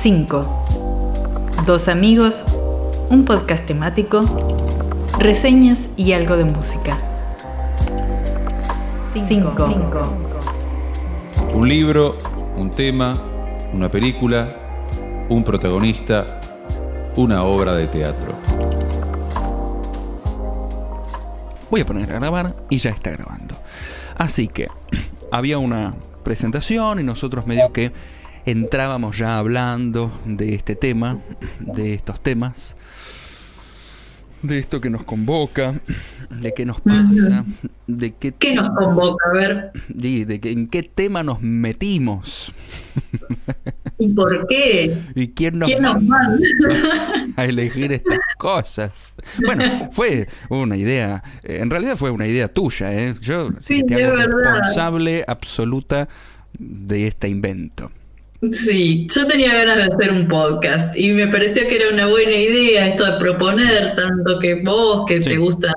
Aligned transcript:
5. 0.00 0.46
Dos 1.66 1.88
amigos, 1.88 2.44
un 3.10 3.24
podcast 3.24 3.66
temático, 3.66 4.24
reseñas 5.18 5.88
y 5.96 6.12
algo 6.12 6.36
de 6.36 6.44
música. 6.44 6.96
5. 9.12 10.36
Un 11.52 11.68
libro, 11.68 12.16
un 12.54 12.70
tema, 12.70 13.20
una 13.72 13.88
película, 13.88 15.26
un 15.28 15.42
protagonista, 15.42 16.42
una 17.16 17.42
obra 17.42 17.74
de 17.74 17.88
teatro. 17.88 18.34
Voy 21.72 21.80
a 21.80 21.86
poner 21.86 22.08
a 22.12 22.20
grabar 22.20 22.54
y 22.70 22.78
ya 22.78 22.90
está 22.90 23.10
grabando. 23.10 23.56
Así 24.16 24.46
que 24.46 24.68
había 25.32 25.58
una 25.58 25.96
presentación 26.22 27.00
y 27.00 27.02
nosotros 27.02 27.48
medio 27.48 27.72
que 27.72 27.90
entrábamos 28.50 29.18
ya 29.18 29.38
hablando 29.38 30.10
de 30.24 30.54
este 30.54 30.76
tema, 30.76 31.18
de 31.60 31.94
estos 31.94 32.20
temas, 32.20 32.76
de 34.42 34.58
esto 34.58 34.80
que 34.80 34.88
nos 34.88 35.02
convoca, 35.02 35.80
de 36.30 36.54
qué 36.54 36.64
nos 36.64 36.80
pasa, 36.80 37.44
de 37.88 38.12
qué, 38.14 38.32
¿Qué 38.32 38.54
nos 38.54 38.70
convoca? 38.70 39.28
A 39.28 39.32
ver. 39.32 39.72
de, 39.88 40.24
de 40.24 40.40
que- 40.40 40.52
en 40.52 40.68
qué 40.68 40.82
tema 40.84 41.22
nos 41.24 41.40
metimos 41.42 42.54
¿Y 43.98 44.08
por 44.10 44.46
qué? 44.46 44.96
y 45.16 45.28
quién 45.28 45.58
nos 45.58 45.68
¿Quién 45.68 45.82
nos 45.82 46.00
manda? 46.02 46.38
a 47.36 47.44
elegir 47.44 47.90
estas 47.92 48.18
cosas. 48.38 49.12
Bueno, 49.44 49.90
fue 49.92 50.28
una 50.50 50.76
idea, 50.76 51.22
eh, 51.42 51.58
en 51.60 51.68
realidad 51.70 51.96
fue 51.96 52.10
una 52.10 52.26
idea 52.26 52.46
tuya, 52.48 52.92
¿eh? 52.94 53.14
Yo 53.20 53.50
Sí, 53.58 53.82
te 53.84 54.02
hago 54.04 54.16
responsable 54.16 55.24
absoluta 55.26 56.08
de 56.58 57.08
este 57.08 57.28
invento. 57.28 57.90
Sí, 58.52 59.08
yo 59.12 59.26
tenía 59.26 59.52
ganas 59.52 59.76
de 59.78 59.82
hacer 59.92 60.12
un 60.12 60.28
podcast 60.28 60.96
y 60.96 61.10
me 61.10 61.26
pareció 61.26 61.66
que 61.66 61.74
era 61.74 61.92
una 61.92 62.06
buena 62.06 62.36
idea 62.36 62.86
esto 62.86 63.04
de 63.04 63.18
proponer 63.18 63.96
tanto 63.96 64.38
que 64.38 64.54
vos, 64.62 65.04
que 65.08 65.16
Sí. 65.18 65.24
te 65.30 65.36
gustan 65.38 65.74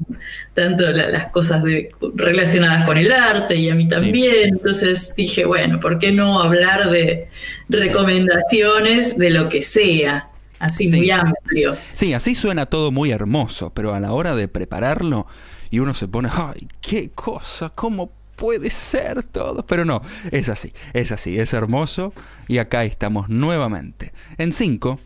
tanto 0.53 0.91
la- 0.91 1.09
las 1.09 1.31
cosas 1.31 1.63
de- 1.63 1.89
relacionadas 2.13 2.85
con 2.85 2.97
el 2.99 3.11
arte 3.11 3.55
y 3.55 3.69
a 3.71 3.73
mí 3.73 3.87
también. 3.87 4.49
Entonces 4.49 5.13
dije, 5.17 5.43
bueno, 5.45 5.79
¿por 5.79 5.97
qué 5.97 6.11
no 6.11 6.39
hablar 6.43 6.91
de 6.91 7.29
recomendaciones 7.67 9.17
de 9.17 9.29
lo 9.31 9.49
que 9.49 9.61
sea? 9.63 10.27
Así 10.59 10.87
Sí. 10.87 10.97
muy 10.97 11.09
amplio. 11.09 11.75
Sí, 11.93 12.13
así 12.13 12.35
suena 12.35 12.67
todo 12.67 12.91
muy 12.91 13.09
hermoso, 13.11 13.71
pero 13.73 13.95
a 13.95 13.99
la 13.99 14.11
hora 14.13 14.35
de 14.35 14.47
prepararlo 14.47 15.25
y 15.71 15.79
uno 15.79 15.95
se 15.95 16.07
pone, 16.07 16.29
ay, 16.31 16.67
qué 16.81 17.09
cosa, 17.09 17.71
cómo 17.73 18.11
puede 18.41 18.71
ser 18.71 19.21
todo. 19.21 19.63
Pero 19.67 19.85
no, 19.85 20.01
es 20.31 20.49
así, 20.49 20.73
es 20.93 21.11
así, 21.11 21.37
es 21.39 21.53
hermoso 21.53 22.11
y 22.47 22.57
acá 22.57 22.83
estamos 22.85 23.29
nuevamente. 23.29 24.13
En 24.39 24.51
5, 24.51 24.99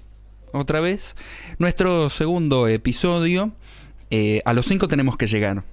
otra 0.53 0.79
vez, 0.79 1.15
nuestro 1.59 2.09
segundo 2.09 2.69
episodio. 2.69 3.51
eh, 4.09 4.41
a 4.45 4.53
los 4.53 4.65
5 4.67 4.87
tenemos 4.87 5.17
que 5.17 5.27
llegar, 5.27 5.63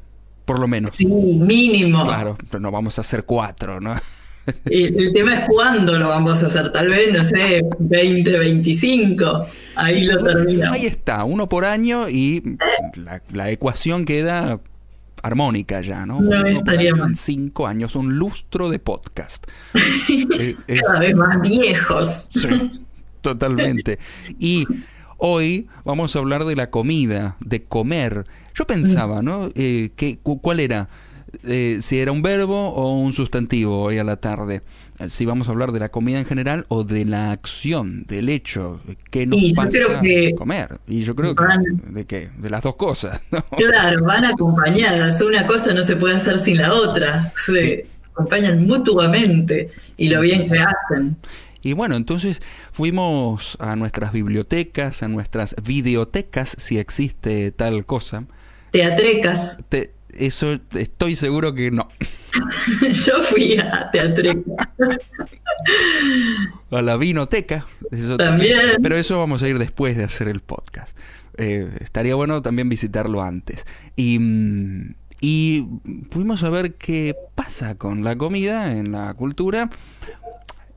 por 0.44 0.58
lo 0.58 0.66
menos. 0.66 0.90
Sí, 0.96 1.06
mínimo. 1.06 2.04
Claro, 2.04 2.36
pero 2.50 2.58
no 2.58 2.72
vamos 2.72 2.98
a 2.98 3.02
hacer 3.02 3.24
cuatro, 3.24 3.80
¿no? 3.80 3.94
El, 4.64 5.00
el 5.00 5.12
tema 5.12 5.34
es 5.36 5.40
cuándo 5.46 5.96
lo 6.00 6.08
vamos 6.08 6.42
a 6.42 6.46
hacer, 6.46 6.72
tal 6.72 6.88
vez, 6.88 7.12
no 7.14 7.22
sé, 7.22 7.62
20, 7.78 8.38
25. 8.38 9.46
Ahí 9.76 10.02
lo 10.04 10.20
terminamos. 10.24 10.76
Ahí 10.76 10.86
está, 10.86 11.22
uno 11.22 11.48
por 11.48 11.64
año 11.64 12.08
y 12.08 12.56
la, 12.96 13.22
la 13.32 13.50
ecuación 13.52 14.04
queda 14.04 14.58
armónica 15.22 15.80
ya, 15.80 16.04
¿no? 16.06 16.20
No 16.20 16.46
estaría 16.46 16.94
mal. 16.94 17.10
en 17.10 17.14
cinco 17.14 17.66
años, 17.66 17.94
un 17.96 18.16
lustro 18.18 18.68
de 18.70 18.78
podcast. 18.78 19.46
Eh, 20.38 20.56
es- 20.66 20.82
Cada 20.82 21.00
vez 21.00 21.14
más 21.16 21.40
viejos. 21.40 22.28
sí, 22.34 22.48
totalmente. 23.20 23.98
Y 24.38 24.66
hoy 25.18 25.68
vamos 25.84 26.14
a 26.16 26.18
hablar 26.18 26.44
de 26.44 26.56
la 26.56 26.70
comida, 26.70 27.36
de 27.40 27.62
comer. 27.62 28.26
Yo 28.54 28.66
pensaba, 28.66 29.22
¿no? 29.22 29.50
Eh, 29.54 29.90
que, 29.96 30.18
cu- 30.18 30.40
¿Cuál 30.40 30.60
era? 30.60 30.88
Eh, 31.44 31.78
si 31.80 31.98
era 31.98 32.12
un 32.12 32.22
verbo 32.22 32.68
o 32.70 32.98
un 32.98 33.12
sustantivo 33.12 33.82
hoy 33.82 33.98
a 33.98 34.04
la 34.04 34.16
tarde. 34.16 34.62
Eh, 34.98 35.08
Si 35.08 35.24
vamos 35.26 35.48
a 35.48 35.52
hablar 35.52 35.72
de 35.72 35.80
la 35.80 35.90
comida 35.90 36.18
en 36.18 36.24
general 36.26 36.66
o 36.68 36.84
de 36.84 37.04
la 37.04 37.32
acción, 37.32 38.04
del 38.06 38.28
hecho, 38.28 38.80
¿qué 39.10 39.26
nos 39.26 39.40
Y 39.40 39.50
yo 39.50 39.54
pasa 39.56 39.70
creo 39.70 40.00
que 40.00 40.34
comer? 40.34 40.80
Y 40.86 41.02
yo 41.02 41.14
creo 41.16 41.34
que 41.34 41.44
de 41.90 42.06
qué, 42.06 42.30
de 42.38 42.50
las 42.50 42.62
dos 42.62 42.76
cosas, 42.76 43.22
¿no? 43.30 43.44
Claro, 43.54 44.04
van 44.04 44.24
acompañadas. 44.24 45.20
Una 45.20 45.46
cosa 45.46 45.72
no 45.74 45.82
se 45.82 45.96
puede 45.96 46.16
hacer 46.16 46.38
sin 46.38 46.58
la 46.58 46.72
otra. 46.72 47.32
Se 47.36 47.86
acompañan 48.12 48.66
mutuamente 48.66 49.70
y 49.96 50.08
lo 50.08 50.20
bien 50.20 50.46
sí, 50.46 50.50
que 50.50 50.58
hacen. 50.58 51.16
Y 51.62 51.74
bueno, 51.74 51.96
entonces 51.96 52.42
fuimos 52.72 53.56
a 53.60 53.76
nuestras 53.76 54.12
bibliotecas, 54.12 55.02
a 55.02 55.08
nuestras 55.08 55.54
videotecas, 55.62 56.54
si 56.58 56.78
existe 56.78 57.52
tal 57.52 57.84
cosa. 57.86 58.24
Teatrecas. 58.70 59.58
Te- 59.68 59.92
eso 60.18 60.58
estoy 60.74 61.16
seguro 61.16 61.54
que 61.54 61.70
no. 61.70 61.88
Yo 62.82 63.22
fui 63.22 63.56
a 63.56 63.90
Teatreca. 63.90 64.72
A 66.70 66.82
la 66.82 66.96
vinoteca. 66.96 67.66
eso 67.90 68.16
También. 68.16 68.58
Pero 68.82 68.96
eso 68.96 69.18
vamos 69.18 69.42
a 69.42 69.48
ir 69.48 69.58
después 69.58 69.96
de 69.96 70.04
hacer 70.04 70.28
el 70.28 70.40
podcast. 70.40 70.96
Eh, 71.36 71.70
estaría 71.80 72.14
bueno 72.14 72.42
también 72.42 72.68
visitarlo 72.68 73.22
antes. 73.22 73.64
Y, 73.96 74.18
mm, 74.18 74.94
y 75.20 75.68
fuimos 76.10 76.42
a 76.42 76.50
ver 76.50 76.74
qué 76.74 77.14
pasa 77.34 77.76
con 77.76 78.04
la 78.04 78.16
comida 78.16 78.72
en 78.72 78.92
la 78.92 79.14
cultura. 79.14 79.70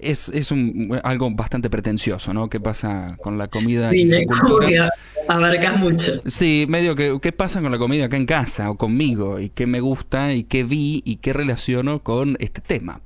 Es, 0.05 0.29
es 0.29 0.51
un, 0.51 0.99
algo 1.03 1.29
bastante 1.31 1.69
pretencioso, 1.69 2.33
¿no? 2.33 2.49
¿Qué 2.49 2.59
pasa 2.59 3.17
con 3.21 3.37
la 3.37 3.47
comida 3.47 3.95
y 3.95 4.03
Sí, 4.03 4.05
la 4.05 4.19
es 4.19 4.27
como 4.27 4.57
cultura? 4.57 4.89
abarcas 5.27 5.77
mucho. 5.79 6.21
Sí, 6.25 6.65
medio 6.69 6.95
que 6.95 7.19
qué 7.21 7.31
pasa 7.31 7.61
con 7.61 7.71
la 7.71 7.77
comida 7.77 8.05
acá 8.05 8.17
en 8.17 8.25
casa 8.25 8.69
o 8.71 8.77
conmigo 8.77 9.39
y 9.39 9.49
qué 9.49 9.65
me 9.67 9.79
gusta 9.79 10.33
y 10.33 10.43
qué 10.43 10.63
vi 10.63 11.01
y 11.05 11.17
qué 11.17 11.33
relaciono 11.33 12.03
con 12.03 12.37
este 12.39 12.61
tema. 12.61 13.01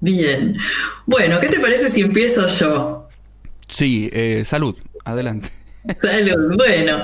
Bien. 0.00 0.56
Bueno, 1.06 1.40
¿qué 1.40 1.48
te 1.48 1.60
parece 1.60 1.88
si 1.90 2.02
empiezo 2.02 2.46
yo? 2.46 3.08
Sí, 3.68 4.08
eh, 4.12 4.42
salud, 4.44 4.76
adelante. 5.04 5.50
Salud. 6.00 6.56
Bueno, 6.56 7.02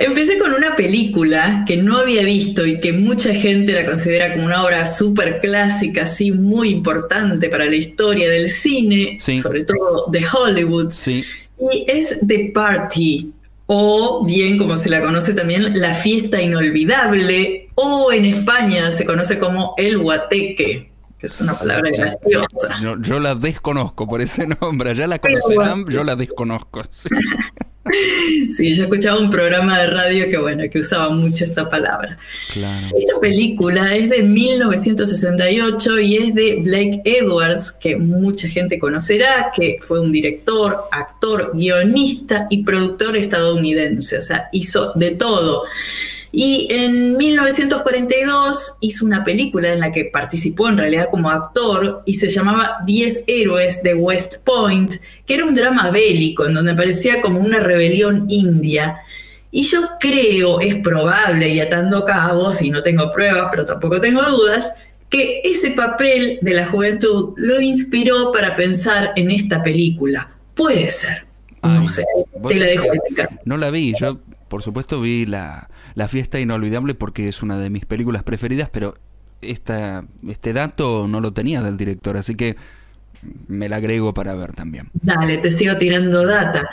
empecé 0.00 0.38
con 0.38 0.52
una 0.54 0.74
película 0.76 1.64
que 1.66 1.76
no 1.76 1.98
había 1.98 2.24
visto 2.24 2.66
y 2.66 2.80
que 2.80 2.92
mucha 2.92 3.32
gente 3.34 3.72
la 3.72 3.86
considera 3.86 4.32
como 4.34 4.46
una 4.46 4.64
obra 4.64 4.86
súper 4.86 5.40
clásica, 5.40 6.02
así 6.02 6.32
muy 6.32 6.70
importante 6.70 7.48
para 7.48 7.66
la 7.66 7.76
historia 7.76 8.28
del 8.28 8.50
cine, 8.50 9.16
Sí. 9.20 9.38
sobre 9.38 9.64
todo 9.64 10.06
de 10.10 10.24
Hollywood. 10.26 10.92
Sí, 10.92 11.24
Y 11.72 11.84
es 11.88 12.20
The 12.26 12.50
Party, 12.54 13.32
o 13.66 14.24
bien 14.24 14.56
como 14.58 14.76
se 14.78 14.88
la 14.88 15.02
conoce 15.02 15.34
también, 15.34 15.78
La 15.78 15.92
Fiesta 15.94 16.40
Inolvidable, 16.40 17.68
o 17.74 18.10
en 18.12 18.24
España 18.24 18.90
se 18.92 19.04
conoce 19.04 19.38
como 19.38 19.74
El 19.76 19.98
Guateque, 19.98 20.90
que 21.18 21.26
es 21.26 21.40
una 21.42 21.52
palabra 21.54 21.90
graciosa. 21.94 22.80
yo, 22.82 22.96
yo 23.00 23.20
la 23.20 23.34
desconozco 23.34 24.08
por 24.08 24.22
ese 24.22 24.46
nombre, 24.46 24.94
ya 24.94 25.06
la 25.06 25.18
conocerán, 25.18 25.84
yo 25.86 26.02
la 26.02 26.16
desconozco. 26.16 26.82
Sí. 26.90 27.08
Sí, 28.56 28.74
yo 28.74 28.84
escuchaba 28.84 29.18
un 29.18 29.30
programa 29.30 29.78
de 29.80 29.86
radio 29.86 30.28
que, 30.28 30.36
bueno, 30.36 30.64
que 30.70 30.80
usaba 30.80 31.08
mucho 31.10 31.44
esta 31.44 31.68
palabra. 31.68 32.18
Claro. 32.52 32.88
Esta 32.96 33.18
película 33.20 33.94
es 33.94 34.10
de 34.10 34.22
1968 34.22 35.98
y 36.00 36.16
es 36.16 36.34
de 36.34 36.56
Blake 36.56 37.02
Edwards, 37.04 37.72
que 37.72 37.96
mucha 37.96 38.48
gente 38.48 38.78
conocerá, 38.78 39.50
que 39.54 39.78
fue 39.80 40.00
un 40.00 40.12
director, 40.12 40.88
actor, 40.92 41.52
guionista 41.54 42.46
y 42.50 42.64
productor 42.64 43.16
estadounidense, 43.16 44.18
o 44.18 44.22
sea, 44.22 44.48
hizo 44.52 44.92
de 44.94 45.12
todo. 45.12 45.64
Y 46.32 46.68
en 46.70 47.16
1942 47.16 48.76
hizo 48.80 49.04
una 49.04 49.24
película 49.24 49.72
en 49.72 49.80
la 49.80 49.90
que 49.90 50.04
participó 50.04 50.68
en 50.68 50.78
realidad 50.78 51.08
como 51.10 51.30
actor 51.30 52.02
y 52.06 52.14
se 52.14 52.28
llamaba 52.28 52.76
Diez 52.86 53.24
héroes 53.26 53.82
de 53.82 53.94
West 53.94 54.36
Point, 54.44 54.94
que 55.26 55.34
era 55.34 55.44
un 55.44 55.54
drama 55.54 55.90
bélico 55.90 56.46
en 56.46 56.54
donde 56.54 56.74
parecía 56.74 57.20
como 57.20 57.40
una 57.40 57.58
rebelión 57.58 58.26
india. 58.28 59.00
Y 59.50 59.64
yo 59.64 59.80
creo, 59.98 60.60
es 60.60 60.76
probable, 60.76 61.48
y 61.48 61.58
atando 61.58 62.04
cabos, 62.04 62.62
y 62.62 62.70
no 62.70 62.84
tengo 62.84 63.10
pruebas, 63.10 63.48
pero 63.50 63.66
tampoco 63.66 64.00
tengo 64.00 64.22
dudas, 64.22 64.72
que 65.08 65.40
ese 65.42 65.72
papel 65.72 66.38
de 66.40 66.54
la 66.54 66.68
juventud 66.68 67.34
lo 67.36 67.60
inspiró 67.60 68.30
para 68.30 68.54
pensar 68.54 69.10
en 69.16 69.32
esta 69.32 69.64
película. 69.64 70.30
Puede 70.54 70.88
ser. 70.88 71.26
No 71.64 71.80
Ay, 71.80 71.88
sé, 71.88 72.04
vos 72.38 72.52
te 72.52 72.60
la 72.60 72.66
dejo 72.66 72.84
de. 72.84 73.28
No 73.44 73.56
la 73.56 73.70
vi, 73.70 73.92
yo 73.98 74.20
por 74.48 74.62
supuesto 74.62 75.00
vi 75.00 75.26
la, 75.26 75.68
la 76.00 76.08
fiesta 76.08 76.40
inolvidable 76.40 76.94
porque 76.94 77.28
es 77.28 77.42
una 77.42 77.58
de 77.58 77.68
mis 77.68 77.84
películas 77.84 78.22
preferidas, 78.22 78.70
pero 78.70 78.96
esta, 79.42 80.06
este 80.26 80.54
dato 80.54 81.06
no 81.06 81.20
lo 81.20 81.34
tenía 81.34 81.60
del 81.60 81.76
director, 81.76 82.16
así 82.16 82.34
que 82.36 82.56
me 83.48 83.68
la 83.68 83.76
agrego 83.76 84.14
para 84.14 84.34
ver 84.34 84.54
también. 84.54 84.88
Dale, 84.94 85.36
te 85.36 85.50
sigo 85.50 85.76
tirando 85.76 86.26
data. 86.26 86.70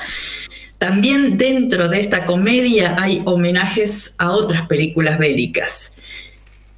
También 0.77 1.37
dentro 1.37 1.89
de 1.89 1.99
esta 1.99 2.25
comedia 2.25 2.95
hay 2.97 3.21
homenajes 3.25 4.15
a 4.17 4.31
otras 4.31 4.65
películas 4.67 5.19
bélicas. 5.19 5.95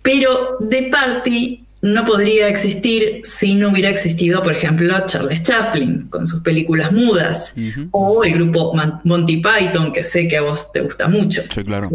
Pero 0.02 0.58
The 0.68 0.90
Party 0.92 1.64
no 1.84 2.04
podría 2.04 2.48
existir 2.48 3.22
si 3.26 3.54
no 3.54 3.70
hubiera 3.70 3.90
existido, 3.90 4.42
por 4.42 4.54
ejemplo, 4.54 5.06
Charles 5.06 5.44
Chaplin 5.44 6.08
con 6.08 6.26
sus 6.26 6.42
películas 6.42 6.92
mudas 6.92 7.54
o 7.92 8.24
el 8.24 8.34
grupo 8.34 8.74
Monty 9.04 9.38
Python, 9.38 9.94
que 9.94 10.02
sé 10.02 10.28
que 10.28 10.38
a 10.38 10.42
vos 10.42 10.72
te 10.72 10.82
gusta 10.82 11.08
mucho. 11.08 11.44
Sí, 11.54 11.64
claro. 11.64 11.92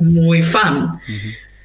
Muy 0.00 0.42
fan. 0.42 1.00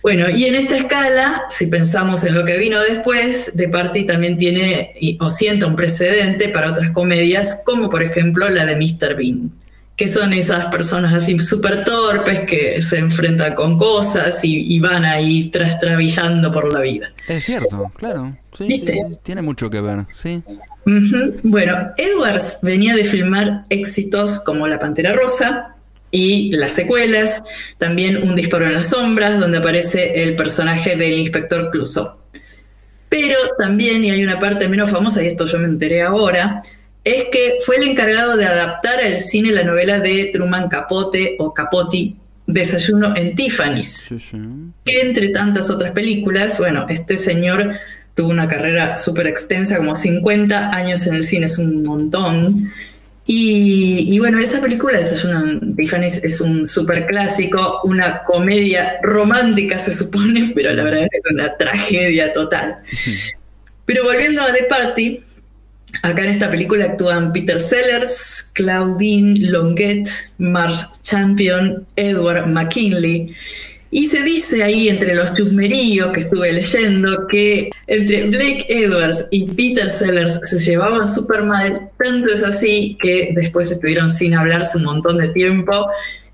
Bueno, 0.02 0.30
y 0.30 0.46
en 0.46 0.56
esta 0.56 0.78
escala, 0.78 1.44
si 1.50 1.68
pensamos 1.68 2.24
en 2.24 2.34
lo 2.34 2.46
que 2.46 2.58
vino 2.58 2.80
después, 2.80 3.56
De 3.56 3.68
Party 3.68 4.06
también 4.06 4.38
tiene 4.38 4.94
o 5.20 5.30
sienta 5.30 5.68
un 5.68 5.76
precedente 5.76 6.50
para 6.50 6.72
otras 6.72 6.92
comedias, 6.92 7.62
como 7.66 7.90
por 7.90 8.02
ejemplo 8.02 8.50
la 8.50 8.66
de 8.66 8.76
Mr. 8.76 9.16
Bean 9.16 9.52
que 10.00 10.08
son 10.08 10.31
esas 10.31 10.68
personas 10.68 11.14
así 11.14 11.38
súper 11.40 11.84
torpes 11.84 12.48
que 12.48 12.81
se 12.81 13.00
enfrentan 13.00 13.54
con 13.54 13.78
cosas 13.78 14.40
y, 14.44 14.80
van 14.80 15.04
ahí 15.04 15.50
trastrabillando 15.50 16.54
por 16.54 16.72
la 16.74 16.80
vida. 16.80 17.10
Es 17.28 17.44
cierto, 17.44 17.92
claro. 17.98 18.38
Sí, 18.58 18.86
tiene 19.24 19.42
mucho 19.42 19.70
que 19.70 19.82
ver, 19.82 20.06
sí. 20.16 20.42
Bueno, 21.44 21.92
Edwards 21.98 22.60
venía 22.62 22.96
de 22.96 23.04
filmar 23.04 23.66
éxitos 23.70 24.40
como 24.40 24.68
La 24.68 24.80
Pantera 24.80 25.12
Rosa 25.12 25.75
y 26.12 26.52
las 26.54 26.72
secuelas, 26.74 27.44
también 27.78 28.18
Un 28.24 28.36
disparo 28.36 28.66
en 28.66 28.74
las 28.74 28.90
sombras, 28.90 29.40
donde 29.40 29.60
aparece 29.60 30.24
el 30.24 30.36
personaje 30.36 30.96
del 30.96 31.20
inspector 31.20 31.70
Clouseau. 31.70 32.18
Pero 33.10 33.38
también, 33.58 34.06
y 34.06 34.12
hay 34.12 34.24
una 34.24 34.40
parte 34.40 34.68
menos 34.68 34.90
famosa, 34.90 35.24
y 35.24 35.28
esto 35.28 35.46
yo 35.46 35.60
me 35.60 35.68
enteré 35.68 36.02
ahora, 36.02 36.62
es 37.04 37.26
que 37.26 37.56
fue 37.66 37.78
el 37.78 37.84
encargado 37.84 38.38
de 38.38 38.46
adaptar 38.46 39.02
al 39.02 39.18
cine 39.18 39.52
la 39.52 39.64
novela 39.64 40.00
de 40.00 40.30
Truman 40.32 40.70
Capote 40.70 41.36
o 41.40 41.54
Capote, 41.54 42.16
Desayuno 42.46 43.16
en 43.16 43.36
Tiffany's, 43.36 44.10
que 44.84 45.02
entre 45.02 45.30
tantas 45.30 45.70
otras 45.70 45.92
películas, 45.92 46.58
bueno, 46.58 46.88
este 46.90 47.16
señor 47.16 47.74
tuvo 48.16 48.30
una 48.30 48.48
carrera 48.48 48.98
súper 48.98 49.28
extensa, 49.28 49.78
como 49.78 49.94
50 49.94 50.72
años 50.72 51.06
en 51.06 51.16
el 51.16 51.24
cine, 51.24 51.46
es 51.46 51.58
un 51.58 51.84
montón. 51.84 52.72
Y, 53.25 54.18
bueno, 54.18 54.39
esa 54.39 54.60
película, 54.60 54.98
Desayuno 54.98 55.45
en 55.45 55.75
Tiffany's, 55.75 56.24
es 56.24 56.42
un 56.42 56.68
súper 56.68 57.06
clásico, 57.06 57.81
una 57.83 58.24
comedia 58.24 59.00
romántica 59.04 59.77
se 59.77 59.94
supone, 59.94 60.51
pero 60.56 60.74
la 60.74 60.83
verdad 60.83 61.04
es 61.04 61.21
una 61.31 61.56
tragedia 61.56 62.33
total. 62.33 62.77
Pero 63.86 64.04
volviendo 64.04 64.42
a 64.42 64.51
The 64.51 64.63
Party, 64.63 65.24
Acá 66.04 66.24
en 66.24 66.30
esta 66.30 66.51
película 66.51 66.86
actúan 66.86 67.33
Peter 67.33 67.60
Sellers, 67.60 68.51
Claudine 68.54 69.50
Longuet, 69.50 70.07
Mark 70.38 70.75
Champion, 71.01 71.86
Edward 71.95 72.48
McKinley. 72.48 73.36
Y 73.91 74.06
se 74.06 74.21
dice 74.21 74.63
ahí 74.63 74.88
entre 74.88 75.15
los 75.15 75.33
chusmeríos 75.33 76.12
que 76.12 76.21
estuve 76.21 76.53
leyendo 76.53 77.27
que 77.27 77.71
entre 77.88 78.27
Blake 78.27 78.65
Edwards 78.69 79.25
y 79.31 79.47
Peter 79.47 79.89
Sellers 79.89 80.39
se 80.44 80.59
llevaban 80.59 81.09
súper 81.09 81.41
mal, 81.41 81.89
tanto 81.97 82.31
es 82.31 82.44
así 82.44 82.97
que 83.01 83.31
después 83.36 83.71
estuvieron 83.71 84.12
sin 84.12 84.36
hablarse 84.36 84.77
un 84.77 84.83
montón 84.83 85.18
de 85.18 85.30
tiempo 85.30 85.88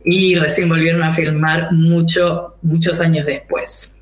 y 0.04 0.36
recién 0.36 0.68
volvieron 0.68 1.04
a 1.04 1.14
filmar 1.14 1.72
mucho, 1.72 2.56
muchos 2.62 3.00
años 3.00 3.26
después. 3.26 3.96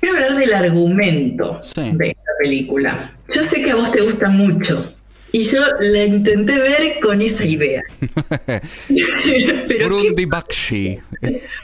Quiero 0.00 0.16
hablar 0.16 0.36
del 0.36 0.52
argumento 0.52 1.60
de 1.74 2.08
esta 2.10 2.30
película. 2.38 3.12
Yo 3.34 3.42
sé 3.44 3.62
que 3.62 3.72
a 3.72 3.74
vos 3.74 3.90
te 3.90 4.02
gusta 4.02 4.28
mucho. 4.28 4.94
Y 5.30 5.42
yo 5.44 5.60
la 5.80 6.04
intenté 6.04 6.56
ver 6.56 7.00
con 7.00 7.20
esa 7.20 7.44
idea. 7.44 7.82
Brundi 9.86 10.24
Bakshi. 10.24 10.98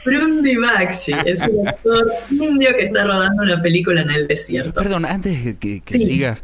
Brundi 0.05 0.55
Bakshi 0.55 1.13
es 1.25 1.41
un 1.47 1.67
actor 1.67 2.11
indio 2.29 2.69
que 2.77 2.85
está 2.85 3.05
rodando 3.05 3.41
una 3.41 3.61
película 3.61 4.01
en 4.01 4.11
el 4.11 4.27
desierto. 4.27 4.73
Perdón, 4.73 5.05
antes 5.05 5.43
de 5.43 5.57
que, 5.57 5.81
sigas, 5.97 6.43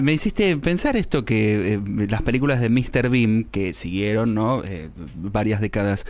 me 0.00 0.12
hiciste 0.12 0.56
pensar 0.56 0.96
esto 0.96 1.24
que 1.24 1.74
eh, 1.74 1.80
las 2.08 2.22
películas 2.22 2.60
de 2.60 2.68
Mr. 2.68 3.08
Beam 3.10 3.44
que 3.50 3.72
siguieron, 3.72 4.34
¿no? 4.34 4.62
Eh, 4.64 4.90
varias 5.16 5.60
décadas 5.60 6.06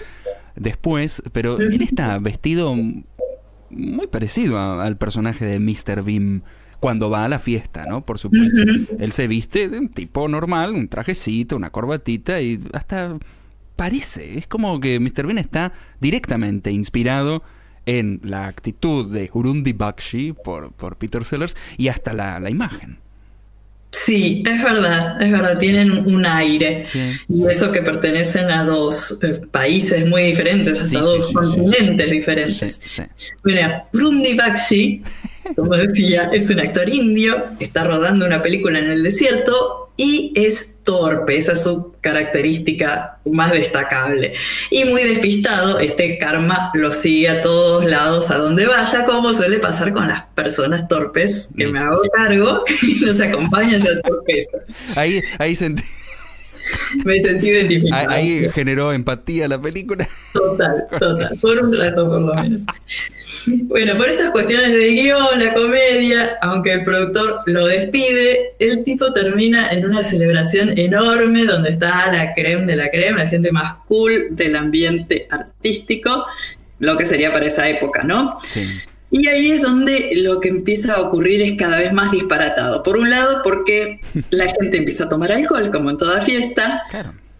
después, 0.56 1.23
pero 1.32 1.58
él 1.58 1.81
está 1.82 2.19
vestido 2.19 2.75
muy 3.70 4.06
parecido 4.06 4.81
al 4.81 4.96
personaje 4.96 5.44
de 5.46 5.58
Mr. 5.58 6.02
Beam 6.02 6.43
cuando 6.85 7.09
va 7.09 7.25
a 7.25 7.29
la 7.31 7.39
fiesta, 7.39 7.87
¿no? 7.89 8.05
Por 8.05 8.19
supuesto. 8.19 8.61
Él 8.99 9.11
se 9.13 9.27
viste 9.27 9.71
de 9.71 9.79
un 9.79 9.89
tipo 9.89 10.29
normal, 10.29 10.75
un 10.75 10.89
trajecito, 10.89 11.57
una 11.57 11.71
corbatita 11.71 12.43
y 12.43 12.61
hasta 12.75 13.17
parece, 13.75 14.37
es 14.37 14.47
como 14.47 14.79
que 14.81 15.01
Mr. 15.01 15.25
Bean 15.25 15.39
está 15.39 15.73
directamente 15.99 16.73
inspirado 16.73 17.43
en 17.87 18.21
la 18.23 18.49
actitud 18.49 19.11
de 19.11 19.31
Hurundi 19.33 19.73
Bakshi 19.73 20.35
por, 20.35 20.73
por 20.73 20.99
Peter 20.99 21.25
Sellers 21.25 21.57
y 21.79 21.89
hasta 21.89 22.13
la, 22.13 22.39
la 22.39 22.51
imagen. 22.51 22.99
Sí, 23.96 24.43
es 24.44 24.62
verdad, 24.62 25.23
es 25.23 25.31
verdad, 25.31 25.56
tienen 25.56 25.93
un 25.93 26.26
aire. 26.26 26.85
Y 27.29 27.46
eso 27.46 27.70
que 27.70 27.81
pertenecen 27.81 28.50
a 28.50 28.64
dos 28.64 29.19
eh, 29.23 29.41
países 29.50 30.08
muy 30.08 30.23
diferentes, 30.23 30.81
hasta 30.81 30.99
dos 30.99 31.32
continentes 31.32 32.11
diferentes. 32.11 32.81
Mira, 33.44 33.88
Brundi 33.93 34.35
Bakshi, 34.35 35.02
como 35.56 35.76
decía, 35.76 36.29
es 36.32 36.50
un 36.50 36.61
actor 36.61 36.88
indio, 36.88 37.44
está 37.61 37.85
rodando 37.85 38.26
una 38.26 38.43
película 38.43 38.81
en 38.81 38.91
el 38.91 39.02
desierto 39.05 39.93
y 39.96 40.32
es 40.35 40.74
torpe, 40.85 41.37
esa 41.37 41.53
es 41.53 41.63
su 41.63 41.95
característica 42.01 43.19
más 43.25 43.53
destacable. 43.53 44.35
Y 44.71 44.85
muy 44.85 45.03
despistado, 45.03 45.79
este 45.81 46.19
karma 46.19 46.71
lo 46.75 46.93
sigue 46.93 47.29
a 47.29 47.41
todos 47.41 47.85
lados, 47.85 48.31
a 48.31 48.37
donde 48.37 48.67
vaya, 48.67 49.05
como 49.07 49.33
suele 49.35 49.59
pasar 49.59 49.93
con 49.93 50.07
las 50.07 50.25
personas 50.35 50.87
torpes, 50.87 51.49
que 51.57 51.67
me 51.67 51.79
hago 51.79 52.03
cargo 52.15 52.63
y 52.83 53.05
nos 53.05 53.21
acompañan 53.21 53.75
esa 53.75 54.01
torpeza. 54.01 54.59
Ahí, 54.97 55.21
ahí 55.39 55.57
sentí. 55.57 55.83
Me 57.05 57.19
sentí 57.21 57.49
identificado. 57.49 58.11
Ahí 58.11 58.49
generó 58.53 58.93
empatía 58.93 59.49
la 59.49 59.61
película. 59.61 60.09
Total, 60.33 60.87
total. 60.99 61.39
Por 61.41 61.59
un 61.59 61.77
rato, 61.77 62.09
por 62.09 62.21
lo 62.21 62.35
menos. 62.35 62.63
Bueno, 63.47 63.97
por 63.99 64.09
estas 64.09 64.31
cuestiones 64.31 64.73
de 64.73 64.89
guion, 64.89 65.39
la 65.39 65.53
comedia, 65.53 66.39
aunque 66.41 66.73
el 66.73 66.85
productor 66.85 67.41
lo 67.47 67.67
despide, 67.67 68.55
el 68.59 68.85
tipo 68.85 69.13
termina 69.13 69.71
en 69.71 69.85
una 69.85 70.03
celebración 70.03 70.79
enorme 70.79 71.45
donde 71.45 71.71
está 71.71 72.11
la 72.11 72.33
creme 72.33 72.65
de 72.65 72.77
la 72.77 72.91
creme, 72.91 73.25
la 73.25 73.29
gente 73.29 73.53
más 73.53 73.75
cool 73.87 74.29
del 74.31 74.57
ambiente 74.57 75.29
artístico, 75.31 76.25
lo 76.79 76.97
que 76.97 77.05
sería 77.05 77.33
para 77.33 77.47
esa 77.47 77.69
época, 77.69 78.03
¿no? 78.03 78.39
Sí. 78.43 78.67
Y 79.17 79.29
ahí 79.29 79.53
es 79.53 79.63
donde 79.63 80.11
lo 80.17 80.41
que 80.41 80.49
empieza 80.49 80.95
a 80.95 81.01
ocurrir 81.03 81.41
es 81.41 81.53
cada 81.57 81.79
vez 81.79 81.93
más 81.93 82.11
disparatado. 82.11 82.83
Por 82.83 82.97
un 82.97 83.11
lado, 83.11 83.43
porque 83.45 84.01
la 84.31 84.51
gente 84.51 84.79
empieza 84.79 85.05
a 85.05 85.09
tomar 85.09 85.31
alcohol, 85.31 85.71
como 85.71 85.91
en 85.91 85.97
toda 85.97 86.21
fiesta, 86.21 86.83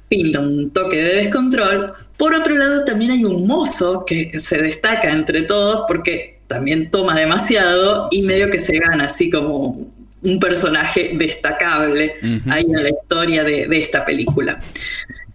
pinta 0.09 0.39
un 0.39 0.71
toque 0.71 1.03
de 1.03 1.15
descontrol. 1.17 1.93
Por 2.17 2.33
otro 2.33 2.55
lado, 2.55 2.85
también 2.85 3.11
hay 3.11 3.25
un 3.25 3.49
mozo 3.49 4.05
que 4.07 4.39
se 4.39 4.59
destaca 4.59 5.11
entre 5.11 5.43
todos 5.43 5.83
porque 5.89 6.39
también 6.47 6.93
toma 6.93 7.19
demasiado 7.19 8.07
y 8.13 8.23
medio 8.23 8.51
que 8.51 8.61
se 8.61 8.79
gana 8.79 9.07
así 9.07 9.29
como 9.29 9.91
un 10.23 10.39
personaje 10.39 11.17
destacable 11.17 12.15
ahí 12.51 12.67
en 12.69 12.85
la 12.85 12.91
historia 12.91 13.43
de, 13.43 13.67
esta 13.73 14.05
película. 14.05 14.61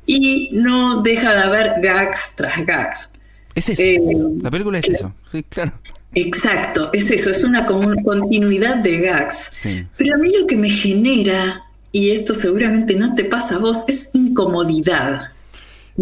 Y 0.05 0.51
no 0.53 1.01
deja 1.01 1.33
de 1.33 1.39
haber 1.41 1.73
gags 1.81 2.35
tras 2.37 2.65
gags. 2.65 3.11
Es 3.53 3.67
eso. 3.67 3.81
Eh, 3.81 3.99
la 4.41 4.49
película 4.49 4.79
es 4.79 4.87
eso, 4.87 5.13
sí, 5.33 5.43
claro. 5.43 5.73
Exacto, 6.15 6.89
es 6.91 7.11
eso, 7.11 7.29
es 7.29 7.43
una 7.43 7.65
continuidad 7.65 8.77
de 8.77 8.99
gags. 8.99 9.51
Pero 9.97 10.15
a 10.15 10.17
mí 10.17 10.31
lo 10.39 10.47
que 10.47 10.57
me 10.57 10.69
genera, 10.69 11.65
y 11.91 12.11
esto 12.11 12.33
seguramente 12.33 12.95
no 12.95 13.13
te 13.13 13.25
pasa 13.25 13.55
a 13.55 13.59
vos, 13.59 13.83
es 13.87 14.09
incomodidad. 14.13 15.31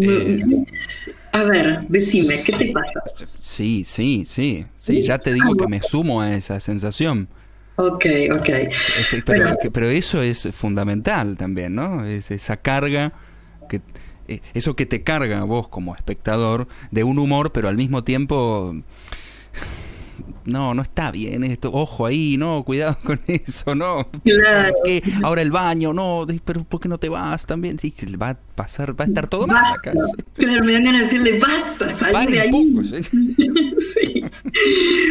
Eh, 0.00 0.44
a 1.32 1.42
ver, 1.42 1.86
decime, 1.88 2.40
¿qué 2.44 2.52
te 2.52 2.72
pasa? 2.72 3.02
Sí, 3.16 3.84
sí, 3.84 4.24
sí, 4.26 4.64
sí, 4.78 5.02
ya 5.02 5.18
te 5.18 5.34
digo 5.34 5.56
que 5.56 5.66
me 5.66 5.82
sumo 5.82 6.22
a 6.22 6.34
esa 6.34 6.60
sensación. 6.60 7.28
Ok, 7.76 8.06
ok. 8.32 8.48
Pero, 9.72 9.86
eso 9.86 10.22
es 10.22 10.48
fundamental 10.52 11.36
también, 11.36 11.74
¿no? 11.74 12.04
Es 12.04 12.30
esa 12.30 12.56
carga 12.56 13.12
que 13.68 13.82
eh, 14.26 14.40
eso 14.54 14.74
que 14.74 14.84
te 14.84 15.02
carga 15.02 15.40
a 15.40 15.44
vos 15.44 15.68
como 15.68 15.94
espectador 15.94 16.66
de 16.90 17.04
un 17.04 17.18
humor, 17.18 17.52
pero 17.52 17.68
al 17.68 17.76
mismo 17.76 18.02
tiempo 18.02 18.74
no, 20.44 20.74
no 20.74 20.82
está 20.82 21.10
bien 21.10 21.44
esto, 21.44 21.70
ojo 21.72 22.06
ahí, 22.06 22.36
no, 22.36 22.62
cuidado 22.64 22.96
con 23.04 23.20
eso, 23.26 23.74
no. 23.74 24.08
Claro. 24.24 24.74
Ahora 25.22 25.42
el 25.42 25.50
baño, 25.50 25.92
no, 25.92 26.26
pero 26.44 26.64
¿por 26.64 26.80
qué 26.80 26.88
no 26.88 26.98
te 26.98 27.08
vas 27.08 27.46
también? 27.46 27.78
Sí, 27.78 27.94
va 28.20 28.38
pasar, 28.58 28.98
va 28.98 29.04
a 29.04 29.08
estar 29.08 29.28
todo 29.28 29.46
mal. 29.46 29.64
Claro, 29.82 30.64
me 30.64 30.72
dan 30.72 30.84
ganas 30.84 31.10
de 31.10 31.18
decirle, 31.18 31.38
basta, 31.38 31.90
salí 31.90 32.32
de 32.32 32.40
ahí. 32.40 32.50
sí. 33.94 34.24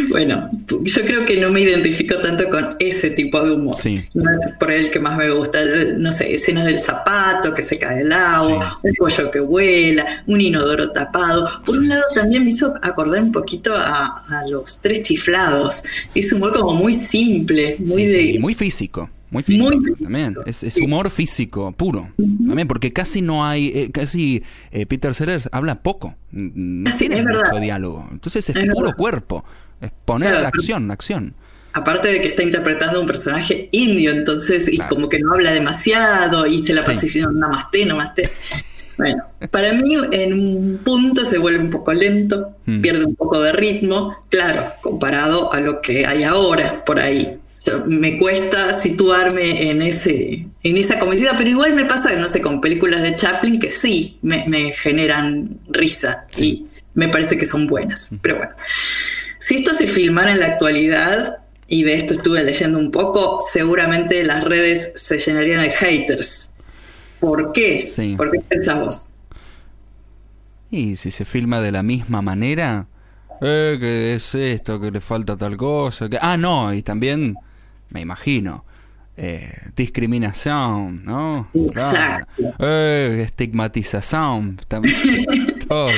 Bueno, 0.10 0.50
yo 0.84 1.02
creo 1.04 1.26
que 1.26 1.38
no 1.38 1.52
me 1.52 1.62
identifico 1.62 2.18
tanto 2.18 2.50
con 2.50 2.76
ese 2.80 3.12
tipo 3.12 3.42
de 3.42 3.52
humor. 3.54 3.76
Sí. 3.76 4.04
No 4.14 4.32
es 4.32 4.54
por 4.60 4.72
el 4.72 4.90
que 4.92 5.00
más 5.00 5.18
me 5.18 5.30
gusta, 5.32 5.60
no 5.98 6.12
sé, 6.12 6.34
escenas 6.34 6.66
del 6.66 6.80
zapato 6.80 7.54
que 7.54 7.64
se 7.64 7.78
cae 7.78 8.02
el 8.02 8.12
agua, 8.12 8.80
el 8.84 8.94
pollo 8.98 9.30
que 9.30 9.40
vuela, 9.40 10.24
un 10.28 10.42
inodoro 10.42 10.92
tapado. 10.92 11.50
Por 11.66 11.78
un 11.78 11.90
lado 11.90 12.04
también 12.14 12.44
me 12.44 12.50
hizo 12.50 12.74
acordar 12.82 13.22
un 13.22 13.32
poquito 13.32 13.76
a, 13.76 14.24
a 14.30 14.48
los 14.48 14.82
tres 14.82 15.04
chifres 15.04 15.18
inflados. 15.18 15.84
Es 16.16 16.32
humor 16.32 16.54
como 16.54 16.74
muy 16.74 16.94
simple, 16.94 17.78
muy 17.86 18.06
de. 18.06 18.24
sí, 18.24 18.40
muy 18.40 18.54
físico. 18.54 19.10
Muy 19.30 19.44
físico 19.44 19.72
Muy 19.76 19.96
también. 19.96 20.36
Es, 20.46 20.64
es 20.64 20.78
humor 20.78 21.10
físico 21.10 21.72
puro. 21.74 22.12
También, 22.46 22.68
porque 22.68 22.94
casi 22.94 23.22
no 23.22 23.46
hay. 23.46 23.68
eh, 23.76 23.92
casi 23.92 24.42
eh, 24.72 24.86
Peter 24.86 25.14
Sellers 25.14 25.50
habla 25.52 25.82
poco. 25.84 26.16
No 26.32 26.90
Sí, 26.92 27.08
tiene 27.10 27.24
mucho 27.24 27.40
verdad. 27.44 27.62
diálogo. 27.62 28.08
Entonces 28.12 28.50
es, 28.50 28.56
Es 28.56 28.66
puro 28.74 28.86
verdad. 28.88 28.98
cuerpo. 28.98 29.44
Es 29.82 29.92
poner 30.06 30.30
Claro, 30.32 30.48
acción, 30.48 30.90
acción. 30.92 31.34
Aparte 31.74 32.08
de 32.08 32.22
que 32.22 32.30
está 32.30 32.42
interpretando 32.42 33.00
un 33.02 33.06
personaje 33.08 33.70
indio, 33.72 34.12
entonces, 34.12 34.68
y 34.72 34.78
Claro. 34.78 34.96
como 34.96 35.10
que 35.10 35.20
no 35.20 35.34
habla 35.34 35.52
demasiado 35.52 36.48
y 36.48 36.60
se 36.66 36.74
la 36.74 36.82
pasa 36.82 37.02
Sí. 37.02 37.08
diciendo 37.08 37.32
namaste, 37.32 37.86
namaste. 37.86 38.30
Bueno, 38.98 39.24
para 39.52 39.74
mí 39.74 39.96
en 40.12 40.34
un 40.34 40.80
punto 40.84 41.24
se 41.24 41.38
vuelve 41.38 41.60
un 41.64 41.70
poco 41.70 41.94
lento, 41.94 42.56
Mm. 42.66 42.82
pierde 42.82 43.06
un 43.06 43.16
poco 43.16 43.40
de 43.42 43.52
ritmo, 43.52 44.16
claro, 44.30 44.72
comparado 44.82 45.54
a 45.54 45.60
lo 45.60 45.82
que 45.82 46.08
hay 46.08 46.24
ahora 46.24 46.84
por 46.84 47.00
ahí. 47.00 47.38
Me 47.86 48.18
cuesta 48.18 48.74
situarme 48.74 49.70
en 49.70 49.82
ese 49.82 50.48
en 50.64 50.78
esa 50.78 51.00
comedia, 51.00 51.36
pero 51.38 51.50
igual 51.50 51.74
me 51.74 51.86
pasa, 51.86 52.12
no 52.14 52.28
sé, 52.28 52.42
con 52.42 52.62
películas 52.62 53.02
de 53.02 53.16
Chaplin 53.16 53.60
que 53.60 53.72
sí 53.72 54.18
me, 54.22 54.46
me 54.48 54.74
generan 54.74 55.60
risa 55.70 56.28
y 56.38 56.66
me 56.94 57.10
parece 57.10 57.38
que 57.38 57.46
son 57.46 57.68
buenas. 57.68 58.10
Pero 58.22 58.38
bueno, 58.38 58.52
si 59.40 59.56
esto 59.56 59.74
se 59.74 59.88
filmara 59.88 60.32
en 60.32 60.40
la 60.40 60.48
actualidad, 60.48 61.40
y 61.68 61.84
de 61.84 61.96
esto 61.96 62.14
estuve 62.14 62.44
leyendo 62.44 62.80
un 62.80 62.92
poco, 62.92 63.40
seguramente 63.42 64.24
las 64.24 64.44
redes 64.44 64.94
se 64.96 65.18
llenarían 65.18 65.62
de 65.62 65.70
haters. 65.72 66.52
¿Por 67.20 67.52
qué? 67.52 67.86
Sí. 67.88 68.16
¿Por 68.16 68.32
qué 68.32 68.40
pensás 68.40 68.80
vos? 68.80 69.08
Y 70.72 70.96
si 70.96 71.12
se 71.12 71.26
filma 71.26 71.62
de 71.62 71.72
la 71.72 71.84
misma 71.84 72.22
manera, 72.22 72.88
eh, 73.42 73.78
que 73.80 74.16
es 74.16 74.34
esto, 74.36 74.80
que 74.80 74.92
le 74.92 75.02
falta 75.02 75.38
tal 75.38 75.58
cosa. 75.58 76.10
Que... 76.10 76.18
Ah, 76.22 76.38
no, 76.38 76.74
y 76.74 76.84
también, 76.84 77.36
me 77.90 78.02
imagino, 78.02 78.66
eh, 79.20 79.52
discriminación, 79.76 81.04
¿no? 81.06 81.50
Exacto. 81.54 82.44
Eh, 82.60 83.22
estigmatización, 83.24 84.60
todo. 85.68 85.90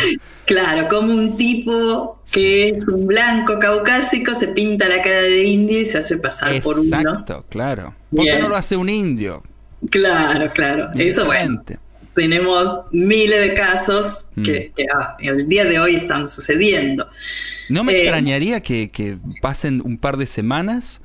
Claro, 0.46 0.88
como 0.90 1.14
un 1.14 1.36
tipo 1.38 2.22
que 2.32 2.70
es 2.70 2.88
un 2.88 3.08
blanco 3.08 3.60
caucásico 3.60 4.34
se 4.34 4.50
pinta 4.50 4.88
la 4.88 5.02
cara 5.02 5.22
de 5.22 5.44
indio 5.44 5.80
y 5.80 5.86
se 5.86 5.98
hace 5.98 6.18
pasar 6.18 6.62
por 6.62 6.80
uno. 6.80 6.98
Exacto, 6.98 7.46
claro. 7.50 7.94
¿Por 8.16 8.26
qué 8.26 8.40
no 8.40 8.50
lo 8.50 8.56
hace 8.56 8.76
un 8.76 8.90
indio? 8.90 9.44
Claro, 9.90 10.52
claro. 10.54 10.90
Eso 10.96 11.26
bueno. 11.26 11.62
Tenemos 12.16 12.86
miles 12.92 13.40
de 13.40 13.54
casos 13.54 14.26
Mm. 14.36 14.44
que, 14.44 14.72
que, 14.76 14.86
ah, 14.94 15.16
el 15.20 15.48
día 15.48 15.66
de 15.66 15.80
hoy 15.80 15.96
están 15.96 16.28
sucediendo. 16.28 17.08
No 17.70 17.84
me 17.84 17.94
Eh, 17.94 18.02
extrañaría 18.02 18.62
que, 18.62 18.90
que 18.90 19.18
pasen 19.42 19.82
un 19.84 19.98
par 19.98 20.18
de 20.18 20.26
semanas 20.26 21.02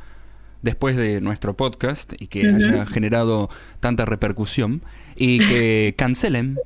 después 0.64 0.96
de 0.96 1.20
nuestro 1.20 1.56
podcast 1.56 2.14
y 2.18 2.26
que 2.26 2.48
haya 2.48 2.86
generado 2.86 3.50
tanta 3.80 4.06
repercusión 4.06 4.82
y 5.14 5.38
que 5.38 5.94
cancelen. 5.98 6.58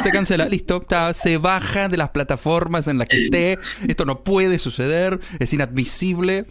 Se 0.00 0.10
cancela, 0.12 0.46
listo, 0.46 0.86
se 1.12 1.36
baja 1.38 1.88
de 1.88 1.96
las 1.96 2.10
plataformas 2.10 2.86
en 2.86 2.98
las 2.98 3.08
que 3.08 3.24
esté. 3.24 3.58
Esto 3.88 4.04
no 4.04 4.22
puede 4.22 4.60
suceder, 4.60 5.18
es 5.40 5.52
inadmisible. 5.52 6.46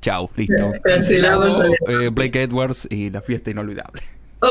Chao, 0.00 0.30
listo. 0.36 0.72
Cancelado 0.84 1.64
eh, 1.64 2.10
Blake 2.12 2.42
Edwards 2.42 2.86
y 2.88 3.10
la 3.10 3.20
fiesta 3.20 3.50
inolvidable. 3.50 4.02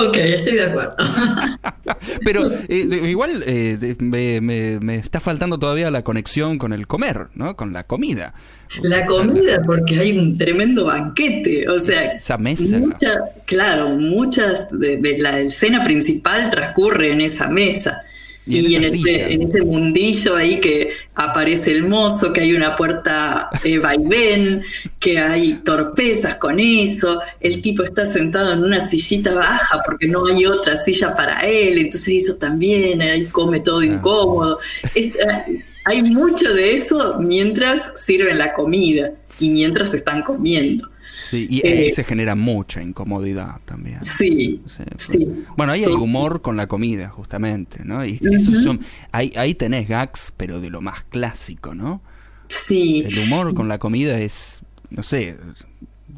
Ok, 0.07 0.15
estoy 0.17 0.53
de 0.55 0.63
acuerdo. 0.63 0.95
Pero 2.25 2.49
eh, 2.67 3.01
igual 3.09 3.43
eh, 3.45 3.95
me, 3.99 4.41
me- 4.41 4.79
me 4.79 4.95
está 4.95 5.19
faltando 5.19 5.57
todavía 5.59 5.91
la 5.91 6.03
conexión 6.03 6.57
con 6.57 6.73
el 6.73 6.87
comer, 6.87 7.27
¿no? 7.35 7.55
Con 7.55 7.73
la 7.73 7.83
comida. 7.83 8.33
La 8.81 9.05
comida, 9.05 9.61
porque 9.65 9.99
hay 9.99 10.17
un 10.17 10.37
tremendo 10.37 10.85
banquete. 10.85 11.67
O 11.69 11.79
sea, 11.79 12.13
Esa 12.13 12.37
mesa. 12.37 12.77
mucha- 12.79 13.19
claro, 13.45 13.89
muchas 13.89 14.67
de, 14.71 14.97
de 14.97 15.17
la 15.19 15.39
escena 15.41 15.83
principal 15.83 16.49
transcurre 16.49 17.11
en 17.11 17.21
esa 17.21 17.47
mesa. 17.47 18.02
Y 18.45 18.59
Y, 18.67 18.75
en 18.75 18.83
ese, 18.83 19.31
en 19.33 19.41
ese 19.43 19.61
mundillo 19.61 20.35
ahí 20.35 20.59
que 20.59 20.89
aparece 21.15 21.71
el 21.71 21.85
mozo, 21.87 22.33
que 22.33 22.41
hay 22.41 22.53
una 22.53 22.75
puerta 22.75 23.49
eh, 23.63 23.77
vaivén, 23.79 24.63
que 24.99 25.19
hay 25.19 25.53
torpezas 25.63 26.35
con 26.35 26.59
eso, 26.59 27.21
el 27.39 27.61
tipo 27.61 27.83
está 27.83 28.05
sentado 28.05 28.51
en 28.53 28.59
una 28.63 28.81
sillita 28.85 29.33
baja 29.33 29.79
porque 29.85 30.07
no 30.07 30.25
hay 30.25 30.45
otra 30.45 30.75
silla 30.77 31.15
para 31.15 31.39
él, 31.41 31.77
entonces 31.77 32.23
eso 32.23 32.35
también, 32.35 33.01
ahí 33.01 33.25
come 33.27 33.59
todo 33.61 33.81
incómodo. 33.83 34.59
Esta- 34.93 35.45
hay 35.85 36.01
mucho 36.01 36.53
de 36.53 36.73
eso 36.75 37.17
mientras 37.19 37.91
sirven 37.95 38.37
la 38.37 38.53
comida 38.53 39.13
y 39.39 39.49
mientras 39.49 39.93
están 39.93 40.21
comiendo. 40.21 40.89
Sí, 41.13 41.47
y 41.49 41.65
Eh, 41.67 41.71
ahí 41.85 41.91
se 41.93 42.03
genera 42.03 42.33
mucha 42.35 42.81
incomodidad 42.81 43.59
también. 43.65 44.01
Sí, 44.01 44.61
Sí. 44.65 44.83
sí. 44.97 45.45
Bueno, 45.55 45.73
ahí 45.73 45.83
hay 45.83 45.91
humor 45.93 46.41
con 46.41 46.57
la 46.57 46.67
comida, 46.67 47.09
justamente, 47.09 47.83
¿no? 47.85 48.03
Y 48.05 48.19
esos 48.21 48.63
son, 48.63 48.79
ahí, 49.11 49.31
ahí 49.35 49.53
tenés 49.53 49.87
gags, 49.87 50.33
pero 50.35 50.59
de 50.59 50.69
lo 50.69 50.81
más 50.81 51.03
clásico, 51.03 51.75
¿no? 51.75 52.01
Sí, 52.47 53.03
El 53.05 53.19
humor 53.19 53.53
con 53.53 53.67
la 53.67 53.77
comida 53.77 54.19
es, 54.19 54.61
no 54.89 55.03
sé... 55.03 55.37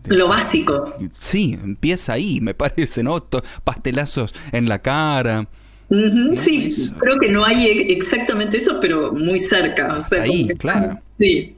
lo 0.05 0.27
básico. 0.29 0.93
Sí, 1.17 1.57
empieza 1.61 2.13
ahí, 2.13 2.39
me 2.41 2.53
parece, 2.53 3.03
¿no? 3.03 3.21
Pastelazos 3.63 4.33
en 4.51 4.69
la 4.69 4.79
cara. 4.81 5.47
No, 5.89 6.35
sí, 6.35 6.65
eso. 6.67 6.93
creo 6.99 7.19
que 7.19 7.29
no 7.29 7.45
hay 7.45 7.67
exactamente 7.91 8.57
eso, 8.57 8.79
pero 8.81 9.11
muy 9.13 9.39
cerca. 9.39 9.97
O 9.97 10.01
sea, 10.03 10.23
Ahí, 10.23 10.47
claro. 10.57 10.99
Sí. 11.19 11.54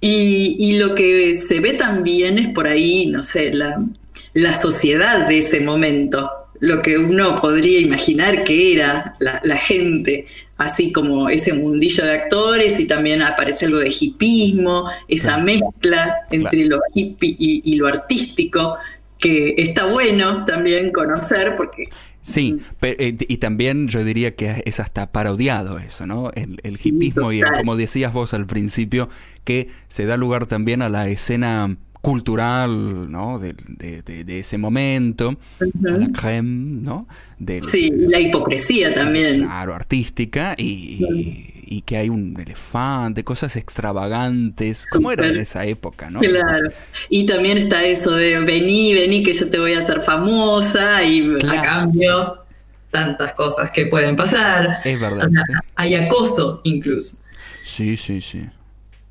Y, 0.00 0.56
y 0.58 0.78
lo 0.78 0.94
que 0.94 1.34
se 1.36 1.60
ve 1.60 1.74
también 1.74 2.38
es 2.38 2.48
por 2.48 2.66
ahí, 2.66 3.06
no 3.06 3.22
sé, 3.22 3.52
la, 3.52 3.84
la 4.32 4.54
sociedad 4.54 5.26
de 5.28 5.38
ese 5.38 5.60
momento. 5.60 6.30
Lo 6.58 6.82
que 6.82 6.98
uno 6.98 7.36
podría 7.36 7.80
imaginar 7.80 8.44
que 8.44 8.72
era 8.74 9.16
la, 9.20 9.40
la 9.44 9.56
gente, 9.56 10.26
así 10.56 10.92
como 10.92 11.28
ese 11.28 11.52
mundillo 11.52 12.04
de 12.04 12.12
actores, 12.12 12.78
y 12.80 12.86
también 12.86 13.22
aparece 13.22 13.66
algo 13.66 13.78
de 13.78 13.94
hipismo, 13.98 14.90
esa 15.08 15.36
Claro. 15.36 15.44
mezcla 15.44 16.16
entre 16.30 16.64
lo 16.66 16.80
hippie 16.94 17.36
y, 17.38 17.62
y 17.64 17.76
lo 17.76 17.86
artístico, 17.88 18.76
que 19.18 19.54
está 19.58 19.84
bueno 19.86 20.44
también 20.46 20.92
conocer, 20.92 21.56
porque 21.56 21.88
Sí, 22.30 22.58
pe- 22.78 22.96
eh, 23.08 23.16
y 23.28 23.36
también 23.38 23.88
yo 23.88 24.04
diría 24.04 24.34
que 24.34 24.62
es 24.64 24.80
hasta 24.80 25.10
parodiado 25.12 25.78
eso, 25.78 26.06
¿no? 26.06 26.30
El, 26.32 26.60
el 26.62 26.78
hipismo 26.82 27.32
y 27.32 27.40
el- 27.40 27.50
como 27.58 27.76
decías 27.76 28.12
vos 28.12 28.32
al 28.34 28.46
principio, 28.46 29.08
que 29.44 29.68
se 29.88 30.06
da 30.06 30.16
lugar 30.16 30.46
también 30.46 30.82
a 30.82 30.88
la 30.88 31.08
escena 31.08 31.76
cultural, 32.00 33.10
¿no? 33.10 33.38
De, 33.38 33.54
de- 33.68 34.02
de- 34.02 34.24
de 34.24 34.38
ese 34.38 34.56
momento, 34.58 35.38
a 35.60 35.96
la 35.96 36.08
creme, 36.08 36.82
¿no? 36.82 37.06
Del, 37.38 37.62
Sí, 37.62 37.90
la 37.94 38.20
hipocresía 38.20 38.92
también. 38.94 39.40
Claro, 39.42 39.74
artística 39.74 40.54
y, 40.56 40.64
y- 40.64 41.59
y 41.72 41.82
que 41.82 41.96
hay 41.96 42.08
un 42.08 42.36
elefante, 42.38 43.22
cosas 43.22 43.54
extravagantes, 43.54 44.86
como 44.90 45.12
era 45.12 45.26
en 45.28 45.36
esa 45.36 45.64
época, 45.64 46.10
¿no? 46.10 46.18
Claro. 46.18 46.70
Y 47.08 47.26
también 47.26 47.58
está 47.58 47.84
eso 47.84 48.10
de 48.10 48.40
vení, 48.40 48.92
vení, 48.92 49.22
que 49.22 49.32
yo 49.32 49.48
te 49.48 49.58
voy 49.60 49.74
a 49.74 49.78
hacer 49.78 50.00
famosa 50.00 51.02
y 51.04 51.28
Claro. 51.36 51.60
a 51.60 51.62
cambio 51.62 52.44
tantas 52.90 53.34
cosas 53.34 53.70
que 53.70 53.86
pueden 53.86 54.16
pasar. 54.16 54.80
Es 54.84 54.98
verdad, 54.98 55.28
O 55.28 55.30
sea, 55.30 55.44
sí. 55.46 55.52
hay 55.76 55.94
acoso 55.94 56.60
incluso. 56.64 57.18
Sí, 57.62 57.96
sí, 57.96 58.20
sí. 58.20 58.46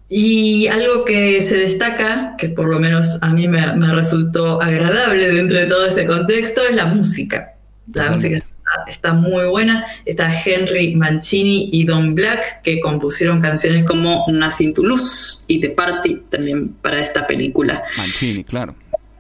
Y 0.09 0.67
algo 0.67 1.05
que 1.05 1.39
se 1.39 1.55
destaca, 1.55 2.35
que 2.37 2.49
por 2.49 2.67
lo 2.67 2.77
menos 2.79 3.19
a 3.21 3.29
mí 3.29 3.47
me, 3.47 3.73
me 3.77 3.93
resultó 3.93 4.61
agradable 4.61 5.31
dentro 5.31 5.57
de 5.57 5.65
todo 5.67 5.85
ese 5.85 6.05
contexto, 6.05 6.61
es 6.69 6.75
la 6.75 6.87
música. 6.87 7.53
La 7.93 8.09
Totalmente. 8.09 8.29
música 8.29 8.45
está, 8.88 9.13
muy 9.13 9.45
buena. 9.45 9.85
Está 10.05 10.31
Henry 10.43 10.95
Mancini 10.95 11.69
y 11.71 11.85
Don 11.85 12.15
Black, 12.15 12.61
que 12.63 12.79
compusieron 12.79 13.41
canciones 13.41 13.83
como 13.85 14.25
Nothing 14.27 14.73
to 14.73 14.83
Lose 14.83 15.43
y 15.47 15.59
The 15.61 15.69
Party 15.71 16.21
también 16.29 16.69
para 16.69 16.99
esta 17.01 17.25
película. 17.27 17.81
Mancini, 17.97 18.43
claro. 18.43 18.75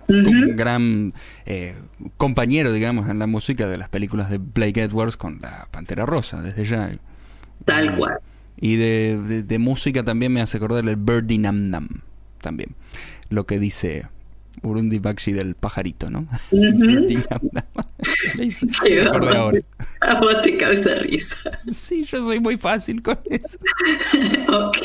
Un 0.07 0.55
gran 0.55 1.13
eh, 1.45 1.75
compañero, 2.17 2.73
digamos, 2.73 3.09
en 3.09 3.19
la 3.19 3.27
música 3.27 3.67
de 3.67 3.77
las 3.77 3.89
películas 3.89 4.29
de 4.31 4.39
Blake 4.39 4.81
Edwards 4.81 5.17
con 5.17 5.39
la 5.39 5.67
Pantera 5.69 6.05
Rosa, 6.07 6.41
desde 6.41 6.65
ya. 6.65 6.91
Tal 7.63 7.95
cual. 7.95 8.17
Y 8.59 8.75
de, 8.77 9.19
de- 9.21 9.43
de 9.43 9.59
música 9.59 10.03
también 10.03 10.33
me 10.33 10.41
hace 10.41 10.57
acordar 10.57 10.87
el 10.87 10.95
Birdie 10.95 11.37
Nam 11.37 11.69
Nam, 11.69 11.87
también. 12.41 12.75
Lo 13.29 13.45
que 13.45 13.59
dice 13.59 14.07
Urundi 14.61 14.99
Bakshi 14.99 15.31
del 15.31 15.55
pajarito, 15.55 16.09
¿no? 16.09 16.27
Acordé 19.07 19.37
ahora. 19.37 19.59
A 20.01 20.19
vos 20.19 20.41
te 20.41 20.57
causa 20.57 20.95
risa. 20.95 21.37
Sí, 21.71 22.03
yo 22.03 22.23
soy 22.23 22.39
muy 22.39 22.57
fácil 22.57 23.01
con 23.01 23.19
eso. 23.29 23.57
ok. 24.49 24.77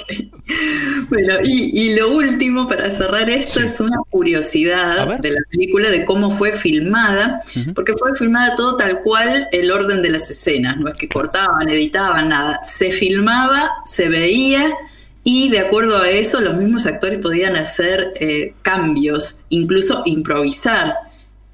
Bueno, 1.08 1.34
y, 1.44 1.80
y 1.82 1.94
lo 1.96 2.14
último 2.14 2.66
para 2.68 2.90
cerrar 2.90 3.28
esto 3.30 3.60
Sí. 3.60 3.64
es 3.66 3.80
una 3.80 3.96
curiosidad 4.10 5.18
de 5.18 5.30
la 5.30 5.40
película 5.50 5.90
de 5.90 6.04
cómo 6.04 6.30
fue 6.30 6.52
filmada, 6.52 7.42
porque 7.74 7.94
fue 7.98 8.14
filmada 8.16 8.56
todo 8.56 8.76
tal 8.76 9.00
cual 9.02 9.48
el 9.52 9.70
orden 9.70 10.02
de 10.02 10.10
las 10.10 10.28
escenas, 10.30 10.76
no 10.78 10.88
es 10.88 10.94
que 10.96 11.08
cortaban, 11.08 11.68
editaban, 11.68 12.28
nada. 12.28 12.60
Se 12.62 12.90
filmaba, 12.90 13.70
se 13.84 14.08
veía 14.08 14.72
Y 15.24 15.48
de 15.48 15.58
acuerdo 15.58 15.98
a 15.98 16.10
eso, 16.10 16.40
los 16.40 16.54
mismos 16.56 16.84
actores 16.84 17.18
podían 17.18 17.56
hacer 17.56 18.12
eh, 18.20 18.54
cambios, 18.62 19.40
incluso 19.48 20.02
improvisar. 20.04 20.94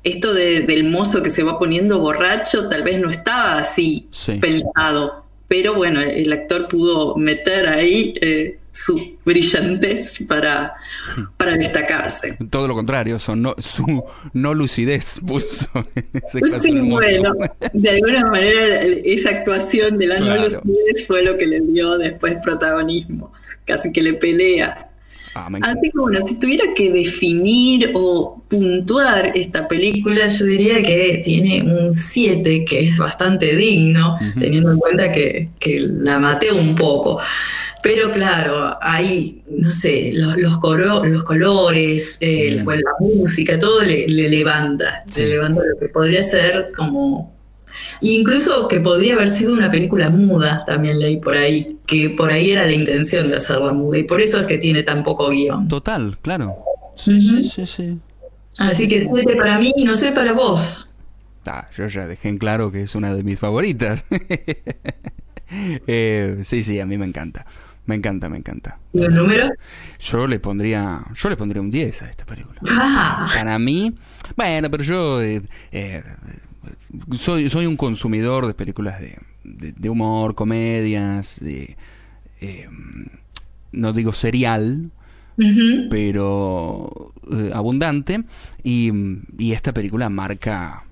Esto 0.02 0.34
del 0.34 0.84
mozo 0.84 1.22
que 1.22 1.30
se 1.30 1.42
va 1.42 1.58
poniendo 1.58 2.00
borracho 2.00 2.68
tal 2.68 2.82
vez 2.82 2.98
no 2.98 3.10
estaba 3.10 3.58
así 3.58 4.08
pensado, 4.40 5.26
pero 5.46 5.74
bueno, 5.74 6.00
el 6.00 6.32
actor 6.32 6.68
pudo 6.68 7.16
meter 7.16 7.68
ahí 7.68 8.14
eh, 8.20 8.60
su 8.72 9.18
brillantez 9.24 10.20
para, 10.26 10.74
para 11.36 11.56
destacarse. 11.56 12.38
Todo 12.50 12.68
lo 12.68 12.74
contrario, 12.74 13.18
no, 13.36 13.54
su 13.58 14.04
no 14.32 14.54
lucidez 14.54 15.20
puso. 15.26 15.66
sí, 16.60 16.78
bueno, 16.80 17.32
de 17.72 17.90
alguna 17.90 18.30
manera 18.30 18.82
esa 19.04 19.30
actuación 19.30 19.98
de 19.98 20.06
la 20.06 20.20
no 20.20 20.36
lucidez 20.36 21.06
fue 21.06 21.24
lo 21.24 21.36
que 21.36 21.46
le 21.46 21.60
dio 21.60 21.98
después 21.98 22.36
protagonismo, 22.42 23.32
casi 23.70 23.92
que 23.92 24.02
le 24.02 24.14
pelea. 24.14 24.86
Ah, 25.34 25.48
Así 25.62 25.90
que 25.92 25.98
bueno, 25.98 26.26
si 26.26 26.40
tuviera 26.40 26.74
que 26.74 26.90
definir 26.90 27.92
o 27.94 28.42
puntuar 28.48 29.30
esta 29.36 29.68
película, 29.68 30.26
yo 30.26 30.44
diría 30.44 30.82
que 30.82 31.22
tiene 31.24 31.62
un 31.62 31.92
7, 31.92 32.64
que 32.64 32.88
es 32.88 32.98
bastante 32.98 33.54
digno, 33.54 34.16
teniendo 34.38 34.72
en 34.72 34.78
cuenta 34.78 35.12
que, 35.12 35.50
que 35.60 35.78
la 35.80 36.18
maté 36.18 36.50
un 36.50 36.74
poco. 36.74 37.20
Pero 37.82 38.10
claro, 38.10 38.76
hay, 38.82 39.42
no 39.48 39.70
sé, 39.70 40.10
los, 40.12 40.36
los, 40.36 40.58
los 41.08 41.24
colores, 41.24 42.18
eh, 42.20 42.62
la 42.64 42.92
música, 42.98 43.58
todo 43.58 43.82
le, 43.82 44.06
levanta, 44.06 45.04
le 45.16 45.28
levanta 45.28 45.62
lo 45.64 45.78
que 45.78 45.88
podría 45.88 46.22
ser 46.22 46.72
como... 46.76 47.39
Incluso 48.00 48.68
que 48.68 48.80
podría 48.80 49.14
haber 49.14 49.30
sido 49.30 49.52
una 49.52 49.70
película 49.70 50.10
muda, 50.10 50.64
también 50.66 50.98
leí 50.98 51.18
por 51.18 51.36
ahí, 51.36 51.78
que 51.86 52.10
por 52.10 52.30
ahí 52.30 52.50
era 52.50 52.64
la 52.64 52.72
intención 52.72 53.28
de 53.28 53.36
hacerla 53.36 53.72
muda 53.72 53.98
y 53.98 54.04
por 54.04 54.20
eso 54.20 54.40
es 54.40 54.46
que 54.46 54.58
tiene 54.58 54.82
tan 54.82 55.02
poco 55.02 55.28
guion. 55.30 55.68
Total, 55.68 56.18
claro. 56.22 56.56
Sí, 56.96 57.48
sí, 57.48 57.66
sí, 57.66 57.98
Así 58.58 58.88
que 58.88 59.00
siete 59.00 59.36
para 59.36 59.58
mí, 59.58 59.72
no 59.84 59.94
sé 59.94 60.12
para 60.12 60.32
vos. 60.32 60.90
Ah, 61.46 61.68
yo 61.76 61.86
ya 61.86 62.06
dejé 62.06 62.28
en 62.28 62.38
claro 62.38 62.70
que 62.70 62.82
es 62.82 62.94
una 62.94 63.14
de 63.14 63.22
mis 63.22 63.38
favoritas. 63.38 64.04
Eh, 65.52 66.42
sí, 66.44 66.62
sí, 66.62 66.78
a 66.78 66.86
mí 66.86 66.96
me 66.96 67.04
encanta. 67.04 67.44
Me 67.86 67.96
encanta, 67.96 68.28
me 68.28 68.36
encanta. 68.36 68.78
¿Y 68.92 69.02
el 69.02 69.12
número? 69.12 69.50
Yo 69.98 70.28
le 70.28 70.38
pondría, 70.38 71.02
yo 71.12 71.28
le 71.28 71.36
pondría 71.36 71.60
un 71.60 71.72
10 71.72 72.02
a 72.02 72.08
esta 72.08 72.24
película. 72.24 72.60
Ah. 72.68 73.28
Para 73.34 73.58
mí, 73.58 73.92
bueno, 74.36 74.70
pero 74.70 74.84
yo 74.84 75.20
eh, 75.20 75.42
eh, 75.72 76.04
soy, 77.16 77.50
soy 77.50 77.66
un 77.66 77.76
consumidor 77.76 78.46
de 78.46 78.54
películas 78.54 79.00
de, 79.44 79.90
humor, 79.90 80.34
comedias, 80.34 81.40
de 81.40 81.76
eh, 82.40 82.68
no 83.72 83.92
digo 83.92 84.12
serial, 84.12 84.90
pero 85.90 87.12
abundante. 87.54 88.24
Y, 88.62 88.90
y 89.38 89.52
esta 89.52 89.72
película 89.72 90.08
marca 90.10 90.84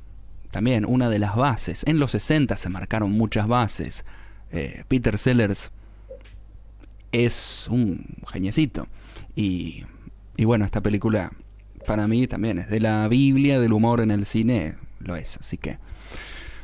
también 0.50 0.84
una 0.86 1.08
de 1.08 1.18
las 1.18 1.36
bases. 1.36 1.84
En 1.86 1.98
los 1.98 2.12
60 2.12 2.56
se 2.56 2.68
marcaron 2.68 3.12
muchas 3.12 3.46
bases. 3.46 4.04
Peter 4.88 5.18
Sellers 5.18 5.70
es 7.12 7.66
un 7.68 8.06
geniecito. 8.26 8.88
Y, 9.34 9.84
y 10.36 10.44
bueno, 10.44 10.64
esta 10.64 10.80
película 10.80 11.32
para 11.86 12.06
mí 12.08 12.26
también 12.26 12.58
es 12.58 12.68
de 12.68 12.80
la 12.80 13.08
Biblia 13.08 13.60
del 13.60 13.72
humor 13.72 14.00
en 14.00 14.10
el 14.10 14.26
cine, 14.26 14.76
lo 15.00 15.16
es, 15.16 15.36
así 15.38 15.58
que... 15.58 15.78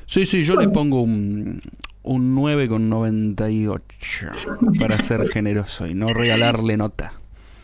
Sí, 0.07 0.27
sí, 0.27 0.45
yo 0.45 0.61
le 0.61 0.69
pongo 0.69 1.01
un, 1.01 1.63
un 2.03 2.37
9,98 2.37 4.79
para 4.79 5.03
ser 5.03 5.27
generoso 5.29 5.87
y 5.87 5.95
no 5.95 6.09
regalarle 6.09 6.77
nota. 6.77 7.15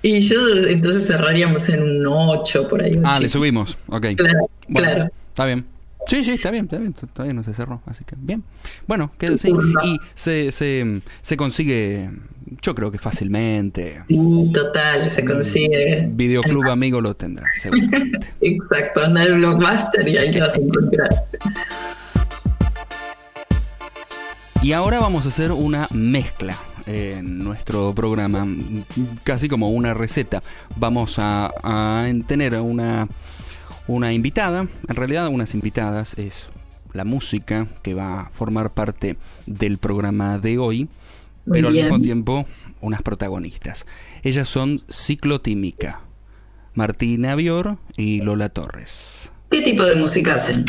Y 0.03 0.21
yo 0.21 0.39
entonces 0.69 1.07
cerraríamos 1.07 1.69
en 1.69 2.07
un 2.07 2.07
8 2.07 2.69
por 2.69 2.83
ahí. 2.83 2.99
Ah, 3.05 3.21
le 3.21 3.29
subimos, 3.29 3.77
ok. 3.87 4.07
Claro, 4.17 4.51
claro. 4.73 5.11
Está 5.29 5.45
bien. 5.45 5.67
Sí, 6.11 6.25
sí, 6.25 6.33
está 6.33 6.51
bien, 6.51 6.65
está 6.65 6.77
bien, 6.77 6.93
todavía 6.93 7.33
no 7.33 7.45
se 7.45 7.55
cerró, 7.55 7.83
así 7.87 8.03
que 8.03 8.17
bien. 8.19 8.43
Bueno, 8.89 9.13
queda 9.17 9.37
así. 9.37 9.53
Y 9.85 9.97
se, 10.17 10.51
se, 10.51 11.03
se 11.23 11.37
consigue, 11.37 12.11
yo 12.61 12.75
creo 12.75 12.91
que 12.91 12.99
fácilmente. 12.99 14.03
Sí, 14.09 14.19
total, 14.53 15.09
se 15.09 15.25
consigue. 15.25 16.09
Videoclub 16.11 16.69
amigo 16.69 17.01
lo 17.01 17.15
tendrá, 17.15 17.47
seguramente. 17.47 18.35
Exacto, 18.41 19.05
anda 19.05 19.23
al 19.23 19.37
blockbuster 19.37 20.09
y 20.09 20.17
ahí 20.17 20.33
lo 20.33 20.41
vas 20.41 20.57
a 20.57 20.61
encontrar. 20.61 21.09
Y 24.63 24.73
ahora 24.73 24.99
vamos 24.99 25.27
a 25.27 25.29
hacer 25.29 25.53
una 25.53 25.87
mezcla 25.93 26.57
en 26.87 27.39
nuestro 27.39 27.95
programa, 27.95 28.49
casi 29.23 29.49
como 29.49 29.71
una 29.71 29.95
receta. 29.95 30.43
Vamos 30.75 31.21
a, 31.21 31.53
a 31.63 32.09
tener 32.27 32.61
una 32.61 33.07
una 33.91 34.13
invitada, 34.13 34.69
en 34.89 34.97
realidad 34.97 35.27
unas 35.27 35.53
invitadas 35.53 36.15
es 36.17 36.47
la 36.93 37.05
música 37.05 37.67
que 37.83 37.95
va 37.95 38.21
a 38.21 38.31
formar 38.31 38.73
parte 38.73 39.17
del 39.47 39.79
programa 39.79 40.39
de 40.39 40.59
hoy, 40.59 40.89
pero 41.51 41.69
al 41.69 41.75
mismo 41.75 42.01
tiempo 42.01 42.47
unas 42.81 43.03
protagonistas. 43.03 43.87
Ellas 44.23 44.49
son 44.49 44.81
Ciclotímica, 44.89 46.03
Martina 46.73 47.33
Avior 47.33 47.79
y 47.97 48.21
Lola 48.21 48.49
Torres. 48.49 49.33
¿Qué 49.51 49.61
tipo 49.61 49.85
de 49.85 49.97
música 49.97 50.35
hacen? 50.35 50.67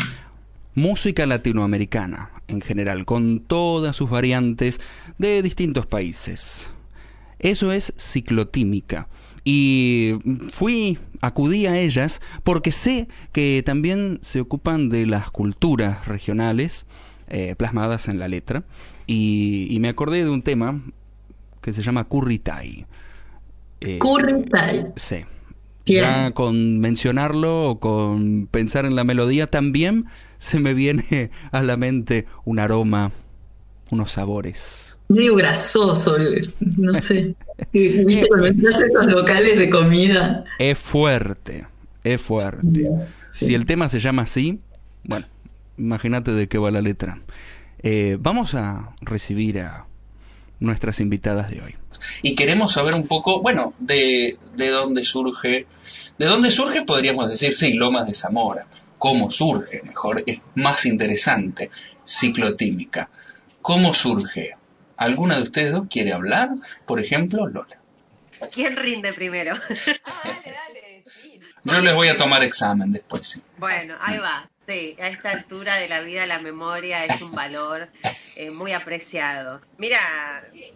Música 0.74 1.24
latinoamericana, 1.24 2.30
en 2.48 2.60
general, 2.60 3.04
con 3.04 3.38
todas 3.38 3.94
sus 3.94 4.10
variantes 4.10 4.80
de 5.18 5.42
distintos 5.42 5.86
países. 5.86 6.72
Eso 7.38 7.70
es 7.70 7.94
ciclotímica. 7.96 9.06
Y 9.44 10.14
fui, 10.50 10.98
acudí 11.20 11.66
a 11.66 11.76
ellas 11.78 12.20
porque 12.44 12.70
sé 12.70 13.08
que 13.32 13.62
también 13.64 14.18
se 14.22 14.40
ocupan 14.40 14.88
de 14.88 15.06
las 15.06 15.30
culturas 15.30 16.06
regionales 16.06 16.86
eh, 17.28 17.54
plasmadas 17.56 18.08
en 18.08 18.18
la 18.18 18.28
letra. 18.28 18.64
Y, 19.06 19.76
me 19.80 19.88
acordé 19.88 20.24
de 20.24 20.30
un 20.30 20.42
tema 20.42 20.80
que 21.60 21.72
se 21.72 21.82
llama 21.82 22.04
Curritai. 22.04 22.86
Eh, 23.80 23.98
Curritai. 23.98 24.92
Sí. 24.96 25.24
Ya 25.84 26.30
con 26.30 26.78
mencionarlo 26.78 27.70
o 27.70 27.80
con 27.80 28.46
pensar 28.46 28.84
en 28.84 28.94
la 28.94 29.02
melodía 29.02 29.48
también 29.48 30.06
se 30.38 30.60
me 30.60 30.74
viene 30.74 31.30
a 31.50 31.62
la 31.62 31.76
mente 31.76 32.26
un 32.44 32.60
aroma, 32.60 33.10
unos 33.90 34.12
sabores 34.12 34.81
medio 35.08 35.34
grasoso, 35.34 36.16
no 36.76 36.94
sé. 36.94 37.34
¿Viste 37.72 38.26
cuando 38.28 38.46
entras 38.46 38.80
a 38.80 38.86
estos 38.86 39.06
locales 39.06 39.58
de 39.58 39.70
comida? 39.70 40.44
Es 40.58 40.78
fuerte, 40.78 41.66
es 42.04 42.20
fuerte. 42.20 42.90
Si 43.32 43.54
el 43.54 43.66
tema 43.66 43.88
se 43.88 44.00
llama 44.00 44.22
así, 44.22 44.58
bueno, 45.04 45.26
imagínate 45.78 46.32
de 46.32 46.48
qué 46.48 46.58
va 46.58 46.70
la 46.70 46.82
letra. 46.82 47.20
Eh, 47.82 48.16
vamos 48.20 48.54
a 48.54 48.94
recibir 49.00 49.60
a 49.60 49.86
nuestras 50.60 51.00
invitadas 51.00 51.50
de 51.50 51.60
hoy. 51.62 51.74
Y 52.22 52.34
queremos 52.34 52.72
saber 52.72 52.94
un 52.94 53.06
poco, 53.06 53.42
bueno, 53.42 53.74
de, 53.78 54.38
de 54.56 54.68
dónde 54.68 55.04
surge, 55.04 55.66
de 56.18 56.26
dónde 56.26 56.50
surge 56.50 56.82
podríamos 56.82 57.30
decir, 57.30 57.54
sí, 57.54 57.74
Lomas 57.74 58.06
de 58.06 58.14
Zamora. 58.14 58.66
¿Cómo 58.98 59.30
surge? 59.30 59.82
Mejor, 59.82 60.22
es 60.26 60.38
más 60.54 60.86
interesante. 60.86 61.70
Ciclotímica. 62.06 63.10
¿Cómo 63.60 63.92
surge? 63.94 64.56
¿Alguna 65.02 65.36
de 65.36 65.42
ustedes 65.42 65.72
dos 65.72 65.88
quiere 65.90 66.12
hablar? 66.12 66.50
Por 66.86 67.00
ejemplo, 67.00 67.46
Lola. 67.48 67.76
¿Quién 68.52 68.76
rinde 68.76 69.12
primero? 69.12 69.54
dale, 69.54 69.90
dale. 70.04 71.04
Yo 71.64 71.80
les 71.80 71.94
voy 71.94 72.08
a 72.08 72.16
tomar 72.16 72.42
examen 72.42 72.92
después, 72.92 73.26
sí. 73.26 73.42
Bueno, 73.58 73.96
ahí 74.00 74.18
va. 74.18 74.48
Sí, 74.66 74.96
a 75.00 75.08
esta 75.08 75.30
altura 75.30 75.74
de 75.76 75.88
la 75.88 76.00
vida 76.00 76.24
la 76.26 76.38
memoria 76.38 77.04
es 77.04 77.20
un 77.20 77.32
valor 77.32 77.88
eh, 78.36 78.50
muy 78.52 78.72
apreciado. 78.72 79.60
Mira, 79.76 79.98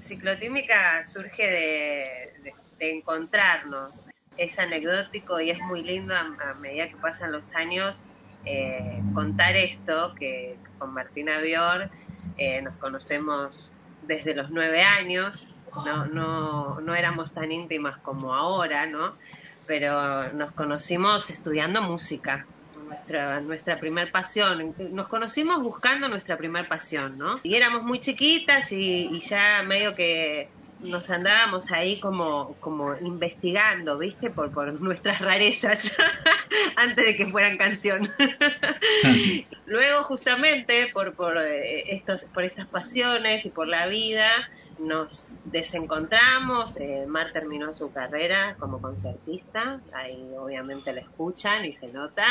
ciclotímica 0.00 1.04
surge 1.04 1.48
de, 1.48 2.54
encontrarnos. 2.80 4.06
Es 4.36 4.58
anecdótico 4.58 5.40
y 5.40 5.50
es 5.50 5.60
muy 5.60 5.82
lindo 5.82 6.14
a, 6.16 6.54
medida 6.60 6.88
que 6.88 6.96
pasan 6.96 7.30
los 7.30 7.54
años 7.54 8.00
eh, 8.44 9.00
contar 9.14 9.56
esto, 9.56 10.14
que 10.14 10.56
con 10.78 10.92
Martina 10.92 11.38
Bior 11.40 11.88
eh, 12.36 12.60
nos 12.60 12.74
conocemos 12.76 13.70
desde 14.06 14.34
los 14.34 14.50
nueve 14.50 14.82
años, 14.82 15.48
no, 15.84 16.06
no, 16.06 16.80
no 16.80 16.94
éramos 16.94 17.32
tan 17.32 17.52
íntimas 17.52 17.98
como 17.98 18.34
ahora, 18.34 18.86
¿no? 18.86 19.14
Pero 19.66 20.32
nos 20.32 20.52
conocimos 20.52 21.28
estudiando 21.30 21.82
música, 21.82 22.46
nuestra, 22.88 23.40
nuestra 23.40 23.78
primer 23.78 24.10
pasión. 24.10 24.74
Nos 24.92 25.08
conocimos 25.08 25.62
buscando 25.62 26.08
nuestra 26.08 26.36
primer 26.36 26.66
pasión, 26.66 27.18
¿no? 27.18 27.40
Y 27.42 27.54
éramos 27.56 27.82
muy 27.82 28.00
chiquitas 28.00 28.72
y, 28.72 29.08
y 29.12 29.20
ya 29.20 29.62
medio 29.64 29.94
que 29.94 30.48
nos 30.80 31.10
andábamos 31.10 31.72
ahí 31.72 31.98
como, 32.00 32.56
como 32.60 32.96
investigando, 32.98 33.98
¿viste? 33.98 34.30
Por, 34.30 34.52
por 34.52 34.80
nuestras 34.80 35.20
rarezas 35.20 35.96
antes 36.76 37.06
de 37.06 37.16
que 37.16 37.26
fueran 37.28 37.56
canción. 37.56 38.10
luego 39.66 40.02
justamente 40.04 40.88
por, 40.92 41.14
por, 41.14 41.38
eh, 41.38 41.94
estos, 41.94 42.24
por 42.24 42.44
estas 42.44 42.68
pasiones 42.68 43.44
y 43.46 43.50
por 43.50 43.68
la 43.68 43.86
vida, 43.86 44.30
nos 44.78 45.38
desencontramos, 45.44 46.76
eh, 46.80 47.04
Mar 47.06 47.32
terminó 47.32 47.72
su 47.72 47.90
carrera 47.92 48.56
como 48.58 48.80
concertista, 48.80 49.80
ahí 49.94 50.30
obviamente 50.38 50.92
la 50.92 51.00
escuchan 51.00 51.64
y 51.64 51.72
se 51.72 51.88
nota. 51.88 52.24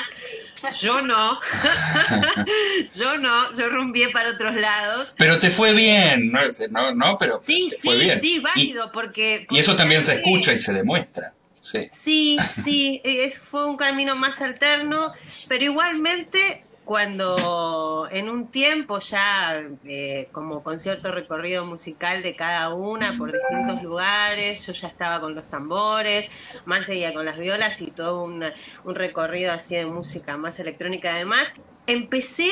Yo 0.79 1.01
no, 1.01 1.39
yo 2.95 3.17
no, 3.17 3.51
yo 3.53 3.69
rumbié 3.69 4.09
para 4.09 4.31
otros 4.31 4.55
lados. 4.55 5.13
Pero 5.17 5.39
te 5.39 5.49
fue 5.49 5.73
bien, 5.73 6.31
no, 6.31 6.39
no, 6.71 6.93
no 6.93 7.17
pero 7.17 7.39
Sí, 7.41 7.67
te 7.69 7.77
sí, 7.77 7.87
fue 7.87 7.97
bien. 7.97 8.19
sí, 8.19 8.35
Y- 8.35 8.39
válido, 8.39 8.91
porque... 8.91 9.45
Y, 9.49 9.59
eso 9.59 9.75
también 9.75 10.03
se 10.03 10.15
escucha 10.15 10.53
y 10.53 10.59
se 10.59 10.73
demuestra. 10.73 11.33
Sí. 11.61 11.87
Sí, 11.91 12.37
sí, 12.51 13.01
es, 13.03 13.39
fue 13.39 13.65
un 13.65 13.75
camino 13.77 14.15
más 14.15 14.39
alterno, 14.41 15.11
pero 15.47 15.63
igualmente 15.63 16.64
cuando 16.85 18.07
en 18.11 18.29
un 18.29 18.51
tiempo 18.51 18.99
ya 18.99 19.59
eh, 19.83 20.29
como 20.31 20.63
concierto 20.63 21.11
recorrido 21.11 21.65
musical 21.65 22.23
de 22.23 22.35
cada 22.35 22.73
una 22.75 23.17
por 23.17 23.33
distintos 23.33 23.81
lugares, 23.83 24.65
yo 24.65 24.73
ya 24.73 24.87
estaba 24.89 25.19
con 25.19 25.35
los 25.35 25.49
tambores, 25.49 26.29
Mar 26.65 26.83
seguía 26.85 27.13
con 27.13 27.25
las 27.25 27.37
violas 27.39 27.81
y 27.81 27.91
todo 27.93 28.23
un, 28.23 28.45
un 28.83 28.95
recorrido 28.95 29.51
así 29.53 29.75
de 29.75 29.85
música 29.87 30.37
más 30.37 30.59
electrónica 30.59 31.15
además. 31.15 31.53
Empecé, 31.87 32.49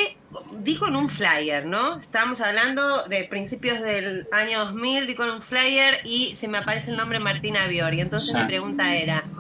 di 0.52 0.78
con 0.78 0.96
un 0.96 1.10
flyer, 1.10 1.66
¿no? 1.66 2.00
Estábamos 2.00 2.42
hablando 2.42 3.04
de 3.06 3.26
principios 3.26 3.82
del 3.82 4.28
año 4.32 4.66
2000, 4.66 5.08
di 5.08 5.16
con 5.16 5.30
un 5.32 5.42
flyer 5.44 6.00
y 6.04 6.36
se 6.36 6.48
me 6.48 6.60
aparece 6.60 6.92
el 6.92 6.98
nombre 6.98 7.20
Martina 7.20 7.68
Bior. 7.68 7.94
Y 7.96 8.02
entonces 8.02 8.32
Sí. 8.34 8.40
mi 8.40 8.46
pregunta 8.46 8.96
era, 8.96 9.33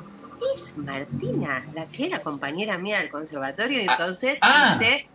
¿es 0.55 0.77
Martina 0.77 1.65
la 1.73 1.85
que 1.87 2.05
era 2.07 2.19
compañera 2.19 2.77
mía 2.77 2.99
del 2.99 3.09
conservatorio? 3.09 3.79
Y 3.81 3.87
Ah, 3.87 3.91
entonces 3.91 4.37
ah. 4.41 4.73
hice, 4.75 5.07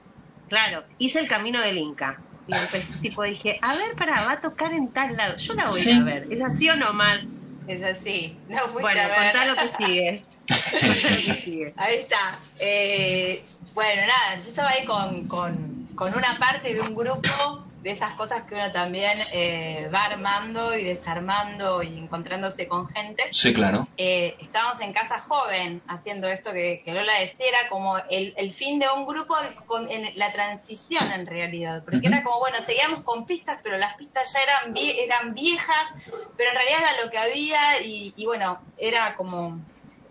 claro, 0.48 0.84
hice 0.98 1.20
el 1.20 1.28
camino 1.28 1.60
del 1.60 1.78
Inca. 1.78 2.20
Y 2.46 2.52
entonces, 2.54 3.00
tipo 3.02 3.22
dije, 3.22 3.58
a 3.62 3.74
ver, 3.76 3.94
para, 3.94 4.22
va 4.24 4.32
a 4.32 4.40
tocar 4.40 4.72
en 4.72 4.88
tal 4.88 5.16
lado. 5.16 5.36
Yo 5.36 5.54
la 5.54 5.64
voy 5.66 5.80
Sí. 5.80 5.90
a 5.90 5.94
ir 5.96 6.00
a 6.02 6.04
ver. 6.04 6.26
¿Es 6.32 6.42
así 6.42 6.68
o 6.70 6.76
no, 6.76 6.92
Mar? 6.92 7.20
Es 7.66 7.82
así. 7.82 8.36
No 8.48 8.66
Bueno, 8.68 9.00
contá 9.02 9.44
lo 9.46 9.54
que 9.56 9.68
sigue. 9.76 10.22
Contá 10.48 10.86
lo 11.26 11.34
que 11.34 11.42
sigue. 11.44 11.74
Ahí 11.76 11.96
está. 11.96 12.38
Eh, 12.58 13.44
bueno, 13.74 14.02
nada, 14.02 14.40
yo 14.40 14.48
estaba 14.48 14.70
ahí 14.70 14.84
con, 14.86 15.28
con, 15.28 15.88
con 15.94 16.14
una 16.14 16.38
parte 16.38 16.72
de 16.74 16.80
un 16.80 16.94
grupo 16.94 17.64
de 17.88 17.94
esas 17.94 18.12
cosas 18.14 18.42
que 18.42 18.54
uno 18.54 18.70
también 18.70 19.18
eh, 19.32 19.88
va 19.92 20.04
armando 20.04 20.76
y 20.76 20.84
desarmando 20.84 21.82
y 21.82 21.96
encontrándose 21.98 22.68
con 22.68 22.86
gente. 22.86 23.24
Sí, 23.32 23.54
claro. 23.54 23.88
Eh, 23.96 24.36
estábamos 24.40 24.80
en 24.82 24.92
Casa 24.92 25.18
Joven 25.20 25.82
haciendo 25.88 26.28
esto 26.28 26.52
que, 26.52 26.82
que 26.84 26.92
Lola 26.92 27.14
decía, 27.18 27.46
era 27.48 27.68
como 27.70 27.96
el, 28.10 28.34
el 28.36 28.52
fin 28.52 28.78
de 28.78 28.86
un 28.94 29.06
grupo 29.06 29.34
con, 29.64 29.90
en 29.90 30.12
la 30.16 30.30
transición 30.32 31.10
en 31.12 31.26
realidad, 31.26 31.82
porque 31.82 32.06
era 32.08 32.22
como, 32.22 32.38
bueno, 32.40 32.58
seguíamos 32.64 33.02
con 33.04 33.24
pistas, 33.24 33.60
pero 33.62 33.78
las 33.78 33.94
pistas 33.94 34.30
ya 34.34 34.40
eran, 34.42 34.74
vie- 34.74 34.96
eran 35.02 35.32
viejas, 35.34 35.92
pero 36.36 36.50
en 36.50 36.56
realidad 36.56 36.78
era 36.82 37.04
lo 37.04 37.10
que 37.10 37.18
había 37.18 37.80
y, 37.82 38.12
y 38.16 38.26
bueno, 38.26 38.60
era 38.76 39.16
como, 39.16 39.58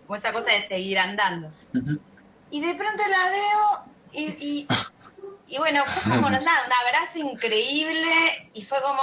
como 0.04 0.16
esa 0.16 0.32
cosa 0.32 0.52
de 0.52 0.62
seguir 0.66 0.98
andando. 0.98 1.48
Y 2.50 2.60
de 2.60 2.74
pronto 2.74 3.02
la 3.08 3.30
veo 3.30 3.94
y, 4.10 4.24
y, 4.44 4.68
y 5.48 5.58
bueno, 5.58 5.84
fue 5.86 6.12
como 6.14 6.28
nada, 6.30 6.64
un 6.66 6.72
abrazo 6.86 7.18
increíble 7.18 8.10
y 8.52 8.62
fue 8.64 8.80
como, 8.82 9.02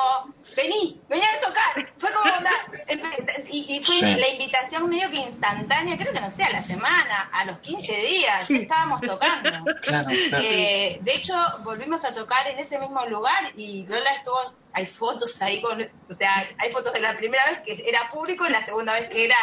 vení, 0.55 1.01
vení 1.09 1.23
a 1.23 1.41
tocar. 1.47 1.93
Fue 1.97 2.11
como, 2.13 2.25
nada, 2.41 2.67
empe- 2.87 3.45
y, 3.51 3.77
y 3.77 3.83
fue 3.83 3.95
Sí. 3.95 4.01
la 4.15 4.27
invitación 4.29 4.87
medio 4.89 5.09
que 5.09 5.17
instantánea, 5.17 5.97
creo 5.97 6.13
que 6.13 6.21
no 6.21 6.29
sé, 6.29 6.43
a 6.43 6.51
la 6.51 6.63
semana, 6.63 7.29
a 7.33 7.45
los 7.45 7.59
15 7.59 7.95
días, 7.97 8.47
ya 8.47 8.57
estábamos 8.57 9.01
tocando. 9.01 9.49
Claro, 9.81 10.09
claro. 10.29 10.43
Eh, 10.47 10.99
de 11.01 11.13
hecho, 11.15 11.33
volvimos 11.63 12.03
a 12.05 12.13
tocar 12.13 12.47
en 12.47 12.59
ese 12.59 12.77
mismo 12.79 13.05
lugar 13.07 13.51
y 13.55 13.85
Lola 13.87 14.11
estuvo, 14.11 14.53
hay 14.73 14.85
fotos 14.85 15.41
ahí 15.41 15.61
con, 15.61 15.81
o 15.81 16.13
sea, 16.13 16.47
hay 16.59 16.71
fotos 16.71 16.93
de 16.93 16.99
la 17.01 17.17
primera 17.17 17.43
vez 17.49 17.59
que 17.65 17.83
era 17.89 18.07
público 18.09 18.45
y 18.47 18.51
la 18.51 18.63
segunda 18.63 18.93
vez 18.93 19.09
que 19.09 19.25
era 19.25 19.37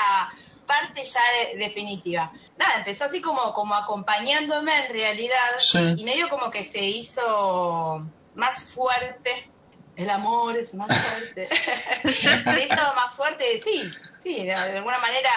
parte 0.63 1.05
ya 1.05 1.21
de- 1.53 1.59
definitiva. 1.59 2.33
Nada, 2.57 2.79
empezó 2.79 3.05
así 3.05 3.21
como, 3.21 3.53
como 3.55 3.75
acompañándome 3.75 4.73
en 4.87 4.93
realidad 4.93 5.37
Sí. 5.59 5.95
y 5.97 6.05
medio 6.05 6.29
como 6.29 6.51
que 6.51 6.65
se 6.65 6.81
hizo 6.81 8.05
más 8.35 8.71
fuerte. 8.73 9.51
El 9.97 10.09
amor 10.11 10.57
es 10.57 10.73
más 10.75 10.89
fuerte. 10.89 11.49
se 12.03 12.65
hizo 12.65 12.95
más 12.95 13.15
fuerte, 13.15 13.61
sí, 13.65 13.93
sí, 14.23 14.45
de 14.45 14.55
alguna 14.55 14.99
manera. 14.99 15.31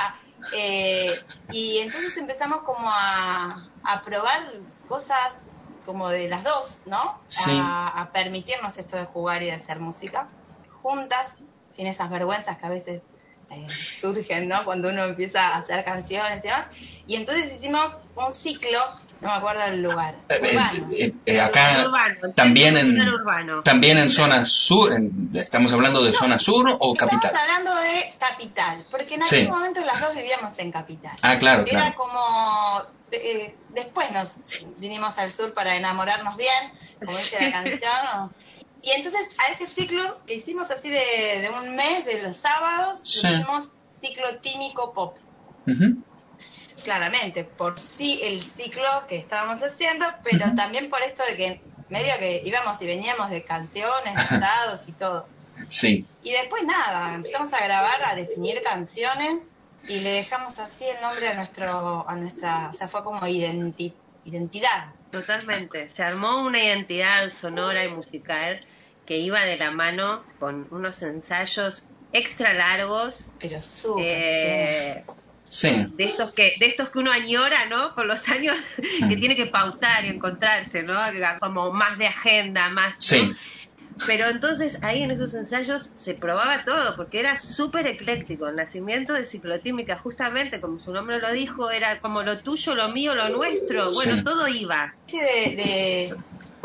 eh, 0.54 1.14
y 1.52 1.80
entonces 1.80 2.16
empezamos 2.18 2.64
como 2.64 2.90
a, 2.90 3.68
a 3.84 4.02
probar 4.02 4.52
cosas 4.88 5.34
como 5.86 6.10
de 6.10 6.28
las 6.28 6.44
dos, 6.44 6.82
¿no? 6.86 7.20
Sí. 7.28 7.60
A, 7.64 8.02
a 8.02 8.12
permitirnos 8.12 8.78
esto 8.78 8.98
de 8.98 9.06
jugar 9.06 9.44
y 9.44 9.48
de 9.48 9.54
hacer 9.54 9.80
música 9.80 10.28
juntas, 10.82 11.34
sin 11.76 11.88
esas 11.88 12.10
vergüenzas 12.10 12.58
que 12.58 12.66
a 12.66 12.70
veces 12.70 13.02
eh, 13.50 13.68
surgen, 14.00 14.48
¿no? 14.48 14.64
Cuando 14.64 14.90
uno 14.90 15.04
empieza 15.06 15.48
a 15.48 15.58
hacer 15.60 15.84
canciones 15.84 16.44
y 16.44 16.48
demás. 16.48 16.68
Y 17.06 17.16
entonces 17.16 17.54
hicimos 17.60 18.02
un 18.16 18.32
ciclo, 18.32 18.80
no 19.22 19.30
me 19.30 19.36
acuerdo 19.36 19.62
del 19.64 19.82
lugar, 19.84 20.16
Eh, 20.30 20.40
eh, 20.42 20.50
urbano. 20.52 20.88
eh, 21.00 21.14
eh, 21.26 21.42
acá 21.42 21.84
Urbano, 21.86 22.34
también 22.36 22.76
en 22.78 23.00
urbano. 23.00 23.62
también 23.64 23.98
en 23.98 24.10
zona 24.10 24.46
sur, 24.46 24.92
en- 24.94 25.30
estamos 25.36 25.72
hablando 25.72 26.04
de 26.04 26.12
zona 26.14 26.40
sur 26.40 26.66
o 26.80 26.94
capital. 26.96 27.32
Estamos 27.32 27.50
hablando 27.50 27.76
de 27.82 28.14
capital, 28.20 28.86
porque 28.90 29.16
en 29.16 29.24
Sí. 29.26 29.36
aquel 29.36 29.50
momento 29.50 29.82
las 29.86 30.02
dos 30.02 30.16
vivíamos 30.16 30.58
en 30.60 30.72
capital. 30.72 31.16
Ah, 31.22 31.38
claro, 31.38 31.62
Era 31.62 31.70
claro. 31.70 31.96
como. 31.96 32.96
eh, 33.12 33.56
después 33.70 34.12
nos 34.12 34.34
vinimos 34.78 35.18
al 35.18 35.32
sur 35.32 35.54
para 35.54 35.76
enamorarnos 35.76 36.36
bien, 36.36 36.50
como 37.06 37.16
dice 37.16 37.40
la 37.40 37.52
canción. 37.52 38.36
Y 38.86 38.92
entonces 38.92 39.30
a 39.40 39.52
ese 39.52 39.66
ciclo 39.68 40.20
que 40.28 40.36
hicimos 40.36 40.70
así 40.72 40.90
de, 40.90 41.40
de 41.42 41.50
un 41.50 41.76
mes, 41.76 42.06
de 42.06 42.22
los 42.22 42.38
sábados, 42.38 43.02
Sí. 43.04 43.28
hicimos 43.28 43.70
ciclo 43.90 44.38
tímico 44.38 44.94
pop. 44.94 45.18
Claramente, 46.84 47.44
por 47.44 47.80
sí 47.80 48.20
el 48.24 48.44
ciclo 48.44 48.88
que 49.08 49.18
estábamos 49.18 49.62
haciendo, 49.64 50.06
pero 50.24 50.54
también 50.56 50.90
por 50.90 51.02
esto 51.02 51.24
de 51.28 51.36
que 51.36 51.62
medio 51.90 52.14
que 52.20 52.44
íbamos 52.46 52.80
y 52.82 52.86
veníamos 52.86 53.32
de 53.32 53.44
canciones, 53.44 54.14
de 54.16 54.22
estados 54.36 54.88
y 54.88 54.94
todo. 54.94 55.28
Sí. 55.68 56.06
Y 56.22 56.32
después 56.34 56.64
nada, 56.64 57.16
empezamos 57.16 57.52
a 57.54 57.64
grabar, 57.64 58.04
a 58.04 58.14
definir 58.16 58.62
canciones 58.62 59.54
y 59.88 60.00
le 60.02 60.12
dejamos 60.12 60.60
así 60.60 60.84
el 60.84 61.02
nombre 61.02 61.28
a 61.30 61.34
nuestro, 61.34 62.08
a 62.08 62.16
nuestra, 62.16 62.70
o 62.70 62.74
sea, 62.74 62.88
fue 62.88 63.04
como 63.04 63.22
identi- 63.22 63.94
identidad. 64.26 64.90
Totalmente. 65.12 65.90
Se 65.90 66.04
armó 66.04 66.42
una 66.44 66.64
identidad 66.64 67.30
sonora 67.30 67.84
y 67.86 67.90
musical 67.90 68.60
que 69.06 69.18
iba 69.18 69.42
de 69.46 69.58
la 69.58 69.72
mano 69.72 70.24
con 70.40 70.68
unos 70.72 71.02
ensayos 71.04 71.90
extra 72.12 72.54
largos 72.54 73.30
Pero 73.40 73.62
súper. 73.62 74.06
eh, 74.08 75.06
Sí. 75.48 75.86
de 75.94 76.06
estos 76.06 76.34
que 76.34 76.54
de 76.60 76.66
estos 76.66 76.90
que 76.90 76.98
uno 77.00 77.12
añora, 77.12 77.66
¿no? 77.68 77.94
Con 77.94 78.08
los 78.08 78.28
años 78.30 78.58
que 79.08 79.16
tiene 79.16 79.36
que 79.36 79.46
pautar 79.46 80.04
y 80.04 80.10
encontrarse, 80.10 80.82
¿no? 80.84 81.00
Como 81.40 81.72
más 81.72 81.98
de 82.00 82.08
agenda, 82.08 82.70
más. 82.70 82.96
¿no? 82.96 83.02
Sí. 83.02 83.32
Pero 84.08 84.26
entonces 84.26 84.80
ahí 84.82 85.04
en 85.04 85.12
esos 85.12 85.34
ensayos 85.36 85.94
se 85.96 86.16
probaba 86.16 86.64
todo, 86.66 86.96
porque 86.98 87.20
era 87.20 87.38
súper 87.38 87.88
ecléctico. 87.88 88.48
El 88.48 88.56
nacimiento 88.58 89.14
de 89.14 89.24
ciclotímica, 89.26 89.98
justamente 90.00 90.60
como 90.60 90.80
su 90.80 90.92
nombre 90.92 91.20
lo 91.22 91.32
dijo, 91.32 91.70
era 91.72 92.00
como 92.02 92.22
lo 92.24 92.42
tuyo, 92.42 92.76
lo 92.76 92.90
mío, 92.90 93.16
lo 93.16 93.30
nuestro. 93.30 93.92
Bueno, 93.94 94.16
Sí. 94.16 94.24
todo 94.24 94.48
iba. 94.50 94.94
Sí, 95.08 95.18
de, 95.20 95.56
de- 95.56 96.14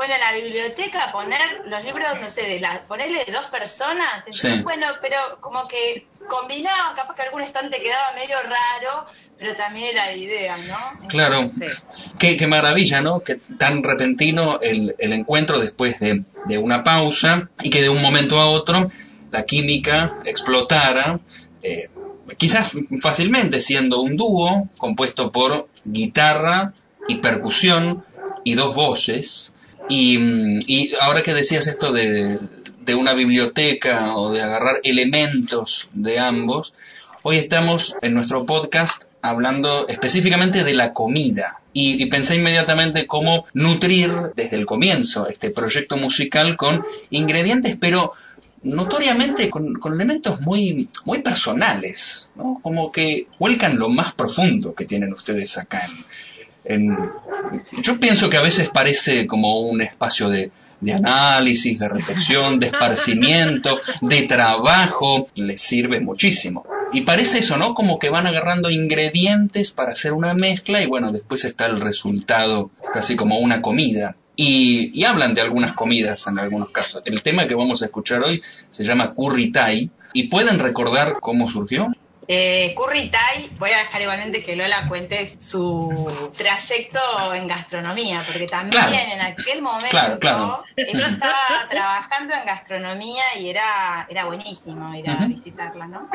bueno, 0.00 0.14
en 0.14 0.20
la 0.20 0.32
biblioteca 0.32 1.12
poner 1.12 1.60
los 1.66 1.84
libros, 1.84 2.08
no 2.22 2.30
sé, 2.30 2.40
de 2.48 2.58
la, 2.58 2.80
ponerle 2.88 3.22
de 3.22 3.32
dos 3.32 3.44
personas, 3.46 4.06
entonces, 4.16 4.56
Sí. 4.56 4.62
bueno, 4.62 4.86
pero 5.02 5.18
como 5.40 5.68
que 5.68 6.06
combinaban, 6.26 6.96
capaz 6.96 7.14
que 7.16 7.20
algún 7.20 7.42
estante 7.42 7.78
quedaba 7.82 8.06
medio 8.14 8.36
raro, 8.44 9.06
pero 9.36 9.54
también 9.56 9.88
era 9.88 10.06
la 10.06 10.16
idea, 10.16 10.56
¿no? 10.56 11.08
Claro. 11.08 11.50
Sí. 11.58 11.66
Qué, 12.18 12.38
qué 12.38 12.46
maravilla, 12.46 13.02
¿no? 13.02 13.20
Que 13.20 13.34
tan 13.58 13.82
repentino 13.82 14.58
el, 14.62 14.94
el 14.98 15.12
encuentro 15.12 15.58
después 15.58 16.00
de, 16.00 16.22
de 16.46 16.56
una 16.56 16.82
pausa 16.82 17.50
y 17.62 17.68
que 17.68 17.82
de 17.82 17.90
un 17.90 18.00
momento 18.00 18.40
a 18.40 18.46
otro 18.48 18.90
la 19.30 19.44
química 19.44 20.14
explotara, 20.24 21.20
eh, 21.62 21.90
quizás 22.38 22.70
fácilmente 23.02 23.60
siendo 23.60 24.00
un 24.00 24.16
dúo 24.16 24.66
compuesto 24.78 25.30
por 25.30 25.68
guitarra 25.84 26.72
y 27.06 27.16
percusión 27.16 28.02
y 28.44 28.54
dos 28.54 28.74
voces. 28.74 29.52
Y, 29.90 30.92
ahora 31.00 31.22
que 31.22 31.34
decías 31.34 31.66
esto 31.66 31.92
de, 31.92 32.38
de 32.80 32.94
una 32.94 33.12
biblioteca 33.12 34.14
o 34.16 34.32
de 34.32 34.40
agarrar 34.40 34.76
elementos 34.84 35.88
de 35.92 36.20
ambos, 36.20 36.72
hoy 37.22 37.36
estamos 37.38 37.96
en 38.00 38.14
nuestro 38.14 38.46
podcast 38.46 39.02
hablando 39.20 39.88
específicamente 39.88 40.62
de 40.62 40.74
la 40.74 40.92
comida. 40.92 41.60
Y, 41.72 42.02
y 42.02 42.06
pensé 42.06 42.36
inmediatamente 42.36 43.06
cómo 43.06 43.46
nutrir 43.52 44.12
desde 44.36 44.56
el 44.56 44.66
comienzo 44.66 45.26
este 45.28 45.50
proyecto 45.50 45.96
musical 45.96 46.56
con 46.56 46.84
ingredientes, 47.10 47.76
pero 47.78 48.12
notoriamente 48.62 49.50
con, 49.50 49.74
con 49.74 49.94
elementos 49.94 50.40
muy, 50.40 50.88
muy 51.04 51.20
personales, 51.20 52.28
¿no? 52.36 52.60
como 52.62 52.92
que 52.92 53.26
vuelcan 53.38 53.78
lo 53.78 53.88
más 53.88 54.12
profundo 54.12 54.74
que 54.74 54.84
tienen 54.84 55.12
ustedes 55.12 55.58
acá 55.58 55.80
en- 55.84 55.90
yo 57.82 58.00
pienso 58.00 58.30
que 58.30 58.36
a 58.36 58.42
veces 58.42 58.68
parece 58.68 59.26
como 59.26 59.60
un 59.60 59.80
espacio 59.80 60.28
de, 60.28 60.50
análisis, 60.92 61.78
de 61.78 61.88
reflexión, 61.88 62.58
de 62.58 62.68
esparcimiento, 62.68 63.80
de 64.00 64.22
trabajo, 64.22 65.28
les 65.34 65.60
sirve 65.60 66.00
muchísimo. 66.00 66.64
Y 66.92 67.02
parece 67.02 67.38
eso, 67.38 67.56
¿no? 67.56 67.74
Como 67.74 67.98
que 67.98 68.10
van 68.10 68.26
agarrando 68.26 68.70
ingredientes 68.70 69.72
para 69.72 69.92
hacer 69.92 70.12
una 70.12 70.34
mezcla 70.34 70.82
y 70.82 70.86
bueno, 70.86 71.12
después 71.12 71.44
está 71.44 71.66
el 71.66 71.80
resultado 71.80 72.70
casi 72.92 73.16
como 73.16 73.38
una 73.38 73.62
comida. 73.62 74.16
Y, 74.36 74.90
y 74.98 75.04
hablan 75.04 75.34
de 75.34 75.42
algunas 75.42 75.74
comidas 75.74 76.26
en 76.26 76.38
algunos 76.38 76.70
casos. 76.70 77.02
El 77.04 77.22
tema 77.22 77.46
que 77.46 77.54
vamos 77.54 77.82
a 77.82 77.86
escuchar 77.86 78.22
hoy 78.22 78.40
se 78.70 78.84
llama 78.84 79.14
Curry 79.14 79.52
Thai. 79.52 79.90
¿Y 80.14 80.24
pueden 80.24 80.58
recordar 80.58 81.18
cómo 81.20 81.48
surgió? 81.48 81.92
Eh, 82.32 82.76
Curry 82.76 83.08
Thai, 83.10 83.50
voy 83.58 83.70
a 83.72 83.78
dejar 83.78 84.02
igualmente 84.02 84.40
que 84.40 84.54
Lola 84.54 84.86
cuente 84.86 85.32
su 85.40 86.30
trayecto 86.38 87.00
en 87.34 87.48
gastronomía, 87.48 88.22
porque 88.24 88.46
también 88.46 88.70
Claro. 88.84 88.94
en 89.14 89.20
aquel 89.20 89.60
momento 89.62 89.88
Claro, 89.90 90.18
claro. 90.20 90.64
ella 90.76 91.08
estaba 91.08 91.66
trabajando 91.68 92.32
en 92.34 92.44
gastronomía 92.46 93.24
y 93.40 93.48
era, 93.50 94.06
era 94.08 94.26
buenísimo 94.26 94.94
ir 94.94 95.10
a 95.10 95.16
visitarla, 95.26 95.88
¿no? 95.88 96.08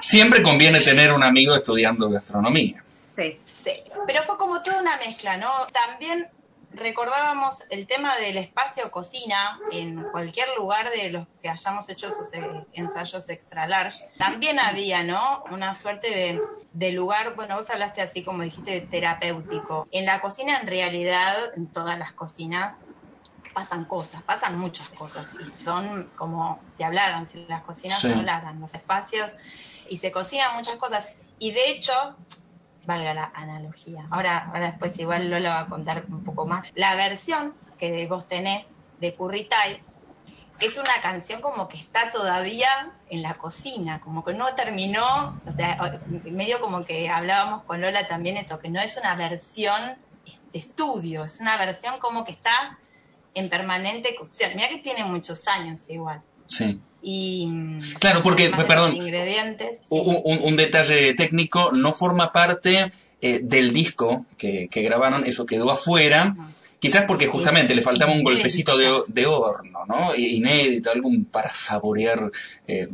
Siempre 0.00 0.42
conviene 0.42 0.80
tener 0.80 1.12
un 1.12 1.22
amigo 1.22 1.54
estudiando 1.54 2.08
gastronomía. 2.08 2.82
Sí. 3.14 3.38
Sí, 3.62 3.72
pero 4.06 4.22
fue 4.22 4.38
como 4.38 4.62
toda 4.62 4.80
una 4.80 4.96
mezcla, 4.96 5.36
¿no? 5.36 5.50
También 5.72 6.28
recordábamos 6.76 7.62
el 7.70 7.86
tema 7.86 8.16
del 8.18 8.36
espacio 8.38 8.90
cocina 8.90 9.58
en 9.72 10.04
cualquier 10.12 10.48
lugar 10.56 10.90
de 10.90 11.10
los 11.10 11.26
que 11.40 11.48
hayamos 11.48 11.88
hecho 11.88 12.10
sus 12.12 12.32
eh, 12.34 12.42
ensayos 12.72 13.28
extra 13.28 13.66
large. 13.66 13.98
También 14.18 14.58
había, 14.58 15.02
¿no? 15.02 15.42
Una 15.50 15.74
suerte 15.74 16.08
de, 16.10 16.40
de 16.72 16.92
lugar, 16.92 17.34
bueno, 17.34 17.56
vos 17.56 17.70
hablaste 17.70 18.02
así 18.02 18.22
como 18.24 18.42
dijiste, 18.42 18.70
de 18.72 18.80
terapéutico. 18.82 19.86
En 19.90 20.06
la 20.06 20.20
cocina, 20.20 20.58
en 20.60 20.66
realidad, 20.66 21.34
en 21.56 21.72
todas 21.72 21.98
las 21.98 22.12
cocinas, 22.14 22.74
pasan 23.54 23.86
cosas, 23.86 24.22
pasan 24.24 24.58
muchas 24.58 24.90
cosas 24.90 25.28
y 25.40 25.46
son 25.46 26.10
como 26.16 26.62
si 26.76 26.82
hablaran, 26.82 27.26
si 27.26 27.46
las 27.46 27.62
cocinas 27.62 28.00
Sí. 28.00 28.12
hablaran, 28.12 28.60
los 28.60 28.74
espacios 28.74 29.32
y 29.88 29.96
se 29.98 30.12
cocinan 30.12 30.54
muchas 30.56 30.76
cosas. 30.76 31.06
Y 31.38 31.52
de 31.52 31.70
hecho, 31.70 31.92
valga 32.86 33.14
la 33.14 33.32
analogía, 33.34 34.06
ahora, 34.10 34.46
ahora 34.46 34.70
después 34.70 34.98
igual 34.98 35.28
Lola 35.28 35.50
va 35.50 35.60
a 35.60 35.66
contar 35.66 36.04
un 36.08 36.24
poco 36.24 36.46
más, 36.46 36.70
la 36.74 36.94
versión 36.94 37.54
que 37.78 38.06
vos 38.06 38.28
tenés 38.28 38.66
de 39.00 39.14
Curry 39.14 39.44
Thai 39.44 39.80
es 40.60 40.78
una 40.78 41.02
canción 41.02 41.40
como 41.42 41.68
que 41.68 41.76
está 41.76 42.10
todavía 42.10 42.92
en 43.10 43.22
la 43.22 43.34
cocina, 43.34 44.00
como 44.00 44.24
que 44.24 44.32
no 44.32 44.46
terminó, 44.54 45.38
o 45.46 45.52
sea, 45.52 46.00
medio 46.24 46.60
como 46.60 46.84
que 46.84 47.08
hablábamos 47.08 47.64
con 47.64 47.80
Lola 47.80 48.08
también 48.08 48.36
eso, 48.36 48.58
que 48.58 48.70
no 48.70 48.80
es 48.80 48.96
una 48.96 49.14
versión 49.16 49.98
de 50.52 50.58
estudio, 50.58 51.24
es 51.24 51.40
una 51.40 51.56
versión 51.58 51.98
como 51.98 52.24
que 52.24 52.32
está 52.32 52.78
en 53.34 53.50
permanente 53.50 54.14
cocción. 54.14 54.52
Mira 54.56 54.68
que 54.68 54.78
tiene 54.78 55.04
muchos 55.04 55.46
años 55.46 55.88
igual. 55.90 56.22
Sí. 56.46 56.80
Y 57.08 57.48
Claro, 58.00 58.20
porque, 58.24 58.48
de 58.48 58.64
perdón, 58.64 58.96
ingredientes. 58.96 59.78
Un, 59.90 60.20
un- 60.24 60.40
un 60.42 60.56
detalle 60.56 61.14
técnico, 61.14 61.70
no 61.72 61.92
forma 61.92 62.32
parte 62.32 62.90
eh, 63.20 63.40
del 63.44 63.72
disco 63.72 64.26
que, 64.36 64.66
que 64.68 64.82
grabaron, 64.82 65.24
eso 65.24 65.46
quedó 65.46 65.70
afuera. 65.70 66.34
Quizás 66.80 67.04
porque 67.06 67.26
justamente 67.28 67.74
le 67.76 67.82
faltaba 67.82 68.12
un 68.12 68.24
golpecito 68.24 68.76
de, 68.76 68.92
de 69.06 69.24
horno, 69.26 69.86
¿no? 69.86 70.14
Inédito, 70.16 70.90
algún 70.90 71.24
para 71.26 71.54
saborear 71.54 72.30
eh, 72.66 72.88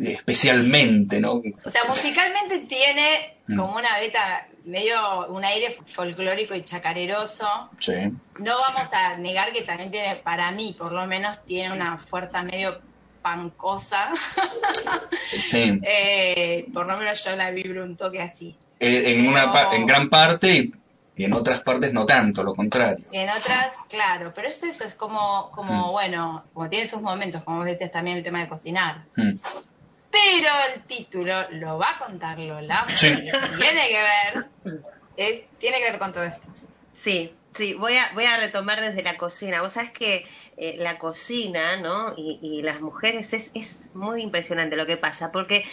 especialmente, 0.00 1.20
¿no? 1.20 1.42
O 1.64 1.70
sea, 1.70 1.84
musicalmente 1.86 2.58
tiene 2.66 3.34
Mm. 3.50 3.56
como 3.56 3.76
una 3.76 3.98
beta, 3.98 4.46
medio 4.66 5.26
un 5.28 5.42
aire 5.42 5.74
folclórico 5.86 6.54
y 6.54 6.60
chacareroso. 6.64 7.46
Sí. 7.78 7.94
No 8.40 8.58
vamos 8.58 8.88
a 8.92 9.16
negar 9.16 9.54
que 9.54 9.62
también 9.62 9.90
tiene, 9.90 10.16
para 10.16 10.50
mí 10.50 10.74
por 10.76 10.92
lo 10.92 11.06
menos, 11.06 11.42
tiene 11.46 11.72
una 11.72 11.96
fuerza 11.96 12.42
medio 12.42 12.78
pancosa. 13.32 14.12
Sí. 15.30 15.80
Eh, 15.84 16.66
por 16.72 16.86
lo 16.86 16.96
menos 16.96 17.22
yo 17.24 17.36
la 17.36 17.50
vibro 17.50 17.84
un 17.84 17.96
toque 17.96 18.20
así. 18.20 18.56
Eh, 18.80 19.12
en, 19.14 19.28
una, 19.28 19.50
pa- 19.52 19.74
en 19.74 19.86
gran 19.86 20.08
parte 20.08 20.48
y, 20.50 20.72
y 21.16 21.24
en 21.24 21.32
otras 21.32 21.60
partes 21.62 21.92
no 21.92 22.06
tanto, 22.06 22.42
lo 22.42 22.54
contrario. 22.54 23.04
Y 23.12 23.18
en 23.18 23.30
otras, 23.30 23.72
claro, 23.88 24.32
pero 24.34 24.48
es 24.48 24.62
eso, 24.62 24.84
es 24.84 24.94
como, 24.94 25.50
como 25.50 25.88
Mm. 25.88 25.92
bueno, 25.92 26.44
como 26.54 26.68
tiene 26.68 26.86
sus 26.86 27.02
momentos, 27.02 27.42
como 27.44 27.58
vos 27.58 27.66
decías 27.66 27.90
también 27.92 28.16
el 28.18 28.22
tema 28.24 28.40
de 28.40 28.48
cocinar. 28.48 29.04
Mm. 29.16 29.32
Pero 30.10 30.48
el 30.74 30.82
título 30.84 31.34
lo 31.50 31.78
va 31.78 31.88
a 31.90 31.98
contar 32.04 32.38
Lola. 32.38 32.86
Sí. 32.94 33.08
Tiene 33.14 33.88
que 33.88 34.00
ver, 34.02 34.46
es, 35.16 35.42
tiene 35.58 35.78
que 35.78 35.90
ver 35.90 35.98
con 35.98 36.12
todo 36.12 36.24
esto. 36.24 36.48
Sí, 36.92 37.34
sí, 37.54 37.74
voy 37.74 37.96
a, 37.96 38.10
voy 38.14 38.24
a 38.24 38.36
retomar 38.38 38.80
desde 38.80 39.02
la 39.02 39.16
cocina. 39.18 39.60
Vos 39.60 39.74
sabés 39.74 39.90
que 39.90 40.26
eh, 40.58 40.76
la 40.78 40.98
cocina, 40.98 41.76
¿no? 41.76 42.14
Y, 42.16 42.38
y 42.42 42.62
las 42.62 42.80
mujeres 42.80 43.32
es, 43.32 43.50
es 43.54 43.88
muy 43.94 44.22
impresionante 44.22 44.76
lo 44.76 44.86
que 44.86 44.96
pasa, 44.96 45.30
porque 45.30 45.64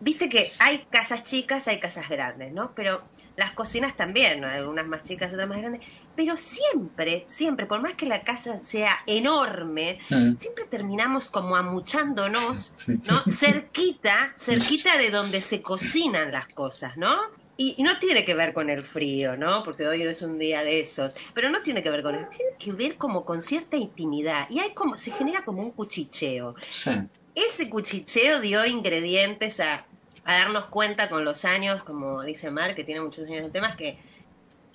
viste 0.00 0.28
que 0.28 0.50
hay 0.60 0.86
casas 0.90 1.24
chicas, 1.24 1.66
hay 1.68 1.80
casas 1.80 2.08
grandes, 2.08 2.52
¿no? 2.52 2.72
Pero 2.74 3.02
las 3.36 3.52
cocinas 3.52 3.96
también, 3.96 4.42
¿no? 4.42 4.48
algunas 4.48 4.86
más 4.86 5.02
chicas, 5.02 5.32
otras 5.32 5.48
más 5.48 5.58
grandes. 5.58 5.80
Pero 6.14 6.36
siempre, 6.36 7.24
siempre, 7.26 7.66
por 7.66 7.80
más 7.80 7.94
que 7.94 8.06
la 8.06 8.22
casa 8.22 8.60
sea 8.60 8.92
enorme, 9.06 9.98
siempre 10.08 10.66
terminamos 10.68 11.28
como 11.28 11.56
amuchándonos, 11.56 12.74
¿no? 13.08 13.22
Cerquita, 13.30 14.34
cerquita 14.36 14.98
de 14.98 15.10
donde 15.10 15.40
se 15.40 15.62
cocinan 15.62 16.32
las 16.32 16.48
cosas, 16.48 16.96
¿no? 16.96 17.16
Y, 17.60 17.74
y 17.76 17.82
no 17.82 17.98
tiene 17.98 18.24
que 18.24 18.32
ver 18.32 18.54
con 18.54 18.70
el 18.70 18.80
frío, 18.80 19.36
¿no? 19.36 19.62
Porque 19.62 19.86
hoy 19.86 20.00
es 20.02 20.22
un 20.22 20.38
día 20.38 20.64
de 20.64 20.80
esos. 20.80 21.14
Pero 21.34 21.50
no 21.50 21.60
tiene 21.60 21.82
que 21.82 21.90
ver 21.90 22.02
con 22.02 22.14
el 22.14 22.26
tiene 22.30 22.52
que 22.58 22.72
ver 22.72 22.96
como 22.96 23.26
con 23.26 23.42
cierta 23.42 23.76
intimidad. 23.76 24.46
Y 24.48 24.60
hay 24.60 24.70
como, 24.72 24.96
se 24.96 25.10
genera 25.10 25.44
como 25.44 25.60
un 25.60 25.72
cuchicheo. 25.72 26.54
Sí. 26.70 26.90
Ese 27.34 27.68
cuchicheo 27.68 28.40
dio 28.40 28.64
ingredientes 28.64 29.60
a, 29.60 29.84
a 30.24 30.32
darnos 30.38 30.68
cuenta 30.68 31.10
con 31.10 31.22
los 31.26 31.44
años, 31.44 31.82
como 31.82 32.22
dice 32.22 32.50
Mar, 32.50 32.74
que 32.74 32.82
tiene 32.82 33.02
muchos 33.02 33.26
años 33.26 33.44
de 33.44 33.50
temas, 33.50 33.76
que 33.76 33.98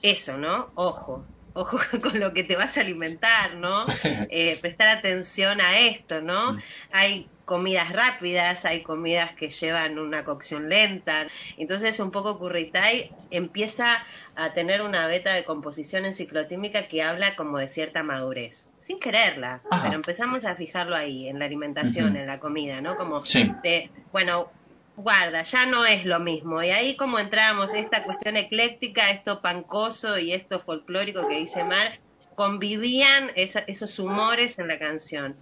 eso, 0.04 0.38
¿no? 0.38 0.70
Ojo, 0.76 1.26
ojo 1.54 1.80
con 2.04 2.20
lo 2.20 2.34
que 2.34 2.44
te 2.44 2.56
vas 2.56 2.78
a 2.78 2.82
alimentar, 2.82 3.56
¿no? 3.56 3.82
Eh, 4.30 4.60
prestar 4.62 4.90
atención 4.90 5.60
a 5.60 5.80
esto, 5.80 6.22
¿no? 6.22 6.60
Hay 6.92 7.28
comidas 7.46 7.92
rápidas, 7.92 8.66
hay 8.66 8.82
comidas 8.84 9.34
que 9.36 9.50
llevan 9.50 10.00
una 10.00 10.26
cocción 10.26 10.68
lenta. 10.68 11.28
Entonces 11.58 12.00
un 12.00 12.12
poco 12.12 12.38
Curritai 12.40 13.12
empieza 13.30 14.06
a 14.36 14.54
tener 14.54 14.82
una 14.82 15.08
beta 15.08 15.34
de 15.34 15.46
composición 15.46 16.06
enciclotímica 16.06 16.88
que 16.88 17.04
habla 17.04 17.36
como 17.36 17.60
de 17.60 17.68
cierta 17.68 18.04
madurez. 18.04 18.68
Sin 18.78 19.00
quererla, 19.00 19.62
Ajá. 19.72 19.84
pero 19.84 19.96
empezamos 19.96 20.46
a 20.46 20.56
fijarlo 20.56 20.96
ahí, 20.96 21.28
en 21.28 21.40
la 21.40 21.46
alimentación, 21.46 22.16
en 22.18 22.28
la 22.28 22.40
comida, 22.40 22.82
¿no? 22.82 22.98
Como 22.98 23.22
Sí. 23.22 23.52
de, 23.64 23.90
bueno, 24.12 24.52
guarda, 24.96 25.42
ya 25.44 25.66
no 25.66 25.86
es 25.86 26.06
lo 26.06 26.20
mismo. 26.20 26.62
Y 26.62 26.70
ahí 26.70 26.96
como 26.96 27.18
entramos, 27.20 27.74
esta 27.74 28.04
cuestión 28.04 28.38
ecléctica, 28.38 29.10
esto 29.10 29.42
pancoso 29.42 30.20
y 30.20 30.34
esto 30.34 30.60
folclórico 30.60 31.28
que 31.28 31.38
dice 31.38 31.64
Mar, 31.64 32.00
convivían 32.36 33.32
esa- 33.36 33.64
esos 33.68 33.98
humores 33.98 34.60
en 34.60 34.68
la 34.68 34.78
canción. 34.78 35.38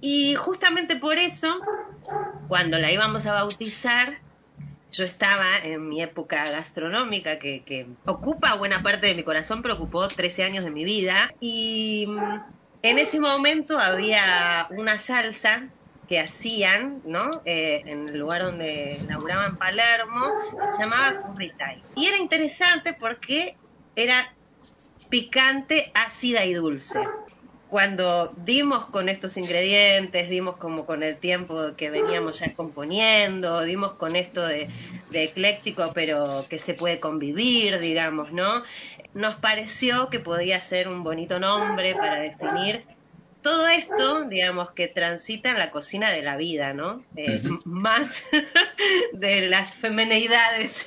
Y 0.00 0.34
justamente 0.36 0.96
por 0.96 1.18
eso, 1.18 1.58
cuando 2.48 2.78
la 2.78 2.92
íbamos 2.92 3.26
a 3.26 3.32
bautizar, 3.34 4.22
yo 4.90 5.04
estaba 5.04 5.58
en 5.62 5.88
mi 5.88 6.00
época 6.02 6.44
gastronómica 6.50 7.38
que, 7.38 7.64
que 7.64 7.86
ocupa 8.06 8.54
buena 8.56 8.82
parte 8.82 9.06
de 9.06 9.14
mi 9.14 9.24
corazón, 9.24 9.62
pero 9.62 9.74
ocupó 9.74 10.08
13 10.08 10.44
años 10.44 10.64
de 10.64 10.70
mi 10.70 10.84
vida. 10.84 11.30
Y 11.40 12.06
mm, 12.08 12.40
en 12.82 12.98
ese 12.98 13.20
momento 13.20 13.78
había 13.78 14.66
una 14.70 14.98
salsa 14.98 15.74
que 16.06 16.20
hacían, 16.20 17.02
¿no? 17.04 17.42
Eh, 17.44 17.82
en 17.84 18.08
el 18.08 18.18
lugar 18.18 18.42
donde 18.42 19.04
laburaba 19.06 19.46
en 19.46 19.58
Palermo, 19.58 20.26
se 20.74 20.82
llamaba 20.82 21.18
curritay. 21.18 21.84
Y 21.94 22.06
era 22.06 22.16
interesante 22.16 22.94
porque 22.94 23.58
era 23.94 24.24
picante, 25.10 25.90
ácida 25.94 26.44
y 26.46 26.54
dulce. 26.54 27.00
Cuando 27.68 28.32
dimos 28.44 28.86
con 28.86 29.08
estos 29.08 29.36
ingredientes, 29.36 30.30
dimos 30.30 30.56
como 30.56 30.86
con 30.86 31.02
el 31.02 31.16
tiempo 31.16 31.76
que 31.76 31.90
veníamos 31.90 32.38
ya 32.40 32.54
componiendo, 32.54 33.62
dimos 33.62 33.92
con 33.92 34.16
esto 34.16 34.46
de, 34.46 34.68
de 35.10 35.24
ecléctico, 35.24 35.90
pero 35.94 36.46
que 36.48 36.58
se 36.58 36.74
puede 36.74 36.98
convivir, 36.98 37.78
digamos, 37.78 38.32
¿no? 38.32 38.62
Nos 39.14 39.36
pareció 39.36 40.08
que 40.08 40.20
podía 40.20 40.60
ser 40.60 40.88
un 40.88 41.04
bonito 41.04 41.38
nombre 41.38 41.94
para 41.94 42.20
definir 42.20 42.84
todo 43.42 43.68
esto, 43.68 44.24
digamos, 44.24 44.72
que 44.72 44.88
transita 44.88 45.50
en 45.50 45.58
la 45.58 45.70
cocina 45.70 46.10
de 46.10 46.22
la 46.22 46.36
vida, 46.36 46.72
¿no? 46.72 47.02
Eh. 47.16 47.40
Más 47.64 48.24
de 49.12 49.48
las 49.48 49.74
femeneidades. 49.74 50.86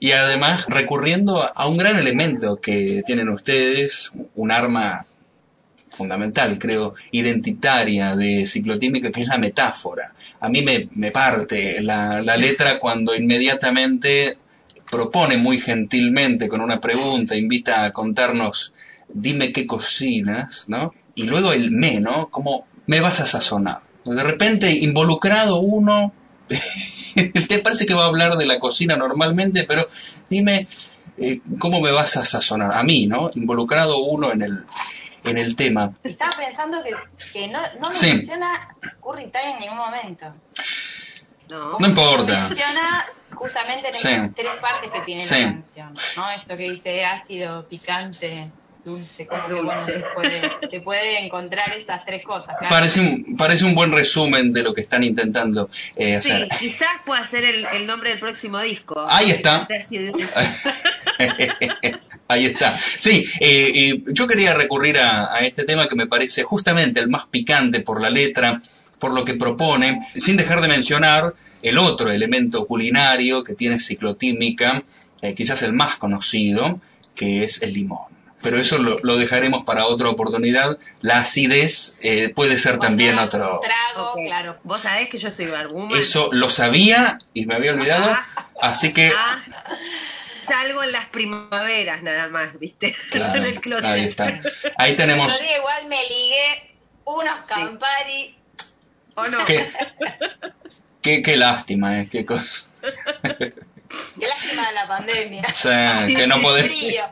Y 0.00 0.12
además 0.12 0.66
recurriendo 0.66 1.50
a 1.54 1.68
un 1.68 1.76
gran 1.76 1.96
elemento 1.96 2.56
que 2.56 3.02
tienen 3.06 3.28
ustedes, 3.28 4.10
un 4.34 4.50
arma 4.50 5.06
fundamental, 5.94 6.58
creo, 6.58 6.94
identitaria 7.10 8.16
de 8.16 8.46
ciclotímica, 8.46 9.10
que 9.10 9.22
es 9.22 9.28
la 9.28 9.38
metáfora. 9.38 10.14
A 10.40 10.48
mí 10.48 10.62
me, 10.62 10.88
me 10.92 11.10
parte 11.10 11.80
la, 11.82 12.22
la 12.22 12.36
letra 12.36 12.78
cuando 12.78 13.14
inmediatamente 13.14 14.38
propone 14.90 15.38
muy 15.38 15.58
gentilmente 15.58 16.48
con 16.48 16.60
una 16.60 16.80
pregunta, 16.80 17.34
invita 17.34 17.84
a 17.84 17.92
contarnos, 17.92 18.74
dime 19.08 19.50
qué 19.50 19.66
cocinas, 19.66 20.64
¿no? 20.68 20.92
Y 21.14 21.24
luego 21.24 21.52
el 21.52 21.70
me, 21.70 21.98
¿no? 21.98 22.28
Como 22.28 22.66
me 22.86 23.00
vas 23.00 23.20
a 23.20 23.26
sazonar. 23.26 23.82
De 24.04 24.22
repente, 24.22 24.70
involucrado 24.70 25.60
uno, 25.60 26.12
te 27.48 27.58
parece 27.60 27.86
que 27.86 27.94
va 27.94 28.04
a 28.04 28.08
hablar 28.08 28.36
de 28.36 28.44
la 28.46 28.58
cocina 28.58 28.96
normalmente, 28.96 29.64
pero 29.64 29.88
dime, 30.28 30.68
eh, 31.16 31.40
¿cómo 31.58 31.80
me 31.80 31.92
vas 31.92 32.16
a 32.16 32.24
sazonar? 32.24 32.72
A 32.74 32.82
mí, 32.82 33.06
¿no? 33.06 33.30
Involucrado 33.34 34.02
uno 34.02 34.32
en 34.32 34.42
el, 34.42 34.64
en 35.24 35.38
el 35.38 35.56
tema. 35.56 35.92
Estaba 36.02 36.32
pensando 36.36 36.82
que, 36.82 36.94
que 37.32 37.48
no, 37.48 37.60
no 37.80 37.90
me 37.90 37.94
Sí. 37.96 38.14
menciona 38.14 38.48
Curry 39.02 39.26
Time 39.30 39.52
en 39.54 39.60
ningún 39.60 39.76
momento. 39.78 40.34
No. 41.48 41.78
No 41.78 41.86
importa. 41.86 42.48
Menciona 42.48 43.04
justamente 43.32 43.88
en 43.88 43.94
Sí. 43.94 44.08
estas 44.08 44.34
tres 44.34 44.56
partes 44.60 44.90
que 44.90 45.00
tiene 45.02 45.24
Sí. 45.24 45.34
la 45.40 45.52
canción. 45.52 45.94
¿no? 46.16 46.30
Esto 46.30 46.56
que 46.56 46.70
dice 46.70 47.04
ácido, 47.04 47.66
picante, 47.68 48.50
dulce, 48.84 49.26
como 49.26 49.46
que 49.46 49.52
bueno, 49.54 49.72
Dulce. 49.80 49.92
se 50.00 50.06
puede, 50.14 50.40
se 50.70 50.80
puede 50.80 51.24
encontrar 51.24 51.72
estas 51.72 52.04
tres 52.04 52.24
cosas. 52.24 52.56
claro. 52.58 52.68
Parece 52.68 53.00
un, 53.00 53.36
parece 53.36 53.64
un 53.64 53.74
buen 53.74 53.92
resumen 53.92 54.52
de 54.52 54.62
lo 54.62 54.74
que 54.74 54.80
están 54.80 55.04
intentando 55.04 55.68
eh, 55.94 56.20
Sí, 56.20 56.30
hacer. 56.32 56.48
quizás 56.58 56.88
pueda 57.06 57.24
ser 57.26 57.44
el, 57.44 57.64
el 57.66 57.86
nombre 57.86 58.10
del 58.10 58.18
próximo 58.18 58.58
disco. 58.60 59.04
Ahí 59.06 59.30
está. 59.30 59.68
Ahí 62.32 62.46
está. 62.46 62.76
Sí, 62.98 63.24
eh, 63.40 63.72
eh, 63.74 64.02
yo 64.08 64.26
quería 64.26 64.54
recurrir 64.54 64.98
a, 64.98 65.34
a 65.34 65.40
este 65.40 65.64
tema 65.64 65.88
que 65.88 65.94
me 65.94 66.06
parece 66.06 66.42
justamente 66.42 67.00
el 67.00 67.08
más 67.08 67.26
picante 67.26 67.80
por 67.80 68.00
la 68.00 68.10
letra, 68.10 68.60
por 68.98 69.12
lo 69.12 69.24
que 69.24 69.34
propone, 69.34 70.06
sin 70.14 70.36
dejar 70.36 70.60
de 70.60 70.68
mencionar 70.68 71.34
el 71.62 71.78
otro 71.78 72.10
elemento 72.10 72.66
culinario 72.66 73.44
que 73.44 73.54
tiene 73.54 73.78
ciclotímica, 73.78 74.82
eh, 75.20 75.34
quizás 75.34 75.62
el 75.62 75.72
más 75.72 75.96
conocido, 75.96 76.80
que 77.14 77.44
es 77.44 77.62
el 77.62 77.72
limón. 77.74 78.10
Pero 78.40 78.58
eso 78.58 78.78
lo, 78.78 78.98
lo 79.04 79.16
dejaremos 79.16 79.62
para 79.64 79.86
otra 79.86 80.08
oportunidad. 80.08 80.76
La 81.00 81.18
acidez 81.20 81.96
eh, 82.00 82.30
puede 82.34 82.58
ser 82.58 82.78
también 82.78 83.16
otro. 83.16 83.60
trago, 83.62 84.14
claro. 84.26 84.58
Vos 84.64 84.80
sabés 84.80 85.08
que 85.08 85.18
yo 85.18 85.30
soy 85.30 85.46
barbuma. 85.46 85.96
Eso 85.96 86.28
lo 86.32 86.50
sabía 86.50 87.20
y 87.34 87.46
me 87.46 87.54
había 87.54 87.70
olvidado. 87.72 88.12
Así 88.60 88.92
que 88.92 89.12
Ah, 89.16 89.38
salgo 90.52 90.82
en 90.82 90.92
las 90.92 91.06
primaveras 91.06 92.02
nada 92.02 92.28
más, 92.28 92.58
¿viste? 92.58 92.94
Claro, 93.10 93.38
en 93.40 93.46
el 93.46 93.60
closet. 93.60 93.84
ahí 93.84 94.04
está. 94.04 94.40
Ahí 94.78 94.94
tenemos. 94.96 95.38
Igual 95.58 95.86
me 95.88 96.02
ligué 96.02 96.76
unos 97.04 97.34
Campari. 97.48 98.36
¿O 99.14 99.26
no? 99.28 99.44
Qué, 99.44 99.66
qué, 101.02 101.22
qué 101.22 101.36
lástima, 101.36 102.00
¿eh? 102.00 102.08
Qué 102.10 102.24
cosa. 102.24 102.66
Qué 104.18 104.26
lástima 104.26 104.66
de 104.68 104.74
la 104.74 104.86
pandemia. 104.88 105.42
O 105.46 105.54
sea, 105.54 106.06
que 106.06 106.26
no. 106.26 106.40
Frío. 106.40 107.02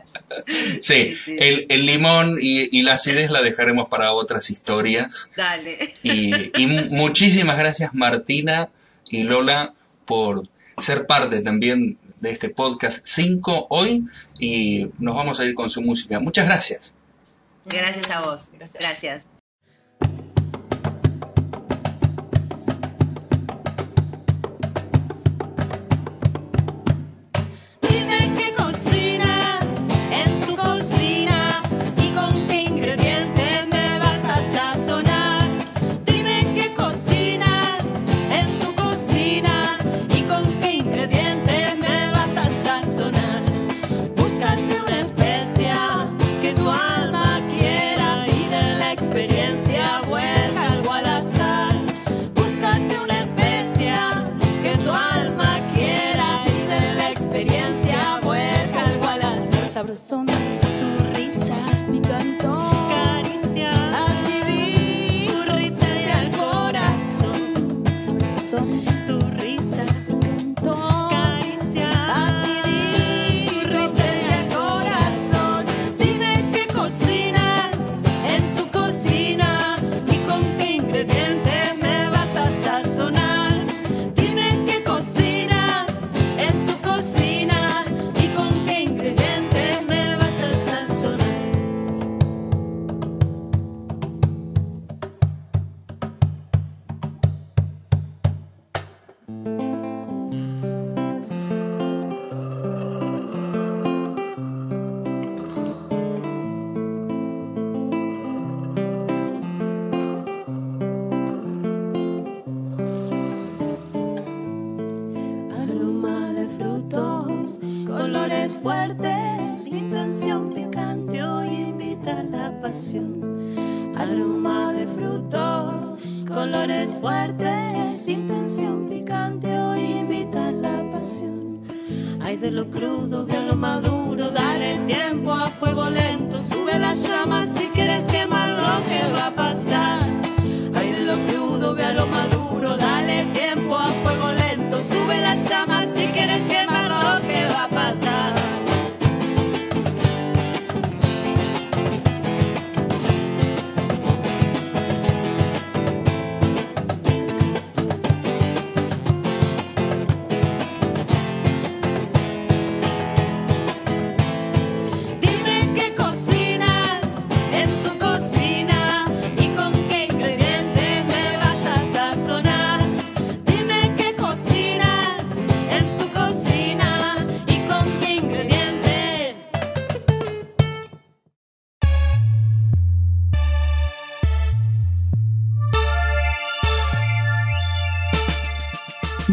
Sí, 0.46 0.78
Sí, 0.80 1.12
sí. 1.12 1.36
el, 1.38 1.66
el 1.68 1.84
limón 1.86 2.38
y, 2.40 2.76
y 2.78 2.82
la 2.82 2.94
acidez 2.94 3.30
la 3.30 3.42
dejaremos 3.42 3.88
para 3.88 4.12
otras 4.12 4.48
historias. 4.50 5.28
Dale. 5.36 5.94
Y, 6.02 6.32
y 6.62 6.66
mu- 6.66 6.86
muchísimas 6.96 7.58
gracias, 7.58 7.92
Martina 7.94 8.68
y 9.10 9.24
Lola, 9.24 9.74
por 10.06 10.48
ser 10.78 11.06
parte 11.06 11.40
también 11.42 11.98
de 12.20 12.30
este 12.30 12.50
podcast 12.50 13.00
5 13.04 13.66
hoy. 13.70 14.06
Y 14.38 14.88
nos 14.98 15.14
vamos 15.16 15.40
a 15.40 15.44
ir 15.44 15.54
con 15.54 15.70
su 15.70 15.82
música. 15.82 16.20
Muchas 16.20 16.46
gracias. 16.46 16.94
Gracias 17.64 18.10
a 18.10 18.20
vos. 18.20 18.48
Gracias. 18.52 18.82
Gracias. 18.82 19.29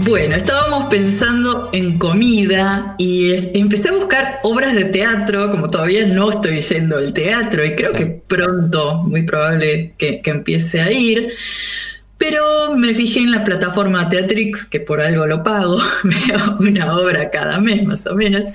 Bueno, 0.07 0.35
estábamos 0.35 0.85
pensando 0.85 1.69
en 1.73 1.97
comida 1.99 2.95
y 2.97 3.33
empecé 3.57 3.89
a 3.89 3.93
buscar 3.93 4.39
obras 4.43 4.73
de 4.73 4.85
teatro, 4.85 5.51
como 5.51 5.69
todavía 5.69 6.05
no 6.05 6.29
estoy 6.29 6.61
yendo 6.61 6.97
al 6.97 7.11
teatro 7.11 7.65
y 7.65 7.75
creo 7.75 7.91
Sí. 7.91 7.97
que 7.97 8.05
pronto, 8.05 9.03
muy 9.03 9.23
probable 9.23 9.95
que, 9.97 10.21
que 10.21 10.29
empiece 10.29 10.79
a 10.79 10.91
ir. 10.93 11.33
Pero 12.17 12.73
me 12.75 12.93
fijé 12.93 13.19
en 13.19 13.31
la 13.31 13.43
plataforma 13.43 14.07
Teatrix, 14.09 14.65
que 14.65 14.79
por 14.79 15.01
algo 15.01 15.27
lo 15.27 15.43
pago, 15.43 15.77
veo 16.03 16.57
una 16.59 16.97
obra 16.97 17.29
cada 17.29 17.59
mes 17.59 17.83
más 17.85 18.07
o 18.07 18.15
menos, 18.15 18.45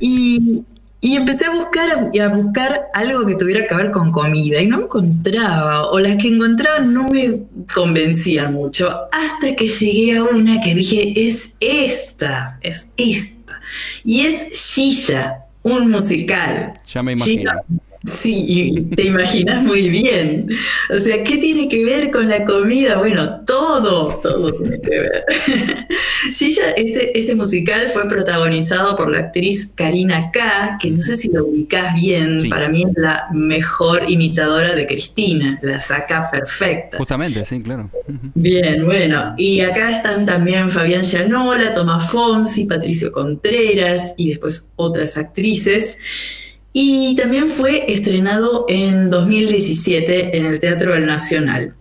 y, 0.00 0.62
y 1.04 1.16
empecé 1.16 1.44
a 1.44 1.50
buscar, 1.50 1.90
a 2.18 2.28
buscar 2.28 2.86
algo 2.94 3.26
que 3.26 3.34
tuviera 3.34 3.66
que 3.66 3.74
ver 3.74 3.90
con 3.90 4.10
comida, 4.10 4.62
y 4.62 4.66
no 4.66 4.80
encontraba, 4.80 5.90
o 5.90 5.98
las 5.98 6.16
que 6.16 6.28
encontraba 6.28 6.80
no 6.80 7.10
me 7.10 7.42
convencían 7.74 8.54
mucho, 8.54 9.02
hasta 9.12 9.54
que 9.54 9.66
llegué 9.66 10.16
a 10.16 10.24
una 10.24 10.62
que 10.62 10.74
dije, 10.74 11.12
es 11.14 11.50
esta, 11.60 12.58
es 12.62 12.88
esta, 12.96 13.60
y 14.02 14.22
es 14.22 14.50
Shisha, 14.52 15.44
un 15.62 15.90
musical. 15.90 16.72
Ya 16.86 17.02
me 17.02 17.12
imagino. 17.12 17.52
Shisha 17.52 17.64
Sí, 18.06 18.86
te 18.94 19.04
imaginas 19.04 19.62
muy 19.62 19.88
bien. 19.88 20.48
O 20.90 20.98
sea, 20.98 21.24
¿qué 21.24 21.38
tiene 21.38 21.68
que 21.68 21.84
ver 21.84 22.10
con 22.10 22.28
la 22.28 22.44
comida? 22.44 22.98
Bueno, 22.98 23.40
todo, 23.46 24.20
todo 24.22 24.52
tiene 24.52 24.80
que 24.80 25.00
ver. 25.00 25.24
Shisha, 26.32 26.70
este, 26.76 27.18
este 27.18 27.34
musical 27.34 27.88
fue 27.92 28.08
protagonizado 28.08 28.96
por 28.96 29.10
la 29.10 29.18
actriz 29.20 29.72
Karina 29.74 30.30
K, 30.32 30.78
que 30.80 30.90
no 30.90 31.00
sé 31.00 31.16
si 31.16 31.28
lo 31.28 31.44
ubicás 31.46 31.94
bien, 32.00 32.40
Sí. 32.40 32.48
para 32.48 32.68
mí 32.68 32.82
es 32.82 32.96
la 32.96 33.26
mejor 33.32 34.10
imitadora 34.10 34.74
de 34.74 34.86
Cristina, 34.86 35.58
la 35.62 35.80
saca 35.80 36.30
perfecta. 36.30 36.96
Justamente, 36.98 37.44
sí, 37.44 37.62
claro. 37.62 37.90
Bien, 38.34 38.84
bueno, 38.84 39.34
y 39.36 39.60
acá 39.60 39.90
están 39.96 40.24
también 40.26 40.70
Fabián 40.70 41.02
Llanola, 41.02 41.74
Tomás 41.74 42.10
Fonsi, 42.10 42.64
Patricio 42.64 43.12
Contreras 43.12 44.14
y 44.16 44.30
después 44.30 44.70
otras 44.76 45.16
actrices. 45.16 45.98
Y 46.72 47.14
también 47.16 47.48
fue 47.48 47.84
estrenado 47.92 48.64
en 48.68 49.08
2017 49.08 50.36
en 50.36 50.46
el 50.46 50.58
Teatro 50.58 50.92
del 50.92 51.06
Nacional. 51.06 51.74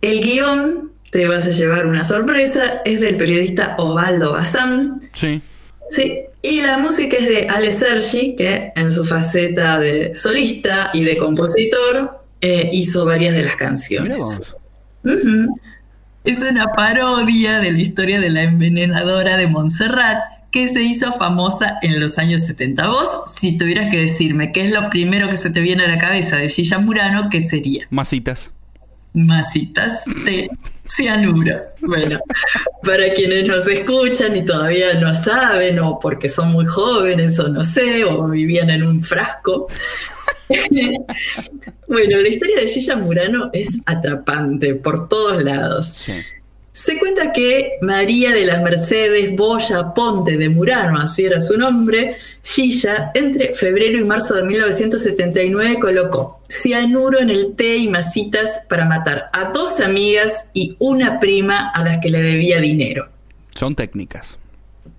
El 0.00 0.20
guion, 0.20 0.92
te 1.14 1.28
vas 1.28 1.46
a 1.46 1.50
llevar 1.50 1.86
una 1.86 2.02
sorpresa, 2.02 2.82
es 2.84 2.98
del 2.98 3.16
periodista 3.16 3.76
Osvaldo 3.78 4.32
Bazán. 4.32 5.00
Sí. 5.12 5.40
Sí, 5.88 6.22
y 6.42 6.60
la 6.60 6.76
música 6.78 7.16
es 7.16 7.28
de 7.28 7.48
Ale 7.48 7.70
Sergi, 7.70 8.34
que 8.34 8.72
en 8.74 8.90
su 8.90 9.04
faceta 9.04 9.78
de 9.78 10.16
solista 10.16 10.90
y 10.92 11.04
de 11.04 11.16
compositor 11.16 12.20
eh, 12.40 12.68
hizo 12.72 13.04
varias 13.04 13.32
de 13.32 13.44
las 13.44 13.54
canciones. 13.54 14.40
Es 16.24 16.40
una 16.40 16.66
parodia 16.72 17.60
de 17.60 17.70
la 17.70 17.78
historia 17.78 18.18
de 18.18 18.30
la 18.30 18.42
envenenadora 18.42 19.36
de 19.36 19.46
Montserrat 19.46 20.18
que 20.50 20.66
se 20.66 20.82
hizo 20.82 21.12
famosa 21.12 21.78
en 21.82 22.00
los 22.00 22.18
años 22.18 22.40
70. 22.40 22.88
Vos, 22.88 23.08
si 23.38 23.56
tuvieras 23.56 23.88
que 23.92 24.00
decirme 24.00 24.50
qué 24.50 24.66
es 24.66 24.72
lo 24.72 24.90
primero 24.90 25.30
que 25.30 25.36
se 25.36 25.50
te 25.50 25.60
viene 25.60 25.84
a 25.84 25.88
la 25.88 25.98
cabeza 25.98 26.38
de 26.38 26.48
Gilla 26.48 26.80
Murano, 26.80 27.30
¿qué 27.30 27.40
sería? 27.40 27.86
Masitas. 27.90 28.52
Masitas 29.12 30.02
de 30.24 30.50
cianuro. 30.86 31.62
Bueno, 31.80 32.20
para 32.82 33.12
quienes 33.14 33.46
nos 33.46 33.66
escuchan 33.66 34.36
y 34.36 34.44
todavía 34.44 34.94
no 34.94 35.14
saben, 35.14 35.78
o 35.78 35.98
porque 35.98 36.28
son 36.28 36.52
muy 36.52 36.66
jóvenes, 36.66 37.38
o 37.38 37.48
no 37.48 37.64
sé, 37.64 38.04
o 38.04 38.28
vivían 38.28 38.70
en 38.70 38.84
un 38.84 39.02
frasco. 39.02 39.66
bueno, 41.88 42.18
la 42.18 42.28
historia 42.28 42.60
de 42.60 42.68
Gilla 42.68 42.96
Murano 42.96 43.50
es 43.52 43.80
atrapante 43.86 44.74
por 44.74 45.08
todos 45.08 45.42
lados. 45.42 45.94
Sí. 45.96 46.12
Se 46.72 46.98
cuenta 46.98 47.30
que 47.30 47.76
María 47.82 48.32
de 48.32 48.44
las 48.44 48.60
Mercedes 48.60 49.36
Boya 49.36 49.94
Ponte 49.94 50.36
de 50.36 50.48
Murano, 50.48 50.98
así 50.98 51.24
era 51.24 51.40
su 51.40 51.56
nombre, 51.56 52.16
Gilla, 52.42 53.12
entre 53.14 53.54
febrero 53.54 53.96
y 53.96 54.02
marzo 54.02 54.34
de 54.34 54.42
1979 54.42 55.78
colocó 55.78 56.40
cianuro 56.62 57.20
en 57.20 57.30
el 57.30 57.54
té 57.56 57.76
y 57.76 57.88
masitas 57.88 58.60
para 58.68 58.84
matar 58.84 59.30
a 59.32 59.50
dos 59.52 59.80
amigas 59.80 60.46
y 60.54 60.76
una 60.78 61.18
prima 61.20 61.70
a 61.70 61.82
las 61.82 61.98
que 62.00 62.10
le 62.10 62.22
debía 62.22 62.60
dinero. 62.60 63.08
Son 63.54 63.74
técnicas. 63.74 64.38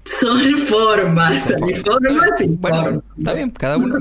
Son 0.06 0.40
formas, 0.68 1.56
formas 1.84 2.42
y 2.42 2.48
Bueno, 2.50 2.84
formas. 2.84 3.04
está 3.18 3.34
bien, 3.34 3.50
cada 3.52 3.78
uno. 3.78 3.98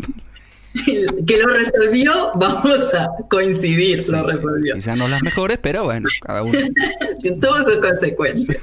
Que 1.26 1.38
lo 1.38 1.46
resolvió, 1.46 2.32
vamos 2.34 2.92
a 2.94 3.08
coincidir, 3.30 4.02
lo 4.08 4.24
resolvió. 4.26 4.74
Quizás 4.74 4.96
no 4.96 5.06
las 5.06 5.22
mejores, 5.22 5.58
pero 5.62 5.84
bueno, 5.84 6.08
cada 6.20 6.42
uno. 6.42 6.52
Tuvo 7.40 7.56
sus 7.62 7.78
consecuencias. 7.78 8.58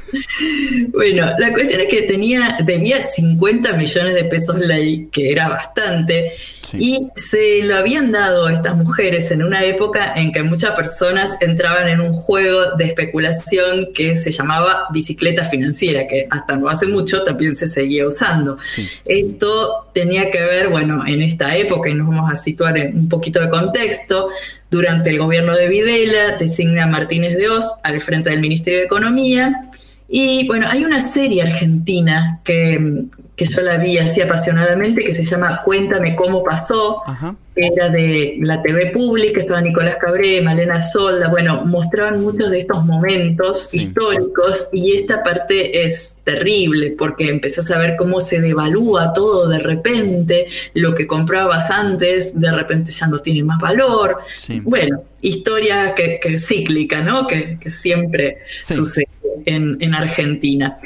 Bueno, 0.89 1.31
la 1.39 1.53
cuestión 1.53 1.79
es 1.81 1.87
que 1.87 2.01
tenía, 2.03 2.57
debía 2.65 3.01
50 3.01 3.73
millones 3.73 4.13
de 4.13 4.25
pesos 4.25 4.59
ley, 4.59 5.07
que 5.09 5.31
era 5.31 5.47
bastante, 5.47 6.33
Sí. 6.71 6.77
y 6.79 7.19
se 7.19 7.63
lo 7.63 7.75
habían 7.75 8.11
dado 8.11 8.47
a 8.47 8.53
estas 8.53 8.75
mujeres 8.75 9.29
en 9.31 9.43
una 9.43 9.65
época 9.65 10.13
en 10.15 10.31
que 10.31 10.41
muchas 10.43 10.71
personas 10.71 11.37
entraban 11.41 11.89
en 11.89 11.99
un 11.99 12.13
juego 12.13 12.75
de 12.77 12.85
especulación 12.85 13.89
que 13.93 14.15
se 14.15 14.31
llamaba 14.31 14.85
bicicleta 14.91 15.43
financiera, 15.43 16.07
que 16.07 16.27
hasta 16.29 16.55
no 16.55 16.69
hace 16.69 16.87
mucho 16.87 17.23
también 17.23 17.53
se 17.55 17.67
seguía 17.67 18.07
usando. 18.07 18.57
Sí. 18.73 18.87
Esto 19.05 19.89
tenía 19.93 20.31
que 20.31 20.41
ver, 20.43 20.69
bueno, 20.69 21.05
en 21.05 21.21
esta 21.21 21.55
época, 21.57 21.89
y 21.89 21.93
nos 21.93 22.07
vamos 22.07 22.31
a 22.31 22.35
situar 22.35 22.77
en 22.77 22.97
un 22.97 23.09
poquito 23.09 23.39
de 23.39 23.49
contexto, 23.49 24.29
durante 24.71 25.09
el 25.09 25.19
gobierno 25.19 25.53
de 25.53 25.67
Videla 25.67 26.37
designa 26.37 26.85
a 26.85 26.87
Martínez 26.87 27.37
de 27.37 27.49
Oz 27.49 27.65
al 27.83 27.99
frente 27.99 28.29
del 28.29 28.39
Ministerio 28.39 28.79
de 28.79 28.85
Economía. 28.85 29.69
Y 30.13 30.45
bueno, 30.45 30.65
hay 30.69 30.83
una 30.83 30.99
serie 30.99 31.41
argentina 31.41 32.41
que, 32.43 33.05
que 33.37 33.45
yo 33.45 33.61
la 33.61 33.77
vi 33.77 33.97
así 33.97 34.19
apasionadamente 34.19 35.05
que 35.05 35.13
se 35.13 35.23
llama 35.23 35.61
Cuéntame 35.63 36.17
cómo 36.17 36.43
pasó, 36.43 37.01
Ajá. 37.07 37.33
que 37.55 37.67
era 37.67 37.87
de 37.87 38.35
la 38.41 38.61
TV 38.61 38.87
pública, 38.87 39.39
estaba 39.39 39.61
Nicolás 39.61 39.95
Cabré, 40.01 40.41
Malena 40.41 40.83
Solda, 40.83 41.29
bueno, 41.29 41.63
mostraban 41.65 42.19
muchos 42.21 42.49
de 42.51 42.59
estos 42.59 42.83
momentos 42.85 43.69
Sí. 43.69 43.77
históricos 43.77 44.67
y 44.73 44.95
esta 44.97 45.23
parte 45.23 45.85
es 45.85 46.17
terrible 46.25 46.93
porque 46.97 47.29
empezás 47.29 47.71
a 47.71 47.77
ver 47.77 47.95
cómo 47.97 48.19
se 48.19 48.41
devalúa 48.41 49.13
todo 49.13 49.47
de 49.47 49.59
repente, 49.59 50.47
lo 50.73 50.93
que 50.93 51.07
comprabas 51.07 51.71
antes 51.71 52.37
de 52.37 52.51
repente 52.51 52.91
ya 52.91 53.07
no 53.07 53.19
tiene 53.19 53.43
más 53.43 53.59
valor. 53.61 54.17
Sí. 54.37 54.59
Bueno, 54.59 55.03
historia 55.21 55.95
que, 55.95 56.19
que 56.21 56.37
cíclica, 56.37 57.01
¿no? 57.01 57.27
Que, 57.27 57.57
que 57.61 57.69
siempre 57.69 58.39
Sí. 58.61 58.73
sucede 58.73 59.07
en, 59.45 59.77
en 59.79 59.93
Argentina. 59.93 60.79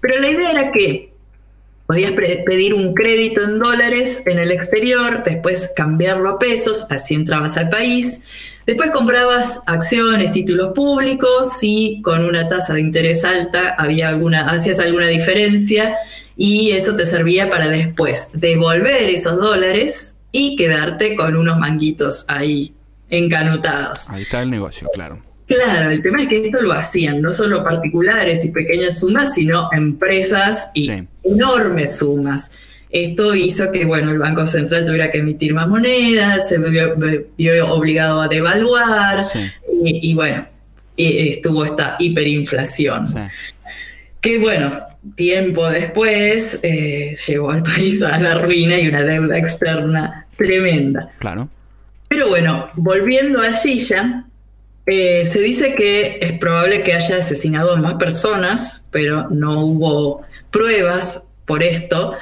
Pero 0.00 0.18
la 0.20 0.30
idea 0.30 0.50
era 0.50 0.72
que 0.72 1.12
podías 1.86 2.12
pedir 2.12 2.74
un 2.74 2.94
crédito 2.94 3.42
en 3.42 3.58
dólares 3.58 4.22
en 4.26 4.38
el 4.38 4.50
exterior, 4.50 5.22
después 5.24 5.72
cambiarlo 5.76 6.30
a 6.30 6.38
pesos, 6.38 6.86
así 6.90 7.14
entrabas 7.14 7.56
al 7.56 7.68
país. 7.68 8.22
Después 8.66 8.92
comprabas 8.92 9.60
acciones, 9.66 10.30
títulos 10.30 10.72
públicos 10.72 11.58
y 11.62 12.00
con 12.00 12.24
una 12.24 12.48
tasa 12.48 12.74
de 12.74 12.80
interés 12.80 13.24
alta 13.24 13.74
había 13.76 14.08
alguna, 14.08 14.48
hacías 14.48 14.78
alguna 14.78 15.08
diferencia 15.08 15.96
y 16.36 16.70
eso 16.70 16.96
te 16.96 17.04
servía 17.04 17.50
para 17.50 17.68
después 17.68 18.28
devolver 18.34 19.10
esos 19.10 19.36
dólares 19.36 20.16
y 20.30 20.56
quedarte 20.56 21.16
con 21.16 21.36
unos 21.36 21.58
manguitos 21.58 22.24
ahí 22.28 22.72
encanutados. 23.10 24.08
Ahí 24.10 24.22
está 24.22 24.42
el 24.42 24.50
negocio, 24.50 24.88
claro. 24.94 25.22
Claro, 25.54 25.90
el 25.90 26.02
tema 26.02 26.22
es 26.22 26.28
que 26.28 26.42
esto 26.46 26.60
lo 26.62 26.72
hacían 26.72 27.20
no 27.20 27.34
solo 27.34 27.62
particulares 27.64 28.44
y 28.44 28.50
pequeñas 28.50 29.00
sumas, 29.00 29.34
sino 29.34 29.68
empresas 29.72 30.70
y 30.74 30.86
Sí. 30.86 31.04
enormes 31.24 31.96
sumas. 31.98 32.50
Esto 32.90 33.34
hizo 33.34 33.72
que 33.72 33.84
bueno, 33.84 34.10
el 34.10 34.18
Banco 34.18 34.44
Central 34.46 34.84
tuviera 34.84 35.10
que 35.10 35.18
emitir 35.18 35.54
más 35.54 35.66
monedas, 35.68 36.48
se 36.48 36.58
vio, 36.58 36.94
vio 37.38 37.68
obligado 37.72 38.20
a 38.20 38.28
devaluar 38.28 39.24
Sí. 39.24 39.40
y, 39.84 40.10
y 40.10 40.14
bueno, 40.14 40.46
estuvo 40.96 41.64
esta 41.64 41.96
hiperinflación. 41.98 43.06
Sí. 43.08 43.18
Que 44.20 44.38
bueno, 44.38 44.72
tiempo 45.16 45.68
después 45.68 46.60
eh, 46.62 47.16
llevó 47.26 47.50
al 47.50 47.62
país 47.62 48.02
a 48.02 48.18
la 48.20 48.34
ruina 48.36 48.78
y 48.78 48.88
una 48.88 49.02
deuda 49.02 49.36
externa 49.38 50.26
tremenda. 50.36 51.10
Claro. 51.18 51.48
Pero 52.08 52.28
bueno, 52.28 52.68
volviendo 52.74 53.40
a 53.42 53.52
Gilla, 53.54 54.26
eh, 54.86 55.28
se 55.28 55.40
dice 55.40 55.74
que 55.74 56.18
es 56.20 56.32
probable 56.32 56.82
que 56.82 56.94
haya 56.94 57.18
asesinado 57.18 57.74
a 57.74 57.76
más 57.76 57.94
personas, 57.94 58.88
pero 58.90 59.28
no 59.30 59.64
hubo 59.64 60.22
pruebas 60.50 61.24
por 61.44 61.62
esto. 61.62 62.14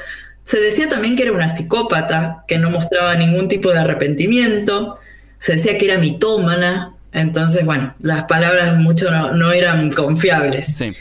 Se 0.45 0.61
decía 0.61 0.89
también 0.89 1.17
que 1.17 1.23
era 1.23 1.33
una 1.33 1.49
psicópata, 1.49 2.45
que 2.47 2.59
no 2.59 2.71
mostraba 2.71 3.15
ningún 3.15 3.49
tipo 3.49 3.71
de 3.71 3.79
arrepentimiento. 3.79 4.99
Se 5.39 5.55
decía 5.57 5.79
que 5.79 5.87
era 5.87 5.99
mitómana. 5.99 6.95
Entonces, 7.13 7.65
bueno, 7.65 7.95
las 8.01 8.25
palabras 8.25 8.77
mucho 8.77 9.11
no, 9.11 9.33
no 9.33 9.53
eran 9.53 9.91
confiables. 9.93 10.77
Sí. 10.77 10.93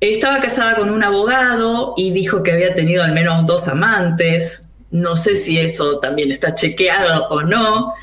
Estaba 0.00 0.40
casada 0.40 0.76
con 0.76 0.90
un 0.90 1.02
abogado 1.02 1.94
y 1.96 2.12
dijo 2.12 2.42
que 2.42 2.52
había 2.52 2.74
tenido 2.74 3.02
al 3.02 3.12
menos 3.12 3.46
dos 3.46 3.66
amantes. 3.68 4.64
No 4.90 5.16
sé 5.16 5.36
si 5.36 5.58
eso 5.58 5.98
también 5.98 6.32
está 6.32 6.54
chequeado 6.54 7.28
o 7.28 7.42
no, 7.42 7.94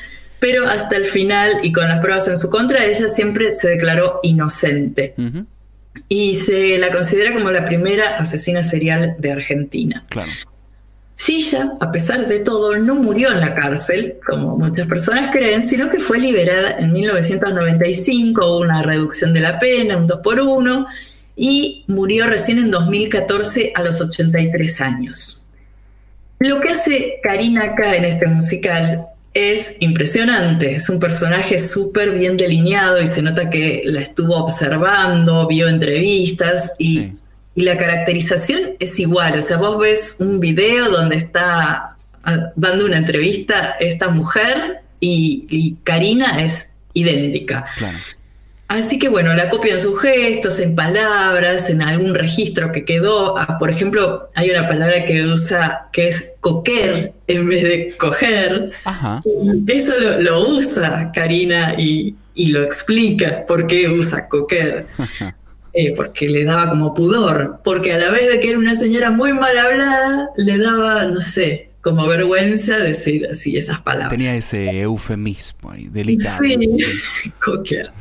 pero 0.46 0.68
hasta 0.68 0.96
el 0.96 1.06
final 1.06 1.62
y 1.64 1.72
con 1.72 1.88
las 1.88 2.02
pruebas 2.02 2.28
en 2.28 2.38
su 2.38 2.52
contra, 2.52 2.86
ella 2.86 3.10
siempre 3.10 3.52
se 3.52 3.68
declaró 3.68 4.20
inocente 4.22 5.16
y 6.08 6.36
se 6.36 6.78
la 6.78 6.92
considera 6.92 7.34
como 7.34 7.50
la 7.50 7.66
primera 7.66 8.18
asesina 8.18 8.62
serial 8.62 9.16
de 9.18 9.32
Argentina. 9.32 10.06
Claro. 10.08 10.32
Silla, 11.16 11.72
a 11.80 11.92
pesar 11.92 12.28
de 12.28 12.42
todo, 12.42 12.78
no 12.78 12.94
murió 12.94 13.32
en 13.32 13.40
la 13.40 13.56
cárcel, 13.56 14.20
como 14.24 14.56
muchas 14.56 14.88
personas 14.88 15.32
creen, 15.32 15.66
sino 15.66 15.90
que 15.90 15.98
fue 15.98 16.20
liberada 16.20 16.78
en 16.78 16.94
1995, 16.94 18.46
hubo 18.46 18.60
una 18.60 18.84
reducción 18.84 19.34
de 19.34 19.40
la 19.40 19.58
pena, 19.58 19.98
un 19.98 20.06
2 20.06 20.20
por 20.24 20.40
1 20.40 20.86
y 21.36 21.86
murió 21.88 22.28
recién 22.28 22.60
en 22.60 22.70
2014 22.70 23.72
a 23.74 23.82
los 23.82 24.00
83 24.00 24.82
años. 24.82 25.48
Lo 26.38 26.62
que 26.62 26.70
hace 26.70 27.20
Karina 27.24 27.64
acá 27.64 27.96
en 27.96 28.06
este 28.06 28.28
musical 28.28 29.08
es 29.36 29.76
impresionante, 29.82 30.76
es 30.76 30.88
un 30.90 30.98
personaje 31.00 31.60
súper 31.60 32.12
bien 32.12 32.38
delineado 32.38 33.02
y 33.02 33.06
se 33.06 33.22
nota 33.22 33.50
que 33.50 33.84
la 33.86 34.00
estuvo 34.02 34.38
observando, 34.38 35.46
vio 35.46 35.68
entrevistas 35.68 36.72
y, 36.80 37.00
Sí. 37.00 37.14
y 37.54 37.64
la 37.64 37.78
caracterización 37.78 38.62
es 38.80 38.98
igual, 38.98 39.38
o 39.38 39.42
sea, 39.42 39.58
vos 39.58 39.78
ves 39.78 40.16
un 40.20 40.40
video 40.40 40.90
donde 40.90 41.18
está 41.18 41.98
ah, 42.24 42.52
dando 42.56 42.86
una 42.86 42.98
entrevista 42.98 43.76
esta 43.80 44.08
mujer 44.08 44.78
y, 45.02 45.46
y 45.50 45.76
Karina 45.84 46.42
es 46.42 46.76
idéntica. 46.94 47.66
Claro. 47.78 47.98
Así 48.68 48.98
que 48.98 49.10
bueno, 49.10 49.34
la 49.36 49.50
copio 49.50 49.74
en 49.74 49.80
sus 49.80 50.00
gestos, 50.02 50.60
en 50.60 50.76
palabras, 50.76 51.70
en 51.70 51.82
algún 51.82 52.16
registro 52.16 52.72
que 52.72 52.84
quedó. 52.84 53.38
Ah, 53.38 53.58
por 53.60 53.70
ejemplo, 53.70 54.30
hay 54.34 54.50
una 54.50 54.68
palabra 54.68 55.06
que 55.06 55.24
usa 55.24 55.90
que 55.94 56.08
es 56.08 56.34
coquer 56.40 57.14
en 57.28 57.48
vez 57.48 57.64
de 57.64 57.96
coger. 57.98 58.72
Ajá. 58.84 59.22
Eso 59.68 59.94
lo, 60.00 60.20
lo 60.20 60.50
usa 60.50 61.12
Karina 61.14 61.76
y, 61.78 62.16
y 62.34 62.48
lo 62.48 62.64
explica 62.64 63.46
por 63.46 63.68
qué 63.68 63.88
usa 63.90 64.28
coquer. 64.28 64.88
Eh, 65.78 65.94
porque 65.94 66.30
le 66.30 66.46
daba 66.46 66.70
como 66.70 66.94
pudor, 66.94 67.60
porque 67.62 67.92
a 67.92 67.98
la 67.98 68.10
vez 68.10 68.30
de 68.30 68.40
que 68.40 68.52
era 68.52 68.58
una 68.58 68.76
señora 68.76 69.12
muy 69.12 69.34
mal 69.34 69.58
hablada, 69.58 70.30
le 70.38 70.58
daba, 70.58 71.04
no 71.04 71.20
sé, 71.20 71.72
como 71.86 72.08
vergüenza 72.08 72.80
decir 72.80 73.28
así 73.30 73.58
esas 73.58 73.80
palabras. 73.80 74.10
Tenía 74.10 74.36
ese 74.36 74.82
eufemismo 74.82 75.70
ahí, 75.70 75.88
delicado. 75.88 76.40
Sí, 76.42 76.58
coquear. 77.46 77.94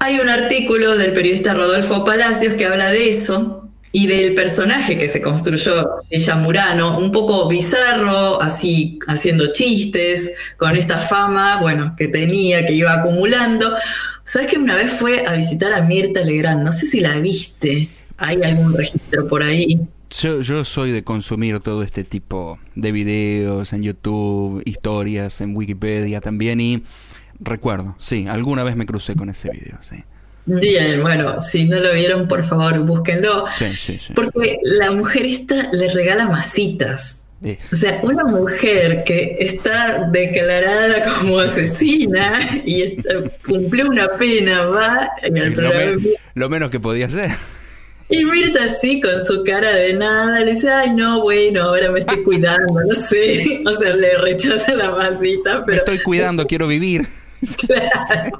Hay 0.00 0.18
un 0.18 0.28
artículo 0.28 0.96
del 0.96 1.12
periodista 1.12 1.54
Rodolfo 1.54 2.04
Palacios 2.04 2.54
que 2.54 2.66
habla 2.66 2.90
de 2.90 3.08
eso 3.08 3.70
y 3.92 4.08
del 4.08 4.34
personaje 4.34 4.98
que 4.98 5.08
se 5.08 5.22
construyó 5.22 6.02
ella 6.10 6.34
Murano, 6.34 6.98
un 6.98 7.12
poco 7.12 7.46
bizarro, 7.48 8.42
así 8.42 8.98
haciendo 9.06 9.52
chistes, 9.52 10.32
con 10.56 10.76
esta 10.76 10.98
fama, 10.98 11.60
bueno, 11.60 11.94
que 11.96 12.08
tenía, 12.08 12.66
que 12.66 12.72
iba 12.72 12.92
acumulando. 12.94 13.76
¿Sabes 14.24 14.48
que 14.48 14.58
una 14.58 14.74
vez 14.74 14.90
fue 14.90 15.24
a 15.24 15.34
visitar 15.34 15.72
a 15.72 15.82
Mirta 15.82 16.22
Legrand? 16.22 16.64
No 16.64 16.72
sé 16.72 16.86
si 16.86 16.98
la 16.98 17.16
viste. 17.20 17.90
Hay 18.16 18.42
algún 18.42 18.76
registro 18.76 19.28
por 19.28 19.44
ahí. 19.44 19.86
Yo, 20.10 20.40
yo 20.40 20.64
soy 20.64 20.92
de 20.92 21.02
consumir 21.04 21.60
todo 21.60 21.82
este 21.82 22.04
tipo 22.04 22.58
de 22.74 22.92
videos 22.92 23.72
en 23.72 23.82
YouTube, 23.82 24.62
historias 24.64 25.40
en 25.40 25.54
Wikipedia 25.56 26.20
también 26.20 26.60
y 26.60 26.84
recuerdo, 27.40 27.96
sí, 27.98 28.26
alguna 28.28 28.64
vez 28.64 28.76
me 28.76 28.86
crucé 28.86 29.14
con 29.14 29.28
ese 29.28 29.50
video, 29.50 29.78
sí. 29.82 29.96
Bien, 30.46 31.02
bueno, 31.02 31.40
si 31.40 31.64
no 31.64 31.80
lo 31.80 31.92
vieron, 31.92 32.28
por 32.28 32.44
favor, 32.44 32.78
búsquenlo. 32.80 33.46
Sí, 33.58 33.66
sí, 33.76 33.98
sí. 33.98 34.12
Porque 34.14 34.58
la 34.62 34.92
mujer 34.92 35.26
esta 35.26 35.70
le 35.72 35.88
regala 35.92 36.28
masitas. 36.28 37.24
O 37.72 37.76
sea, 37.76 38.00
una 38.02 38.24
mujer 38.24 39.02
que 39.04 39.36
está 39.40 40.08
declarada 40.10 41.16
como 41.18 41.38
asesina 41.40 42.62
y 42.64 42.82
está- 42.82 43.28
cumplió 43.44 43.88
una 43.88 44.08
pena, 44.18 44.64
va 44.66 45.10
en 45.22 45.36
el 45.36 45.52
lo, 45.52 45.68
me- 45.68 46.14
lo 46.34 46.48
menos 46.48 46.70
que 46.70 46.80
podía 46.80 47.06
hacer. 47.06 47.30
Y 48.08 48.24
Mirta 48.24 48.64
así 48.64 49.00
con 49.00 49.24
su 49.24 49.42
cara 49.42 49.74
de 49.74 49.94
nada, 49.94 50.40
le 50.40 50.54
dice, 50.54 50.70
ay 50.70 50.90
no, 50.90 51.22
bueno, 51.22 51.62
ahora 51.62 51.90
me 51.90 52.00
estoy 52.00 52.22
cuidando, 52.22 52.84
no 52.84 52.94
sé. 52.94 53.62
O 53.66 53.72
sea, 53.72 53.94
le 53.96 54.16
rechaza 54.18 54.74
la 54.74 54.90
masita, 54.90 55.60
Me 55.60 55.64
pero 55.66 55.78
estoy 55.78 55.98
cuidando, 56.00 56.46
quiero 56.46 56.66
vivir. 56.66 57.06
Claro. 57.58 58.38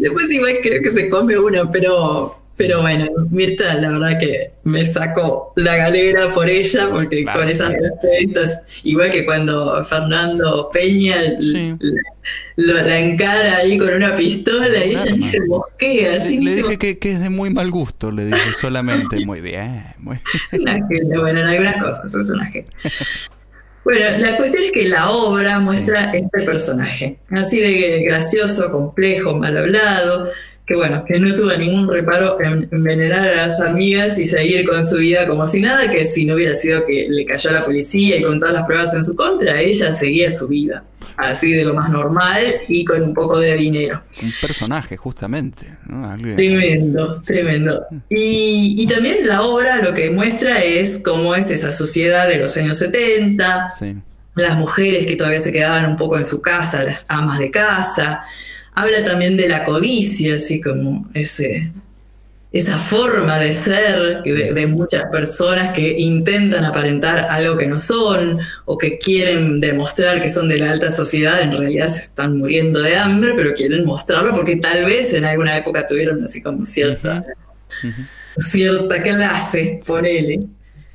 Después 0.00 0.32
igual 0.32 0.56
creo 0.62 0.82
que 0.82 0.90
se 0.90 1.08
come 1.08 1.38
una, 1.38 1.70
pero, 1.70 2.40
pero 2.56 2.80
bueno, 2.80 3.06
Mirta, 3.30 3.74
la 3.74 3.90
verdad 3.90 4.18
que 4.18 4.52
me 4.64 4.84
sacó 4.84 5.52
la 5.56 5.76
galera 5.76 6.32
por 6.32 6.48
ella, 6.48 6.88
porque 6.90 7.22
Claro, 7.22 7.40
con 7.40 7.48
esas 7.50 7.70
entrevistas, 7.74 8.62
igual 8.82 9.10
que 9.10 9.26
cuando 9.26 9.84
Fernando 9.84 10.70
Peña 10.72 11.16
Sí. 11.40 11.74
la, 12.56 12.98
encara 12.98 13.56
ahí 13.58 13.76
con 13.76 13.92
una 13.92 14.16
pistola 14.16 14.84
y 14.84 14.92
ella 14.92 15.04
ni 15.14 15.22
se 15.22 15.40
mosquea, 15.42 16.14
así 16.16 16.40
Le 16.40 16.50
se 16.54 16.62
dije 16.62 16.78
que, 16.78 16.98
que 16.98 17.12
es 17.12 17.20
de 17.20 17.28
muy 17.30 17.50
mal 17.50 17.70
gusto, 17.70 18.10
le 18.10 18.24
dije 18.24 18.52
solamente. 18.58 19.16
Muy 19.26 19.40
bien, 19.40 19.84
muy 19.98 20.18
Es 20.52 20.58
una 20.58 20.74
genia, 20.86 21.20
bueno, 21.20 21.40
en 21.40 21.46
algunas 21.46 21.76
cosas 21.82 22.14
es 22.14 22.30
una 22.30 22.46
genia. 22.46 22.70
Bueno, 23.84 24.18
la 24.18 24.36
cuestión 24.36 24.64
es 24.64 24.72
que 24.72 24.88
la 24.88 25.10
obra 25.10 25.60
muestra 25.60 26.12
este 26.12 26.42
personaje, 26.42 27.18
así 27.30 27.60
de 27.60 28.02
gracioso, 28.02 28.72
complejo, 28.72 29.36
mal 29.36 29.56
hablado, 29.56 30.30
que 30.66 30.74
bueno, 30.74 31.04
que 31.06 31.18
no 31.20 31.32
tuvo 31.34 31.52
ningún 31.56 31.88
reparo 31.92 32.40
en 32.40 32.68
envenenar 32.72 33.28
a 33.28 33.46
las 33.46 33.60
amigas 33.60 34.18
y 34.18 34.26
seguir 34.26 34.66
con 34.68 34.84
su 34.84 34.96
vida 34.96 35.26
como 35.28 35.46
si 35.46 35.60
nada, 35.60 35.88
que 35.90 36.04
si 36.04 36.24
no 36.24 36.34
hubiera 36.34 36.54
sido 36.54 36.84
que 36.84 37.06
le 37.08 37.24
cayó 37.24 37.50
a 37.50 37.52
la 37.52 37.64
policía 37.64 38.16
y 38.16 38.22
con 38.22 38.40
todas 38.40 38.52
las 38.54 38.64
pruebas 38.66 38.92
en 38.94 39.04
su 39.04 39.14
contra, 39.14 39.60
ella 39.60 39.92
seguía 39.92 40.30
su 40.32 40.48
vida, 40.48 40.82
así 41.18 41.52
de 41.52 41.64
lo 41.64 41.72
más 41.74 41.88
normal 41.88 42.42
y 42.66 42.84
con 42.84 43.00
un 43.00 43.14
poco 43.14 43.38
de 43.38 43.54
dinero. 43.56 44.02
Un 44.20 44.32
personaje, 44.40 44.96
justamente. 44.96 45.66
¿no? 45.86 46.04
Alguien- 46.10 46.34
Tremendo, 46.34 47.22
tremendo. 47.22 47.86
Y, 48.08 48.74
y 48.82 48.86
también 48.88 49.18
la 49.26 49.42
obra 49.42 49.80
lo 49.82 49.94
que 49.94 50.10
muestra 50.10 50.64
es 50.64 50.98
cómo 50.98 51.36
es 51.36 51.48
esa 51.50 51.70
sociedad 51.70 52.26
de 52.28 52.38
los 52.38 52.56
años 52.56 52.76
70, 52.78 53.68
Sí. 53.70 53.94
las 54.34 54.56
mujeres 54.58 55.06
que 55.06 55.14
todavía 55.14 55.38
se 55.38 55.52
quedaban 55.52 55.86
un 55.86 55.96
poco 55.96 56.16
en 56.16 56.24
su 56.24 56.42
casa, 56.42 56.82
las 56.82 57.06
amas 57.08 57.38
de 57.38 57.52
casa. 57.52 58.22
Habla 58.76 59.04
también 59.04 59.36
de 59.36 59.48
la 59.48 59.64
codicia, 59.64 60.34
así 60.34 60.60
como 60.60 61.08
ese, 61.14 61.72
esa 62.52 62.78
forma 62.78 63.38
de 63.38 63.52
ser 63.52 64.22
de, 64.22 64.52
de 64.52 64.66
muchas 64.66 65.06
personas 65.06 65.72
que 65.72 65.96
intentan 65.98 66.64
aparentar 66.64 67.26
algo 67.30 67.56
que 67.56 67.66
no 67.66 67.78
son 67.78 68.38
o 68.66 68.78
que 68.78 68.98
quieren 68.98 69.60
demostrar 69.60 70.20
que 70.20 70.28
son 70.28 70.48
de 70.48 70.58
la 70.58 70.70
alta 70.70 70.90
sociedad, 70.90 71.40
en 71.40 71.56
realidad 71.56 71.88
se 71.88 72.02
están 72.02 72.36
muriendo 72.36 72.80
de 72.80 72.96
hambre, 72.96 73.32
pero 73.34 73.54
quieren 73.54 73.84
mostrarlo 73.86 74.34
porque 74.34 74.56
tal 74.56 74.84
vez 74.84 75.12
en 75.14 75.24
alguna 75.24 75.56
época 75.56 75.86
tuvieron 75.86 76.22
así 76.22 76.42
como 76.42 76.64
cierta, 76.64 77.24
cierta 78.36 79.02
clase, 79.02 79.80
ponele. 79.86 80.40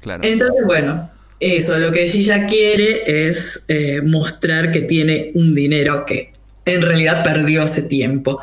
Claro. 0.02 0.24
Entonces, 0.24 0.64
bueno, 0.66 1.12
eso, 1.42 1.80
lo 1.80 1.92
que 1.92 2.04
ella 2.04 2.46
quiere 2.46 3.28
es 3.28 3.64
eh, 3.68 4.02
mostrar 4.04 4.72
que 4.72 4.82
tiene 4.82 5.32
un 5.34 5.56
dinero 5.56 6.06
que 6.06 6.31
en 6.66 6.82
realidad 6.82 7.24
perdió 7.24 7.64
hace 7.64 7.82
tiempo. 7.84 8.39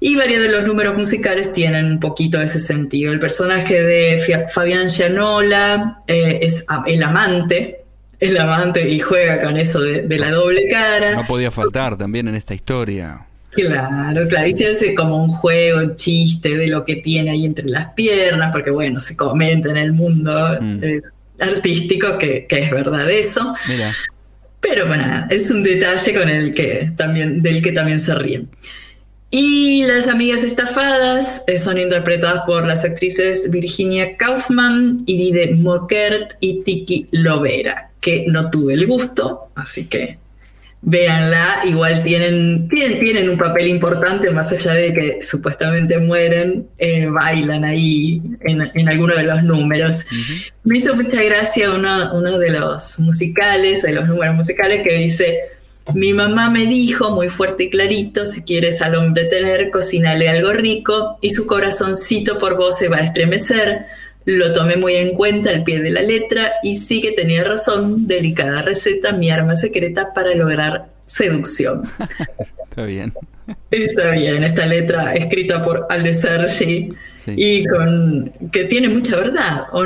Y 0.00 0.14
varios 0.14 0.40
de 0.42 0.48
los 0.48 0.64
números 0.66 0.96
musicales 0.96 1.52
tienen 1.52 1.84
un 1.86 1.98
poquito 2.00 2.40
ese 2.40 2.60
sentido. 2.60 3.12
El 3.12 3.18
personaje 3.18 3.82
de 3.82 4.22
Fabián 4.52 4.88
Gianola 4.88 6.00
eh, 6.06 6.38
es 6.42 6.64
el 6.86 7.02
amante, 7.02 7.80
el 8.20 8.38
amante 8.38 8.88
y 8.88 9.00
juega 9.00 9.42
con 9.42 9.56
eso 9.56 9.80
de, 9.80 10.02
de 10.02 10.18
la 10.18 10.30
doble 10.30 10.68
cara. 10.70 11.14
No 11.16 11.26
podía 11.26 11.50
faltar 11.50 11.96
también 11.96 12.28
en 12.28 12.36
esta 12.36 12.54
historia. 12.54 13.24
Claro, 13.50 14.28
claro, 14.28 14.46
y 14.46 14.56
se 14.56 14.70
hace 14.70 14.94
como 14.94 15.16
un 15.24 15.30
juego, 15.30 15.80
un 15.80 15.96
chiste 15.96 16.56
de 16.56 16.68
lo 16.68 16.84
que 16.84 16.96
tiene 16.96 17.30
ahí 17.32 17.44
entre 17.44 17.64
las 17.68 17.88
piernas, 17.94 18.50
porque 18.52 18.70
bueno, 18.70 19.00
se 19.00 19.16
comenta 19.16 19.68
en 19.70 19.78
el 19.78 19.92
mundo 19.94 20.58
Mm. 20.60 20.84
eh, 20.84 21.00
artístico 21.40 22.18
que, 22.18 22.46
que 22.46 22.58
es 22.62 22.70
verdad 22.70 23.10
eso, 23.10 23.54
Mira, 23.68 23.92
pero 24.60 24.86
bueno, 24.86 25.26
es 25.30 25.50
un 25.50 25.62
detalle 25.62 26.14
con 26.14 26.28
el 26.28 26.54
que 26.54 26.92
también, 26.96 27.42
del 27.42 27.62
que 27.62 27.72
también 27.72 28.00
se 28.00 28.14
ríen. 28.14 28.48
Y 29.30 29.82
las 29.84 30.08
amigas 30.08 30.42
estafadas 30.42 31.42
eh, 31.46 31.58
son 31.58 31.78
interpretadas 31.78 32.44
por 32.46 32.66
las 32.66 32.84
actrices 32.84 33.50
Virginia 33.50 34.16
Kaufman, 34.16 35.02
Iride 35.06 35.54
Mokert 35.54 36.32
y 36.40 36.62
Tiki 36.62 37.08
Lovera, 37.10 37.90
que 38.00 38.24
no 38.26 38.50
tuve 38.50 38.72
el 38.72 38.86
gusto, 38.86 39.48
así 39.54 39.86
que 39.86 40.18
véanla, 40.80 41.62
igual 41.66 42.02
tienen, 42.04 42.68
tienen, 42.68 43.00
tienen 43.00 43.28
un 43.28 43.36
papel 43.36 43.68
importante, 43.68 44.30
más 44.30 44.52
allá 44.52 44.74
de 44.74 44.94
que 44.94 45.18
supuestamente 45.22 45.98
mueren, 45.98 46.68
eh, 46.78 47.06
bailan 47.06 47.64
ahí 47.64 48.22
en, 48.40 48.70
en 48.74 48.88
alguno 48.88 49.14
de 49.14 49.24
los 49.24 49.42
números. 49.42 50.06
Me 50.64 50.78
hizo 50.78 50.94
mucha 50.94 51.22
gracia 51.22 51.72
uno, 51.72 52.14
uno 52.14 52.38
de 52.38 52.50
los 52.50 52.98
musicales, 53.00 53.82
de 53.82 53.92
los 53.92 54.06
números 54.06 54.36
musicales, 54.36 54.82
que 54.82 54.94
dice, 54.94 55.40
mi 55.94 56.12
mamá 56.12 56.50
me 56.50 56.66
dijo 56.66 57.10
muy 57.10 57.28
fuerte 57.28 57.64
y 57.64 57.70
clarito, 57.70 58.24
si 58.24 58.42
quieres 58.42 58.82
al 58.82 58.94
hombre 58.94 59.24
tener, 59.24 59.70
cocínale 59.70 60.28
algo 60.28 60.52
rico 60.52 61.18
y 61.22 61.30
su 61.30 61.46
corazoncito 61.46 62.38
por 62.38 62.56
vos 62.56 62.76
se 62.78 62.88
va 62.88 62.98
a 62.98 63.02
estremecer. 63.02 63.86
Lo 64.30 64.52
tomé 64.52 64.76
muy 64.76 64.94
en 64.96 65.14
cuenta 65.14 65.48
al 65.48 65.64
pie 65.64 65.80
de 65.80 65.88
la 65.88 66.02
letra 66.02 66.52
y 66.62 66.76
sí 66.76 67.00
que 67.00 67.12
tenía 67.12 67.44
razón, 67.44 68.06
delicada 68.06 68.60
receta, 68.60 69.12
mi 69.12 69.30
arma 69.30 69.56
secreta 69.56 70.12
para 70.12 70.34
lograr 70.34 70.90
seducción. 71.06 71.84
está 72.68 72.84
bien. 72.84 73.14
Está 73.70 74.10
bien, 74.10 74.44
esta 74.44 74.66
letra 74.66 75.14
escrita 75.14 75.62
por 75.62 75.86
Ale 75.88 76.12
Sergi 76.12 76.90
Sí. 77.16 77.32
y 77.38 77.64
con 77.64 78.30
que 78.52 78.64
tiene 78.64 78.90
mucha 78.90 79.16
verdad. 79.16 79.62
¿o 79.72 79.82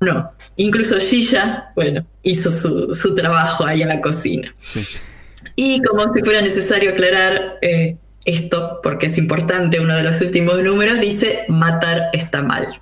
no. 0.00 0.30
Incluso 0.54 1.00
Gilla, 1.00 1.72
bueno, 1.74 2.06
hizo 2.22 2.52
su, 2.52 2.94
su 2.94 3.16
trabajo 3.16 3.64
ahí 3.66 3.82
en 3.82 3.88
la 3.88 4.00
cocina. 4.00 4.54
Sí. 4.64 4.86
Y 5.56 5.82
como 5.82 6.12
si 6.12 6.20
fuera 6.20 6.40
necesario 6.42 6.90
aclarar 6.90 7.58
eh, 7.60 7.96
esto, 8.26 8.80
porque 8.82 9.06
es 9.06 9.16
importante, 9.16 9.80
uno 9.80 9.96
de 9.96 10.02
los 10.02 10.20
últimos 10.20 10.62
números 10.62 11.00
dice, 11.00 11.44
matar 11.48 12.10
está 12.12 12.42
mal. 12.42 12.80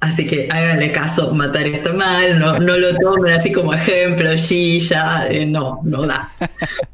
Así 0.00 0.26
que 0.26 0.48
háganle 0.50 0.90
caso, 0.90 1.32
matar 1.32 1.64
está 1.68 1.92
mal, 1.92 2.38
no, 2.38 2.58
no 2.58 2.76
lo 2.76 2.92
tomen 2.98 3.32
así 3.32 3.52
como 3.52 3.72
ejemplo, 3.72 4.30
Gilla, 4.36 5.28
eh, 5.28 5.46
no, 5.46 5.80
no 5.84 6.04
da. 6.06 6.32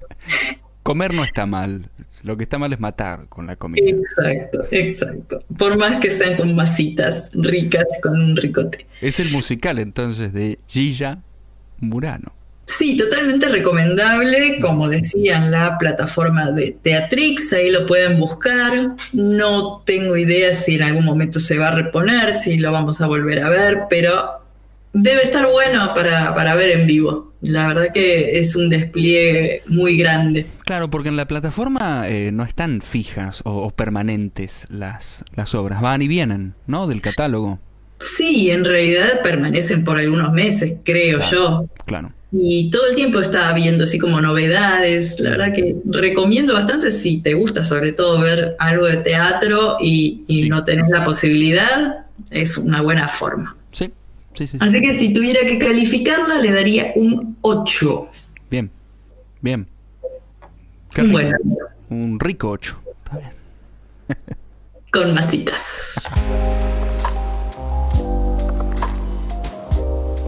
Comer 0.82 1.14
no 1.14 1.24
está 1.24 1.46
mal. 1.46 1.90
Lo 2.22 2.36
que 2.36 2.42
está 2.42 2.58
mal 2.58 2.72
es 2.72 2.80
matar 2.80 3.28
con 3.28 3.46
la 3.46 3.56
comida. 3.56 3.88
Exacto, 3.88 4.64
exacto. 4.70 5.44
Por 5.56 5.78
más 5.78 6.00
que 6.00 6.10
sean 6.10 6.36
con 6.36 6.54
masitas 6.54 7.30
ricas, 7.32 7.84
con 8.02 8.20
un 8.20 8.36
ricote. 8.36 8.86
Es 9.00 9.20
el 9.20 9.30
musical 9.30 9.78
entonces 9.78 10.32
de 10.32 10.58
Gilla 10.66 11.22
Murano. 11.78 12.37
Sí, 12.68 12.98
totalmente 12.98 13.48
recomendable, 13.48 14.60
como 14.60 14.88
decía 14.88 15.38
en 15.38 15.50
la 15.50 15.78
plataforma 15.78 16.52
de 16.52 16.76
Teatrix, 16.82 17.54
ahí 17.54 17.70
lo 17.70 17.86
pueden 17.86 18.20
buscar. 18.20 18.94
No 19.14 19.82
tengo 19.86 20.18
idea 20.18 20.52
si 20.52 20.74
en 20.74 20.82
algún 20.82 21.06
momento 21.06 21.40
se 21.40 21.56
va 21.56 21.68
a 21.68 21.74
reponer, 21.74 22.36
si 22.36 22.58
lo 22.58 22.70
vamos 22.70 23.00
a 23.00 23.06
volver 23.06 23.40
a 23.40 23.48
ver, 23.48 23.84
pero 23.88 24.42
debe 24.92 25.22
estar 25.22 25.46
bueno 25.50 25.94
para, 25.94 26.34
para 26.34 26.54
ver 26.54 26.70
en 26.70 26.86
vivo. 26.86 27.32
La 27.40 27.68
verdad 27.68 27.92
que 27.92 28.38
es 28.38 28.54
un 28.54 28.68
despliegue 28.68 29.62
muy 29.66 29.96
grande. 29.96 30.44
Claro, 30.66 30.90
porque 30.90 31.08
en 31.08 31.16
la 31.16 31.26
plataforma 31.26 32.06
eh, 32.06 32.32
no 32.32 32.42
están 32.42 32.82
fijas 32.82 33.40
o, 33.44 33.62
o 33.62 33.70
permanentes 33.70 34.66
las, 34.68 35.24
las 35.34 35.54
obras, 35.54 35.80
van 35.80 36.02
y 36.02 36.08
vienen, 36.08 36.54
¿no? 36.66 36.86
Del 36.86 37.00
catálogo. 37.00 37.60
Sí, 37.98 38.50
en 38.50 38.64
realidad 38.66 39.22
permanecen 39.24 39.84
por 39.84 39.98
algunos 39.98 40.32
meses, 40.34 40.74
creo 40.84 41.20
yo. 41.30 41.66
Claro. 41.86 42.12
Y 42.30 42.70
todo 42.70 42.88
el 42.90 42.94
tiempo 42.94 43.20
estaba 43.20 43.52
viendo 43.54 43.84
así 43.84 43.98
como 43.98 44.20
novedades. 44.20 45.18
La 45.18 45.30
verdad 45.30 45.54
que 45.54 45.76
recomiendo 45.86 46.52
bastante 46.52 46.90
si 46.90 47.22
te 47.22 47.32
gusta 47.34 47.64
sobre 47.64 47.92
todo 47.92 48.20
ver 48.20 48.54
algo 48.58 48.86
de 48.86 48.98
teatro 48.98 49.78
y, 49.80 50.24
y 50.28 50.42
Sí. 50.42 50.48
no 50.50 50.62
tenés 50.64 50.90
la 50.90 51.04
posibilidad, 51.04 52.06
es 52.30 52.58
una 52.58 52.82
buena 52.82 53.08
forma. 53.08 53.56
Sí, 53.72 53.90
sí, 54.34 54.46
sí. 54.46 54.48
sí. 54.48 54.58
Así 54.60 54.80
que 54.80 54.92
si 54.92 55.14
tuviera 55.14 55.40
que 55.46 55.58
calificarla, 55.58 56.38
le 56.38 56.52
daría 56.52 56.92
un 56.96 57.38
8. 57.40 58.08
Bien, 58.50 58.70
bien. 59.40 59.66
Qué 60.92 61.02
Un 61.02 61.06
rico. 61.08 61.12
buen 61.12 61.34
Un 61.88 62.20
rico 62.20 62.50
8. 62.50 62.78
Está 63.04 63.18
bien. 63.18 63.30
con 64.92 65.14
masitas. 65.14 65.94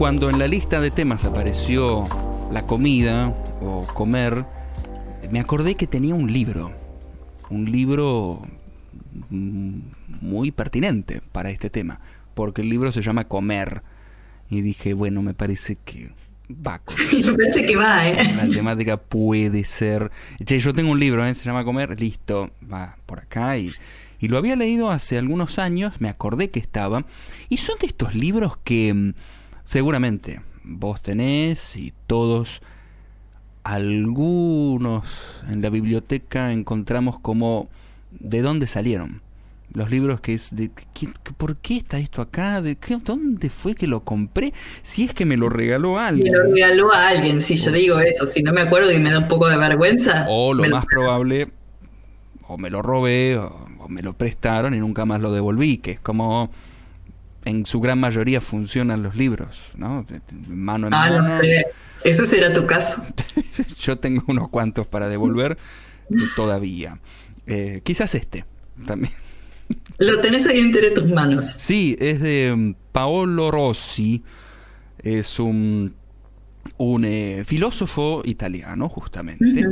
Cuando 0.01 0.31
en 0.31 0.39
la 0.39 0.47
lista 0.47 0.81
de 0.81 0.89
temas 0.89 1.25
apareció 1.25 2.07
la 2.51 2.65
comida 2.65 3.27
o 3.61 3.85
comer, 3.93 4.47
me 5.29 5.39
acordé 5.39 5.75
que 5.75 5.85
tenía 5.85 6.15
un 6.15 6.33
libro. 6.33 6.71
Un 7.51 7.71
libro 7.71 8.41
mm, 9.29 9.77
muy 10.21 10.49
pertinente 10.49 11.21
para 11.31 11.51
este 11.51 11.69
tema. 11.69 11.99
Porque 12.33 12.63
el 12.63 12.69
libro 12.69 12.91
se 12.91 13.03
llama 13.03 13.25
Comer. 13.25 13.83
Y 14.49 14.61
dije, 14.61 14.95
bueno, 14.95 15.21
me 15.21 15.35
parece 15.35 15.75
que 15.75 16.09
va 16.49 16.81
Me 17.23 17.33
parece 17.33 17.67
que 17.67 17.75
va, 17.75 18.09
¿eh? 18.09 18.33
la 18.37 18.49
temática 18.49 18.97
puede 18.97 19.63
ser. 19.65 20.09
Che, 20.43 20.57
yo 20.57 20.73
tengo 20.73 20.89
un 20.89 20.99
libro, 20.99 21.23
¿eh? 21.27 21.35
se 21.35 21.45
llama 21.45 21.63
Comer, 21.63 21.99
listo, 21.99 22.49
va 22.73 22.97
por 23.05 23.19
acá. 23.19 23.55
Y, 23.59 23.71
y 24.19 24.29
lo 24.29 24.39
había 24.39 24.55
leído 24.55 24.89
hace 24.89 25.19
algunos 25.19 25.59
años, 25.59 26.01
me 26.01 26.09
acordé 26.09 26.49
que 26.49 26.59
estaba. 26.59 27.05
Y 27.49 27.57
son 27.57 27.75
de 27.79 27.85
estos 27.85 28.15
libros 28.15 28.57
que 28.63 28.91
mm, 28.95 29.13
seguramente 29.63 30.41
vos 30.63 31.01
tenés 31.01 31.75
y 31.75 31.93
todos, 32.07 32.61
algunos 33.63 35.05
en 35.49 35.61
la 35.61 35.69
biblioteca 35.69 36.51
encontramos 36.51 37.19
como 37.19 37.69
de 38.11 38.41
dónde 38.41 38.67
salieron. 38.67 39.21
Los 39.73 39.89
libros 39.89 40.19
que 40.19 40.33
es 40.33 40.53
de 40.53 40.69
¿qué- 40.93 41.07
¿por 41.37 41.55
qué 41.57 41.77
está 41.77 41.97
esto 41.97 42.21
acá? 42.21 42.61
¿De 42.61 42.75
qué, 42.75 42.97
¿Dónde 42.97 43.49
fue 43.49 43.73
que 43.73 43.87
lo 43.87 44.03
compré? 44.03 44.53
Si 44.83 45.05
es 45.05 45.13
que 45.13 45.25
me 45.25 45.37
lo 45.37 45.47
regaló 45.47 45.93
Me 45.93 46.01
alguien. 46.01 46.33
lo 46.33 46.43
regaló 46.51 46.93
a 46.93 47.07
alguien, 47.07 47.39
si 47.39 47.55
yo 47.55 47.71
digo 47.71 47.99
eso, 47.99 48.27
si 48.27 48.43
no 48.43 48.51
me 48.51 48.61
acuerdo 48.61 48.91
y 48.91 48.99
me 48.99 49.11
da 49.11 49.19
un 49.19 49.29
poco 49.29 49.47
de 49.49 49.55
vergüenza. 49.57 50.25
O 50.27 50.53
lo 50.53 50.63
me 50.63 50.69
más 50.69 50.85
probable, 50.85 51.51
o 52.47 52.57
me 52.57 52.69
lo 52.69 52.81
robé, 52.81 53.37
o, 53.37 53.67
o 53.79 53.87
me 53.89 54.01
lo 54.01 54.13
prestaron 54.13 54.73
y 54.73 54.79
nunca 54.79 55.05
más 55.05 55.21
lo 55.21 55.31
devolví, 55.31 55.77
que 55.77 55.91
es 55.91 55.99
como 56.01 56.51
en 57.45 57.65
su 57.65 57.79
gran 57.79 57.99
mayoría 57.99 58.41
funcionan 58.41 59.01
los 59.03 59.15
libros, 59.15 59.61
¿no? 59.75 60.05
Mano 60.47 60.87
en 60.87 60.93
Ah, 60.93 61.09
mano. 61.09 61.21
no 61.21 61.41
sé. 61.41 61.65
Eso 62.03 62.25
será 62.25 62.53
tu 62.53 62.65
caso. 62.65 63.03
Yo 63.79 63.97
tengo 63.99 64.23
unos 64.27 64.49
cuantos 64.49 64.87
para 64.87 65.07
devolver 65.07 65.57
todavía. 66.35 66.99
Eh, 67.47 67.81
quizás 67.83 68.15
este 68.15 68.45
también. 68.85 69.13
Lo 69.99 70.19
tenés 70.19 70.45
ahí 70.47 70.59
entre 70.59 70.91
tus 70.91 71.07
manos. 71.07 71.45
Sí, 71.45 71.95
es 71.99 72.19
de 72.19 72.53
mm, 72.55 72.73
Paolo 72.91 73.51
Rossi. 73.51 74.23
Es 74.99 75.39
un, 75.39 75.95
un 76.77 77.05
eh, 77.05 77.43
filósofo 77.45 78.21
italiano, 78.25 78.89
justamente, 78.89 79.63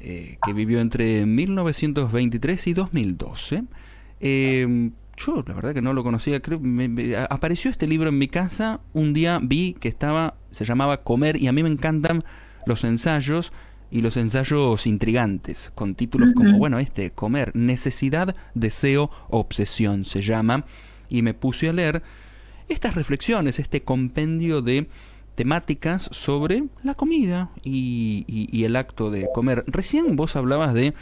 eh, 0.00 0.38
que 0.44 0.52
vivió 0.52 0.80
entre 0.80 1.24
1923 1.26 2.66
y 2.66 2.72
2012. 2.74 3.64
Eh, 4.20 4.90
yo, 5.16 5.42
la 5.46 5.54
verdad 5.54 5.74
que 5.74 5.82
no 5.82 5.92
lo 5.92 6.02
conocía. 6.04 6.40
Creo, 6.40 6.60
me- 6.60 7.16
apareció 7.30 7.70
este 7.70 7.86
libro 7.86 8.08
en 8.10 8.18
mi 8.18 8.28
casa. 8.28 8.80
Un 8.92 9.12
día 9.12 9.40
vi 9.42 9.74
que 9.74 9.88
estaba, 9.88 10.34
se 10.50 10.64
llamaba 10.64 11.02
Comer, 11.02 11.36
y 11.40 11.46
a 11.48 11.52
mí 11.52 11.62
me 11.62 11.68
encantan 11.70 12.24
los 12.66 12.84
ensayos 12.84 13.52
y 13.90 14.00
los 14.02 14.16
ensayos 14.16 14.86
intrigantes, 14.86 15.70
con 15.74 15.94
títulos 15.94 16.32
como, 16.34 16.58
bueno, 16.58 16.78
este, 16.78 17.12
Comer, 17.12 17.54
Necesidad, 17.54 18.34
Deseo, 18.54 19.10
Obsesión 19.30 20.04
se 20.04 20.22
llama. 20.22 20.64
Y 21.08 21.22
me 21.22 21.34
puse 21.34 21.68
a 21.68 21.72
leer 21.72 22.02
estas 22.68 22.94
reflexiones, 22.96 23.58
este 23.60 23.82
compendio 23.82 24.60
de 24.60 24.88
temáticas 25.36 26.08
sobre 26.12 26.64
la 26.82 26.94
comida 26.94 27.50
y, 27.62 28.24
y- 28.26 28.48
y 28.50 28.64
el 28.64 28.74
acto 28.74 29.10
de 29.10 29.28
comer. 29.34 29.62
Recién 29.68 30.16
vos 30.16 30.34
hablabas 30.34 30.74
de, 30.74 30.94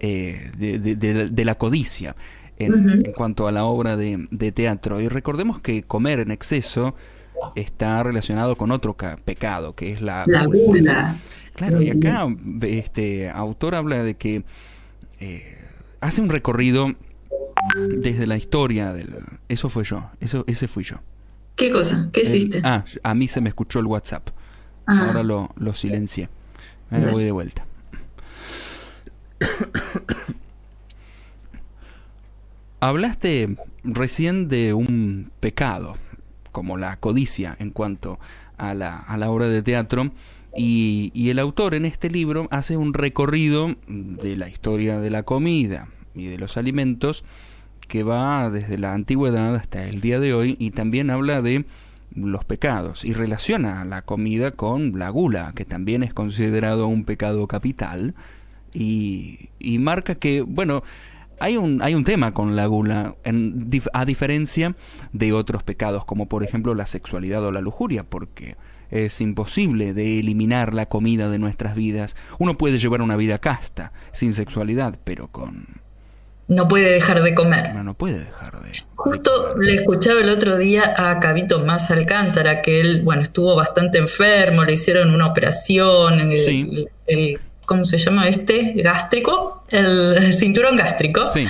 eh, 0.00 0.52
de, 0.56 0.78
de- 0.78 0.94
de- 0.94 1.28
de 1.30 1.44
la 1.44 1.54
codicia 1.56 2.14
en, 2.58 3.12
cuanto 3.16 3.48
a 3.48 3.52
la 3.52 3.64
obra 3.64 3.96
de, 3.96 4.26
de 4.30 4.52
teatro. 4.52 5.00
Y 5.00 5.08
recordemos 5.08 5.60
que 5.60 5.82
comer 5.82 6.20
en 6.20 6.30
exceso 6.30 6.94
está 7.54 8.02
relacionado 8.02 8.56
con 8.56 8.70
otro 8.70 8.94
ca- 8.94 9.16
pecado, 9.24 9.74
que 9.74 9.92
es 9.92 10.00
la, 10.00 10.24
La 10.26 10.44
gula. 10.46 11.16
Claro, 11.54 11.80
y 11.82 11.90
acá 11.90 12.26
este 12.62 13.28
autor 13.30 13.74
habla 13.74 14.02
de 14.02 14.14
que 14.16 14.44
eh, 15.20 15.58
hace 16.00 16.20
un 16.20 16.30
recorrido 16.30 16.94
desde 18.00 18.26
la 18.26 18.36
historia 18.36 18.92
del. 18.92 19.14
Eso 19.48 19.68
fue 19.68 19.84
yo, 19.84 20.10
eso, 20.20 20.44
ese 20.46 20.68
fui 20.68 20.84
yo. 20.84 20.96
¿Qué 21.56 21.72
cosa? 21.72 22.08
¿Qué 22.12 22.20
El- 22.20 22.26
hiciste? 22.28 22.60
ah, 22.64 22.84
a 23.02 23.14
mí 23.14 23.26
se 23.26 23.40
me 23.40 23.48
escuchó 23.48 23.80
el 23.80 23.86
WhatsApp. 23.86 24.28
Ah. 24.86 25.06
Ahora 25.08 25.22
lo, 25.24 25.50
lo 25.56 25.74
silencié. 25.74 26.28
Ahí 26.90 27.04
voy 27.10 27.24
de 27.24 27.32
vuelta. 27.32 27.66
Hablaste 32.80 33.56
recién 33.82 34.48
de 34.48 34.72
un 34.72 35.32
pecado, 35.40 35.96
como 36.52 36.76
la 36.76 36.96
codicia 36.96 37.56
en 37.58 37.70
cuanto 37.70 38.20
a 38.56 38.72
la, 38.74 38.96
a 38.98 39.16
la 39.16 39.30
obra 39.30 39.48
de 39.48 39.62
teatro, 39.62 40.12
y, 40.56 41.30
el 41.30 41.38
autor 41.38 41.74
en 41.74 41.84
este 41.84 42.10
libro 42.10 42.48
hace 42.50 42.76
un 42.76 42.94
recorrido 42.94 43.76
de 43.86 44.36
la 44.36 44.48
historia 44.48 44.98
de 44.98 45.10
la 45.10 45.22
comida 45.22 45.88
y 46.14 46.26
de 46.26 46.38
los 46.38 46.56
alimentos 46.56 47.24
que 47.86 48.02
va 48.02 48.50
desde 48.50 48.78
la 48.78 48.94
antigüedad 48.94 49.54
hasta 49.54 49.86
el 49.86 50.00
día 50.00 50.20
de 50.20 50.34
hoy 50.34 50.56
y 50.58 50.70
también 50.70 51.10
habla 51.10 51.42
de 51.42 51.64
los 52.14 52.44
pecados 52.44 53.04
y 53.04 53.12
relaciona 53.12 53.84
la 53.84 54.02
comida 54.02 54.50
con 54.50 54.98
la 54.98 55.10
gula, 55.10 55.52
que 55.54 55.64
también 55.64 56.02
es 56.02 56.14
considerado 56.14 56.88
un 56.88 57.04
pecado 57.04 57.46
capital 57.46 58.14
y, 58.72 59.50
y 59.58 59.78
marca 59.78 60.16
que, 60.16 60.42
bueno, 60.42 60.82
hay 61.40 61.56
un, 61.56 61.82
hay 61.82 61.94
un 61.94 62.04
tema 62.04 62.32
con 62.34 62.56
la 62.56 62.66
gula, 62.66 63.16
en 63.24 63.68
a 63.92 64.04
diferencia 64.04 64.74
de 65.12 65.32
otros 65.32 65.62
pecados, 65.62 66.04
como 66.04 66.28
por 66.28 66.44
ejemplo 66.44 66.74
la 66.74 66.86
sexualidad 66.86 67.44
o 67.44 67.52
la 67.52 67.60
lujuria, 67.60 68.04
porque 68.04 68.56
es 68.90 69.20
imposible 69.20 69.92
de 69.92 70.18
eliminar 70.18 70.72
la 70.74 70.86
comida 70.86 71.28
de 71.28 71.38
nuestras 71.38 71.74
vidas. 71.74 72.16
Uno 72.38 72.56
puede 72.56 72.78
llevar 72.78 73.02
una 73.02 73.16
vida 73.16 73.38
casta, 73.38 73.92
sin 74.12 74.32
sexualidad, 74.34 74.98
pero 75.04 75.28
con... 75.28 75.66
No 76.46 76.66
puede 76.66 76.94
dejar 76.94 77.22
de 77.22 77.34
comer. 77.34 77.74
No, 77.74 77.84
no 77.84 77.92
puede 77.92 78.20
dejar 78.24 78.62
de... 78.62 78.70
Justo 78.94 79.54
le 79.60 79.74
escuchaba 79.74 80.20
el 80.22 80.30
otro 80.30 80.56
día 80.56 80.94
a 80.96 81.20
Cabito 81.20 81.62
Más 81.66 81.90
Alcántara, 81.90 82.62
que 82.62 82.80
él, 82.80 83.02
bueno, 83.04 83.20
estuvo 83.20 83.54
bastante 83.54 83.98
enfermo, 83.98 84.64
le 84.64 84.72
hicieron 84.72 85.10
una 85.10 85.26
operación, 85.26 86.20
el, 86.20 86.38
Sí. 86.40 86.88
el- 87.06 87.40
¿cómo 87.68 87.84
se 87.84 87.98
llama 87.98 88.26
este? 88.28 88.72
Gástrico, 88.78 89.62
el 89.68 90.32
cinturón 90.40 90.76
gástrico. 90.76 91.28
Sí, 91.28 91.46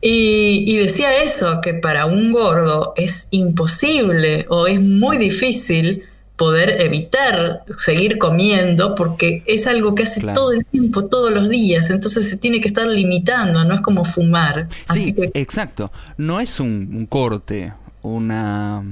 Y, 0.00 0.64
y 0.66 0.76
decía 0.78 1.22
eso, 1.22 1.60
que 1.60 1.74
para 1.74 2.06
un 2.06 2.32
gordo 2.32 2.92
es 2.96 3.28
imposible 3.30 4.46
o 4.48 4.66
es 4.66 4.80
muy 4.80 5.16
difícil 5.18 6.04
poder 6.36 6.80
evitar 6.80 7.62
seguir 7.78 8.18
comiendo 8.18 8.96
porque 8.96 9.44
es 9.46 9.68
algo 9.68 9.94
que 9.94 10.02
hace 10.04 10.20
Claro. 10.20 10.40
todo 10.40 10.52
el 10.54 10.64
tiempo, 10.66 11.04
todos 11.04 11.30
los 11.30 11.48
días, 11.48 11.88
entonces 11.90 12.28
se 12.28 12.36
tiene 12.36 12.60
que 12.60 12.66
estar 12.66 12.84
limitando, 12.88 13.64
no 13.64 13.74
es 13.74 13.80
como 13.82 14.04
fumar. 14.04 14.66
Así 14.88 15.04
Sí, 15.04 15.12
que 15.12 15.30
exacto. 15.34 15.92
No 16.16 16.40
es 16.40 16.58
un, 16.58 16.88
un 16.92 17.06
corte, 17.06 17.72
una 18.02 18.82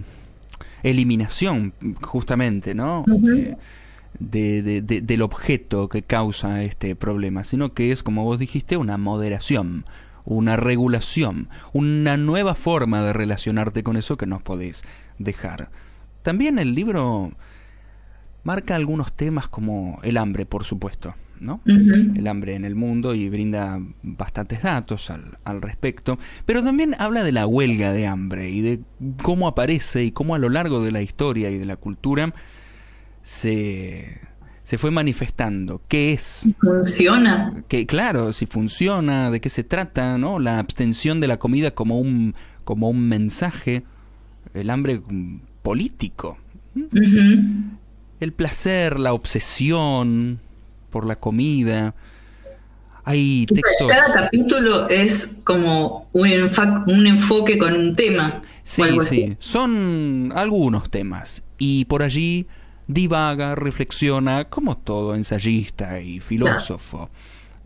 eliminación, 0.84 1.72
justamente, 2.02 2.74
¿no? 2.74 3.04
Eh, 3.36 3.56
de- 4.20 4.62
de- 4.62 4.82
de- 4.82 5.00
del 5.00 5.22
objeto 5.22 5.88
que 5.88 6.02
causa 6.02 6.62
este 6.62 6.94
problema, 6.94 7.42
sino 7.42 7.74
que 7.74 7.90
es, 7.90 8.02
como 8.02 8.22
vos 8.24 8.38
dijiste, 8.38 8.76
una 8.76 8.96
moderación, 8.98 9.84
una 10.24 10.56
regulación, 10.56 11.48
una 11.72 12.16
nueva 12.16 12.54
forma 12.54 13.02
de 13.02 13.12
relacionarte 13.12 13.82
con 13.82 13.96
eso 13.96 14.16
que 14.16 14.26
no 14.26 14.40
podés 14.40 14.82
dejar. 15.18 15.70
También 16.22 16.58
el 16.58 16.74
libro 16.74 17.32
marca 18.44 18.74
algunos 18.76 19.12
temas 19.12 19.48
como 19.48 19.98
el 20.02 20.16
hambre, 20.18 20.46
por 20.46 20.64
supuesto, 20.64 21.14
¿no? 21.40 21.60
El 22.16 22.26
hambre 22.26 22.54
en 22.54 22.64
el 22.66 22.74
mundo 22.74 23.14
y 23.14 23.28
brinda 23.30 23.80
bastantes 24.02 24.62
datos 24.62 25.08
al, 25.10 25.38
al 25.44 25.62
respecto, 25.62 26.18
pero 26.44 26.62
también 26.62 26.94
habla 26.98 27.22
de 27.24 27.32
la 27.32 27.46
huelga 27.46 27.92
de 27.92 28.06
hambre 28.06 28.50
y 28.50 28.60
de 28.60 28.80
cómo 29.22 29.48
aparece 29.48 30.04
y 30.04 30.12
cómo 30.12 30.34
a 30.34 30.38
lo 30.38 30.50
largo 30.50 30.82
de 30.82 30.92
la 30.92 31.00
historia 31.00 31.50
y 31.50 31.56
de 31.58 31.64
la 31.64 31.76
cultura 31.76 32.34
se, 33.22 34.20
se 34.64 34.78
fue 34.78 34.90
manifestando. 34.90 35.82
¿Qué 35.88 36.12
es? 36.12 36.48
funciona. 36.60 37.64
Que 37.68 37.86
claro, 37.86 38.32
si 38.32 38.46
funciona, 38.46 39.30
de 39.30 39.40
qué 39.40 39.50
se 39.50 39.64
trata, 39.64 40.18
¿no? 40.18 40.38
La 40.38 40.58
abstención 40.58 41.20
de 41.20 41.28
la 41.28 41.38
comida 41.38 41.72
como 41.72 41.98
un, 41.98 42.34
como 42.64 42.88
un 42.88 43.08
mensaje, 43.08 43.82
el 44.54 44.70
hambre 44.70 45.00
mm, 45.04 45.40
político, 45.62 46.38
el 48.20 48.32
placer, 48.32 49.00
la 49.00 49.12
obsesión 49.12 50.40
por 50.90 51.06
la 51.06 51.16
comida. 51.16 51.94
Hay 53.04 53.46
textos. 53.46 53.88
Cada 53.88 54.12
capítulo 54.12 54.88
es 54.88 55.38
como 55.42 56.08
un, 56.12 56.30
un 56.86 57.06
enfoque 57.06 57.58
con 57.58 57.74
un 57.74 57.96
tema. 57.96 58.42
Sí, 58.62 58.82
así. 58.82 59.00
sí, 59.00 59.36
son 59.40 60.32
algunos 60.36 60.90
temas. 60.90 61.42
Y 61.58 61.86
por 61.86 62.02
allí 62.02 62.46
divaga, 62.92 63.54
reflexiona, 63.54 64.46
como 64.46 64.76
todo 64.76 65.14
ensayista 65.14 66.00
y 66.00 66.20
filósofo. 66.20 67.10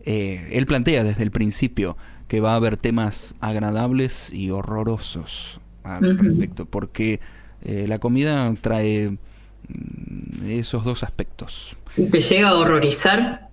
Eh, 0.05 0.49
él 0.51 0.67
plantea 0.67 1.03
desde 1.03 1.23
el 1.23 1.31
principio 1.31 1.97
que 2.27 2.39
va 2.39 2.53
a 2.53 2.55
haber 2.55 2.77
temas 2.77 3.35
agradables 3.39 4.31
y 4.31 4.51
horrorosos 4.51 5.59
al 5.83 6.17
respecto, 6.17 6.65
porque 6.65 7.19
eh, 7.63 7.85
la 7.87 7.99
comida 7.99 8.53
trae 8.61 9.11
mm, 9.11 10.45
esos 10.47 10.83
dos 10.83 11.03
aspectos. 11.03 11.75
¿Y 11.97 12.05
te 12.05 12.21
llega 12.21 12.49
a 12.49 12.53
horrorizar? 12.55 13.49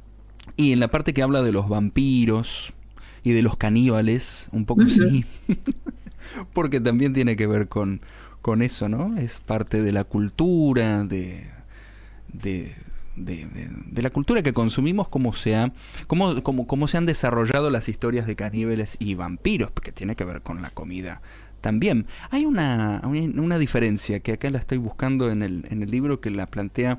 Y 0.57 0.73
en 0.73 0.81
la 0.81 0.89
parte 0.89 1.15
que 1.15 1.23
habla 1.23 1.43
de 1.43 1.53
los 1.53 1.69
vampiros 1.69 2.73
y 3.23 3.33
de 3.33 3.43
los 3.43 3.57
caníbales, 3.57 4.49
un 4.53 4.67
poco 4.67 4.85
sí, 4.87 5.25
porque 6.53 6.81
también 6.81 7.13
tiene 7.13 7.37
que 7.37 7.47
ver 7.47 7.69
con, 7.69 8.01
con 8.43 8.63
eso, 8.63 8.89
¿no? 8.89 9.17
Es 9.17 9.41
parte 9.41 9.83
de 9.83 9.93
la 9.93 10.05
cultura, 10.05 11.05
de, 11.05 11.47
de, 12.33 12.75
de- 13.17 13.47
de- 13.47 13.69
de 13.87 14.03
la 14.03 14.11
cultura 14.11 14.43
que 14.43 14.53
consumimos, 14.53 15.09
cómo 15.09 15.33
se, 15.33 15.55
ha, 15.57 15.73
cómo, 16.07 16.43
cómo- 16.43 16.67
cómo 16.67 16.89
se 16.89 16.97
han 16.99 17.07
desarrollado 17.07 17.71
las 17.71 17.89
historias 17.89 18.27
de 18.27 18.37
caníbales 18.37 18.97
y 18.99 19.15
vampiros, 19.15 19.71
porque 19.71 19.93
tiene 19.93 20.17
que 20.17 20.25
ver 20.25 20.43
con 20.43 20.63
la 20.63 20.71
comida 20.71 21.21
también. 21.61 22.07
Hay 22.31 22.45
una, 22.45 23.01
una 23.05 23.59
diferencia 23.59 24.21
que 24.21 24.33
acá 24.33 24.51
la 24.51 24.59
estoy 24.59 24.79
buscando 24.79 25.31
en 25.31 25.43
el, 25.43 25.65
en 25.71 25.83
el 25.83 25.91
libro 25.91 26.21
que 26.21 26.31
la 26.31 26.47
plantea 26.47 26.99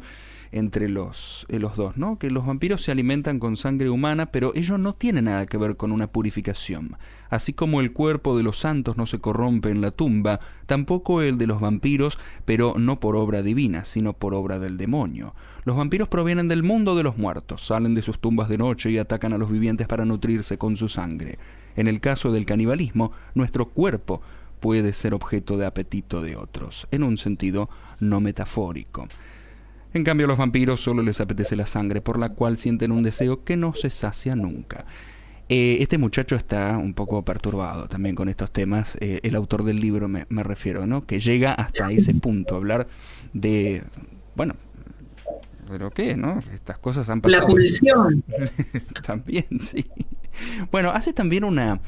entre 0.53 0.87
los, 0.87 1.45
eh, 1.49 1.59
los 1.59 1.75
dos, 1.75 1.97
¿no? 1.97 2.19
Que 2.19 2.29
los 2.29 2.45
vampiros 2.45 2.83
se 2.83 2.91
alimentan 2.91 3.39
con 3.39 3.57
sangre 3.57 3.89
humana, 3.89 4.27
pero 4.27 4.53
ello 4.55 4.77
no 4.77 4.93
tiene 4.93 5.21
nada 5.21 5.45
que 5.47 5.57
ver 5.57 5.77
con 5.77 5.91
una 5.91 6.07
purificación. 6.07 6.95
Así 7.29 7.53
como 7.53 7.81
el 7.81 7.91
cuerpo 7.91 8.37
de 8.37 8.43
los 8.43 8.59
santos 8.59 8.95
no 8.95 9.07
se 9.07 9.19
corrompe 9.19 9.71
en 9.71 9.81
la 9.81 9.89
tumba, 9.89 10.39
tampoco 10.67 11.21
el 11.21 11.39
de 11.39 11.47
los 11.47 11.59
vampiros, 11.59 12.19
pero 12.45 12.75
no 12.77 12.99
por 12.99 13.15
obra 13.15 13.41
divina, 13.41 13.83
sino 13.83 14.13
por 14.13 14.35
obra 14.35 14.59
del 14.59 14.77
demonio. 14.77 15.33
Los 15.65 15.75
vampiros 15.75 16.07
provienen 16.07 16.47
del 16.47 16.61
mundo 16.61 16.95
de 16.95 17.03
los 17.03 17.17
muertos, 17.17 17.65
salen 17.65 17.95
de 17.95 18.03
sus 18.03 18.19
tumbas 18.19 18.47
de 18.47 18.59
noche 18.59 18.91
y 18.91 18.99
atacan 18.99 19.33
a 19.33 19.39
los 19.39 19.51
vivientes 19.51 19.87
para 19.87 20.05
nutrirse 20.05 20.59
con 20.59 20.77
su 20.77 20.87
sangre. 20.87 21.39
En 21.75 21.87
el 21.87 21.99
caso 21.99 22.31
del 22.31 22.45
canibalismo, 22.45 23.11
nuestro 23.33 23.69
cuerpo 23.69 24.21
puede 24.59 24.93
ser 24.93 25.13
objeto 25.13 25.57
de 25.57 25.65
apetito 25.65 26.21
de 26.21 26.35
otros, 26.35 26.87
en 26.91 27.03
un 27.03 27.17
sentido 27.17 27.69
no 27.99 28.21
metafórico. 28.21 29.07
En 29.93 30.03
cambio, 30.03 30.25
a 30.25 30.29
los 30.29 30.37
vampiros 30.37 30.81
solo 30.81 31.03
les 31.03 31.21
apetece 31.21 31.55
la 31.55 31.67
sangre, 31.67 32.01
por 32.01 32.17
la 32.17 32.29
cual 32.29 32.57
sienten 32.57 32.91
un 32.91 33.03
deseo 33.03 33.43
que 33.43 33.57
no 33.57 33.73
se 33.73 33.89
sacia 33.89 34.35
nunca. 34.35 34.85
Eh, 35.49 35.77
este 35.81 35.97
muchacho 35.97 36.35
está 36.35 36.77
un 36.77 36.93
poco 36.93 37.23
perturbado 37.23 37.87
también 37.87 38.15
con 38.15 38.29
estos 38.29 38.51
temas. 38.51 38.97
eh, 39.01 39.19
el 39.23 39.35
autor 39.35 39.63
del 39.63 39.79
libro 39.79 40.07
me, 40.07 40.25
me 40.29 40.41
refiero, 40.41 40.87
¿no? 40.87 41.05
Que 41.05 41.19
llega 41.19 41.53
hasta 41.53 41.91
ese 41.91 42.13
punto, 42.15 42.55
hablar 42.55 42.87
de. 43.33 43.83
Bueno. 44.35 44.55
¿Pero 45.69 45.91
qué, 45.91 46.17
no? 46.17 46.39
Estas 46.53 46.77
cosas 46.79 47.09
han 47.09 47.21
pasado. 47.21 47.43
La 47.43 47.47
pulsión. 47.47 48.23
también, 49.05 49.45
sí. 49.61 49.85
Bueno, 50.71 50.89
hace 50.91 51.13
también 51.13 51.43
una, 51.43 51.79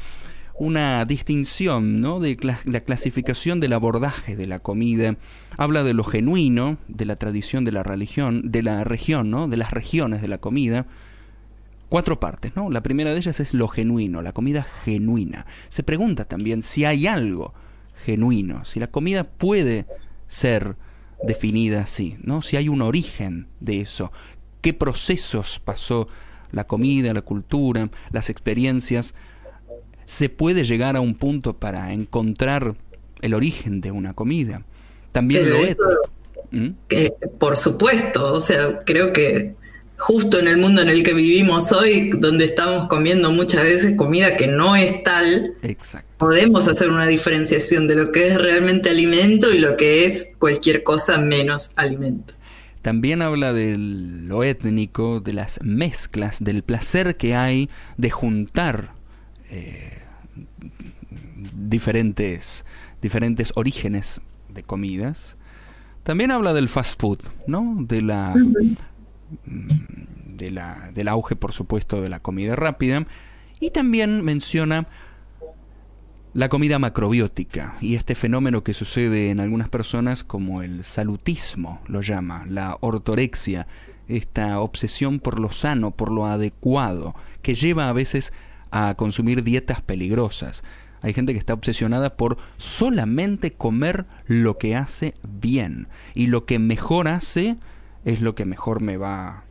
una 0.58 1.04
distinción, 1.06 2.02
¿no? 2.02 2.20
De 2.20 2.38
la 2.66 2.82
clasificación 2.82 3.60
del 3.60 3.74
abordaje 3.74 4.36
de 4.36 4.48
la 4.48 4.60
comida. 4.60 5.18
Habla 5.58 5.84
de 5.84 5.94
lo 5.94 6.04
genuino, 6.04 6.78
de 6.88 7.06
la 7.06 7.16
tradición 7.16 7.66
de 7.66 7.72
la 7.72 7.84
religión, 7.84 8.52
de 8.52 8.64
la 8.64 8.84
región, 8.84 9.30
¿no? 9.30 9.48
De 9.48 9.58
las 9.58 9.72
regiones 9.72 10.22
de 10.22 10.28
la 10.28 10.38
comida. 10.38 10.86
Cuatro 11.90 12.20
partes, 12.20 12.56
¿no? 12.56 12.70
La 12.70 12.84
primera 12.84 13.12
de 13.12 13.18
ellas 13.18 13.40
es 13.40 13.54
lo 13.54 13.68
genuino, 13.68 14.22
la 14.22 14.32
comida 14.32 14.64
genuina. 14.64 15.46
Se 15.70 15.84
pregunta 15.84 16.26
también 16.26 16.64
si 16.64 16.86
hay 16.86 17.06
algo 17.06 17.54
genuino, 18.06 18.66
si 18.66 18.80
la 18.80 18.88
comida 18.88 19.24
puede 19.24 19.86
ser 20.28 20.78
definida 21.24 21.82
así, 21.82 22.18
¿no? 22.24 22.42
Si 22.42 22.58
hay 22.58 22.70
un 22.70 22.82
origen 22.82 23.48
de 23.60 23.82
eso, 23.82 24.12
qué 24.62 24.74
procesos 24.74 25.60
pasó 25.64 26.08
la 26.52 26.66
comida, 26.66 27.14
la 27.14 27.22
cultura, 27.22 27.90
las 28.12 28.30
experiencias, 28.30 29.14
se 30.06 30.30
puede 30.30 30.64
llegar 30.64 30.96
a 30.96 31.02
un 31.02 31.16
punto 31.16 31.54
para 31.54 31.94
encontrar 31.94 32.76
el 33.22 33.34
origen 33.34 33.82
de 33.82 33.92
una 33.92 34.14
comida. 34.14 34.64
También 35.12 35.44
Pero 35.44 35.58
lo 35.58 35.64
ético. 35.64 35.84
¿Mm? 36.52 36.70
que, 36.88 37.12
por 37.40 37.58
supuesto, 37.58 38.34
o 38.34 38.40
sea, 38.40 38.80
creo 38.86 39.12
que 39.12 39.56
justo 39.98 40.40
en 40.40 40.48
el 40.48 40.58
mundo 40.58 40.82
en 40.82 40.90
el 40.90 41.04
que 41.04 41.14
vivimos 41.14 41.72
hoy, 41.72 42.12
donde 42.12 42.46
estamos 42.46 42.88
comiendo 42.88 43.32
muchas 43.32 43.64
veces 43.64 43.96
comida 43.96 44.38
que 44.38 44.48
no 44.48 44.76
es 44.76 45.04
tal, 45.04 45.56
Exacto. 45.64 46.08
podemos 46.18 46.68
hacer 46.68 46.90
una 46.90 47.08
diferenciación 47.08 47.88
de 47.88 47.96
lo 47.96 48.12
que 48.12 48.28
es 48.28 48.42
realmente 48.42 48.90
alimento 48.90 49.54
y 49.54 49.60
lo 49.60 49.78
que 49.78 50.06
es 50.06 50.34
cualquier 50.38 50.84
cosa 50.84 51.18
menos 51.18 51.72
alimento. 51.76 52.34
También 52.82 53.24
habla 53.24 53.52
de 53.52 53.78
lo 53.78 54.44
étnico, 54.44 55.20
de 55.20 55.34
las 55.34 55.60
mezclas, 55.64 56.44
del 56.44 56.62
placer 56.62 57.16
que 57.16 57.36
hay 57.36 57.70
de 57.98 58.12
juntar 58.12 58.92
eh, 59.50 59.95
diferentes, 61.70 62.66
diferentes 63.02 63.54
orígenes 63.56 64.22
de 64.50 64.64
comidas. 64.64 65.36
También 66.04 66.32
habla 66.32 66.54
del 66.54 66.70
fast 66.70 67.00
food, 67.00 67.20
¿no? 67.48 67.76
De 67.80 68.02
la, 68.02 68.34
mm, 69.46 70.36
de 70.38 70.52
la, 70.52 70.92
del 70.94 71.08
auge, 71.08 71.36
por 71.36 71.54
supuesto, 71.54 72.02
de 72.02 72.10
la 72.10 72.20
comida 72.20 72.56
rápida. 72.56 73.06
Y 73.60 73.72
también 73.72 74.24
menciona 74.24 74.88
la 76.36 76.50
comida 76.50 76.80
macrobiótica 76.80 77.78
y 77.80 77.96
este 77.96 78.14
fenómeno 78.14 78.62
que 78.62 78.74
sucede 78.74 79.30
en 79.30 79.40
algunas 79.40 79.70
personas 79.70 80.26
como 80.26 80.62
el 80.62 80.84
salutismo, 80.84 81.82
lo 81.88 82.02
llama, 82.02 82.44
la 82.46 82.78
ortorexia, 82.82 83.68
esta 84.10 84.60
obsesión 84.60 85.20
por 85.20 85.40
lo 85.40 85.50
sano, 85.50 85.92
por 85.92 86.12
lo 86.12 86.26
adecuado, 86.26 87.16
que 87.42 87.56
lleva 87.56 87.88
a 87.88 87.94
veces 87.94 88.34
a 88.70 88.96
consumir 88.96 89.44
dietas 89.44 89.82
peligrosas. 89.82 90.64
Hay 91.06 91.14
gente 91.14 91.34
que 91.34 91.40
está 91.40 91.54
obsesionada 91.54 92.18
por 92.18 92.38
solamente 92.58 93.54
comer 93.54 94.06
lo 94.26 94.58
que 94.58 94.76
hace 94.76 95.14
bien 95.22 95.88
y 96.16 96.26
lo 96.28 96.46
que 96.46 96.58
mejor 96.58 97.08
hace 97.08 97.58
es 98.06 98.22
lo 98.22 98.34
que 98.34 98.46
mejor 98.46 98.82
me 98.82 98.98
va 98.98 99.44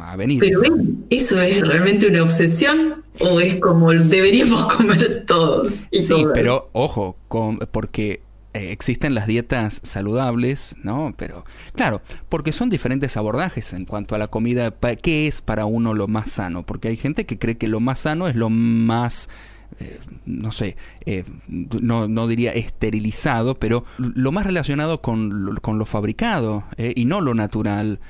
a 0.00 0.16
venir. 0.16 0.40
Pero 0.40 0.62
¿eso 1.10 1.42
es 1.42 1.60
realmente 1.60 2.06
una 2.06 2.22
obsesión 2.22 3.04
o 3.20 3.38
es 3.38 3.56
como 3.56 3.92
deberíamos 3.92 4.64
comer 4.76 5.24
todos? 5.26 5.82
y 5.90 6.00
Sí, 6.00 6.24
pero 6.32 6.70
ojo, 6.72 7.18
con- 7.28 7.58
porque 7.70 8.22
eh, 8.54 8.72
existen 8.72 9.14
las 9.14 9.26
dietas 9.26 9.80
saludables, 9.82 10.74
¿no? 10.82 11.14
Pero 11.18 11.44
claro, 11.74 12.00
porque 12.30 12.52
son 12.52 12.70
diferentes 12.70 13.18
abordajes 13.18 13.74
en 13.74 13.84
cuanto 13.84 14.14
a 14.14 14.18
la 14.18 14.28
comida, 14.28 14.72
¿qué 15.02 15.26
es 15.26 15.42
para 15.42 15.66
uno 15.66 15.92
lo 15.92 16.08
más 16.08 16.30
sano? 16.32 16.64
Porque 16.64 16.88
hay 16.88 16.96
gente 16.96 17.26
que 17.26 17.38
cree 17.38 17.58
que 17.58 17.68
lo 17.68 17.80
más 17.80 17.98
sano 17.98 18.26
es 18.26 18.36
lo 18.36 18.48
más 18.48 19.28
eh, 19.80 19.98
no 20.26 20.52
sé, 20.52 20.76
eh, 21.04 21.24
no, 21.48 22.08
no 22.08 22.26
diría 22.26 22.52
esterilizado, 22.52 23.54
pero 23.56 23.84
lo 23.98 24.32
más 24.32 24.44
relacionado 24.46 25.00
con, 25.02 25.44
lo- 25.46 25.60
con 25.60 25.78
lo 25.78 25.86
fabricado 25.86 26.64
eh, 26.76 26.92
y 26.96 27.04
no 27.04 27.20
lo 27.20 27.34
natural. 27.34 28.00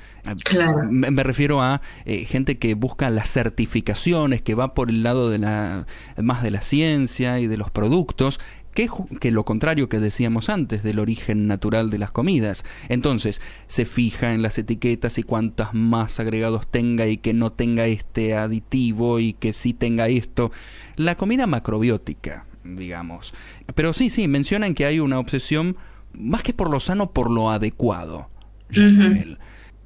Claro. 0.43 0.83
Me, 0.89 1.11
me 1.11 1.23
refiero 1.23 1.61
a 1.61 1.81
eh, 2.05 2.25
gente 2.25 2.57
que 2.57 2.73
busca 2.73 3.09
las 3.11 3.29
certificaciones, 3.29 4.41
que 4.41 4.55
va 4.55 4.73
por 4.73 4.89
el 4.89 5.03
lado 5.03 5.29
de 5.29 5.37
la 5.37 5.85
más 6.21 6.41
de 6.41 6.49
la 6.51 6.61
ciencia 6.61 7.39
y 7.39 7.47
de 7.47 7.57
los 7.57 7.69
productos, 7.69 8.39
que, 8.75 8.89
que 9.19 9.31
lo 9.31 9.45
contrario 9.45 9.89
que 9.89 9.99
decíamos 9.99 10.49
antes 10.49 10.83
del 10.83 10.99
origen 10.99 11.47
natural 11.47 11.89
de 11.89 11.97
las 11.97 12.11
comidas. 12.11 12.63
Entonces, 12.89 13.41
se 13.65 13.85
fija 13.85 14.33
en 14.33 14.43
las 14.43 14.59
etiquetas 14.59 15.17
y 15.17 15.23
cuántas 15.23 15.73
más 15.73 16.19
agregados 16.19 16.67
tenga 16.67 17.07
y 17.07 17.17
que 17.17 17.33
no 17.33 17.51
tenga 17.51 17.87
este 17.87 18.35
aditivo 18.35 19.19
y 19.19 19.33
que 19.33 19.53
sí 19.53 19.73
tenga 19.73 20.09
esto. 20.09 20.51
La 20.97 21.15
comida 21.15 21.47
macrobiótica, 21.47 22.45
digamos. 22.63 23.33
Pero 23.73 23.93
sí, 23.93 24.11
sí, 24.11 24.27
mencionan 24.27 24.75
que 24.75 24.85
hay 24.85 24.99
una 24.99 25.19
obsesión 25.19 25.77
más 26.13 26.43
que 26.43 26.53
por 26.53 26.69
lo 26.69 26.79
sano, 26.79 27.11
por 27.11 27.31
lo 27.31 27.49
adecuado. 27.49 28.29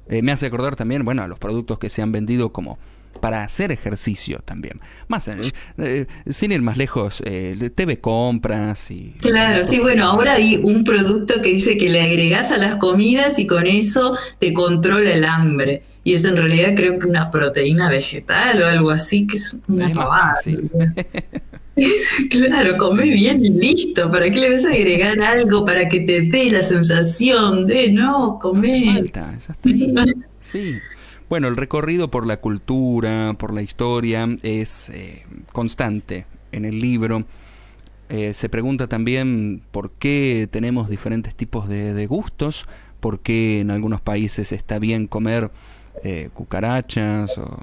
Eh, 0.08 0.22
me 0.22 0.32
hace 0.32 0.46
acordar 0.46 0.74
también, 0.74 1.04
bueno, 1.04 1.22
a 1.22 1.28
los 1.28 1.38
productos 1.38 1.78
que 1.78 1.90
se 1.90 2.02
han 2.02 2.10
vendido 2.10 2.52
como 2.52 2.78
para 3.20 3.44
hacer 3.44 3.72
ejercicio 3.72 4.40
también. 4.44 4.80
Más, 5.08 5.28
eh, 5.28 5.52
eh, 5.78 6.06
sin 6.28 6.52
ir 6.52 6.62
más 6.62 6.76
lejos, 6.76 7.22
eh, 7.26 7.70
TV 7.74 7.98
compras 7.98 8.90
y... 8.90 9.14
Claro, 9.20 9.66
sí, 9.66 9.78
bueno, 9.78 10.04
ahora 10.06 10.34
hay 10.34 10.56
un 10.56 10.84
producto 10.84 11.42
que 11.42 11.50
dice 11.50 11.76
que 11.76 11.88
le 11.88 12.02
agregás 12.02 12.50
a 12.52 12.56
las 12.58 12.76
comidas 12.76 13.38
y 13.38 13.46
con 13.46 13.66
eso 13.66 14.16
te 14.38 14.52
controla 14.52 15.12
el 15.12 15.24
hambre. 15.24 15.82
Y 16.02 16.14
es 16.14 16.24
en 16.24 16.36
realidad 16.36 16.72
creo 16.74 16.98
que 16.98 17.06
una 17.06 17.30
proteína 17.30 17.90
vegetal 17.90 18.62
o 18.62 18.66
algo 18.66 18.90
así, 18.90 19.26
que 19.26 19.36
es 19.36 19.54
una 19.68 19.90
pavada. 19.92 20.36
Claro, 22.30 22.76
come 22.76 23.04
bien 23.04 23.44
y 23.44 23.48
listo. 23.48 24.10
¿Para 24.10 24.30
qué 24.30 24.38
le 24.38 24.50
vas 24.50 24.64
a 24.66 24.70
agregar 24.70 25.20
algo 25.22 25.64
para 25.64 25.88
que 25.88 26.00
te 26.00 26.22
dé 26.22 26.50
la 26.50 26.62
sensación 26.62 27.66
de 27.66 27.90
no 27.92 28.02
No 28.02 28.32
hace 28.34 28.40
comer? 28.42 28.94
falta, 28.94 29.38
ya 29.38 29.52
está 29.52 29.68
ahí. 29.68 29.94
Sí. 30.40 30.74
Bueno, 31.30 31.46
el 31.46 31.56
recorrido 31.56 32.10
por 32.10 32.26
la 32.26 32.38
cultura, 32.40 33.34
por 33.38 33.54
la 33.54 33.62
historia, 33.62 34.28
es 34.42 34.90
eh, 34.90 35.24
constante 35.52 36.26
en 36.50 36.64
el 36.64 36.80
libro. 36.80 37.24
Eh, 38.08 38.34
se 38.34 38.48
pregunta 38.48 38.88
también 38.88 39.62
por 39.70 39.92
qué 39.92 40.48
tenemos 40.50 40.88
diferentes 40.90 41.36
tipos 41.36 41.68
de, 41.68 41.94
de 41.94 42.06
gustos, 42.08 42.66
por 42.98 43.20
qué 43.20 43.60
en 43.60 43.70
algunos 43.70 44.00
países 44.00 44.50
está 44.50 44.80
bien 44.80 45.06
comer 45.06 45.52
eh, 46.02 46.30
cucarachas 46.34 47.38
o 47.38 47.58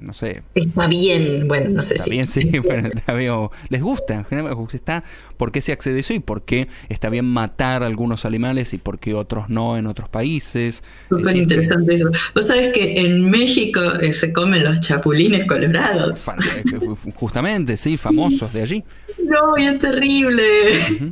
no 0.00 0.12
sé, 0.12 0.42
Está 0.54 0.88
bien, 0.88 1.48
bueno, 1.48 1.70
no 1.70 1.82
sé 1.82 1.94
Está 1.94 2.04
si. 2.04 2.10
bien, 2.10 2.26
sí, 2.26 2.58
bueno, 2.64 2.88
está 2.88 3.14
bien. 3.14 3.30
o 3.30 3.50
Les 3.68 3.82
gusta, 3.82 4.24
generalmente 4.24 4.76
está, 4.76 5.04
¿por 5.36 5.52
qué 5.52 5.60
se 5.60 5.72
accede 5.72 5.96
a 5.96 6.00
eso 6.00 6.14
y 6.14 6.18
por 6.20 6.42
qué 6.44 6.68
está 6.88 7.08
bien 7.10 7.24
matar 7.26 7.82
algunos 7.82 8.24
animales 8.24 8.72
y 8.74 8.78
por 8.78 8.98
qué 8.98 9.14
otros 9.14 9.48
no 9.48 9.76
en 9.76 9.86
otros 9.86 10.08
países? 10.08 10.76
Es 10.76 10.82
Súper 11.08 11.36
interesante 11.36 11.94
eso. 11.94 12.10
Vos 12.34 12.46
sabés 12.46 12.72
que 12.72 13.00
en 13.00 13.30
México 13.30 13.80
eh, 14.00 14.12
se 14.12 14.32
comen 14.32 14.64
los 14.64 14.80
chapulines 14.80 15.46
colorados. 15.46 16.26
eh, 16.28 16.78
Justamente, 17.14 17.76
sí, 17.76 17.96
famosos 17.96 18.52
de 18.52 18.62
allí. 18.62 18.84
No, 19.24 19.56
y 19.56 19.64
es 19.64 19.78
terrible. 19.78 20.42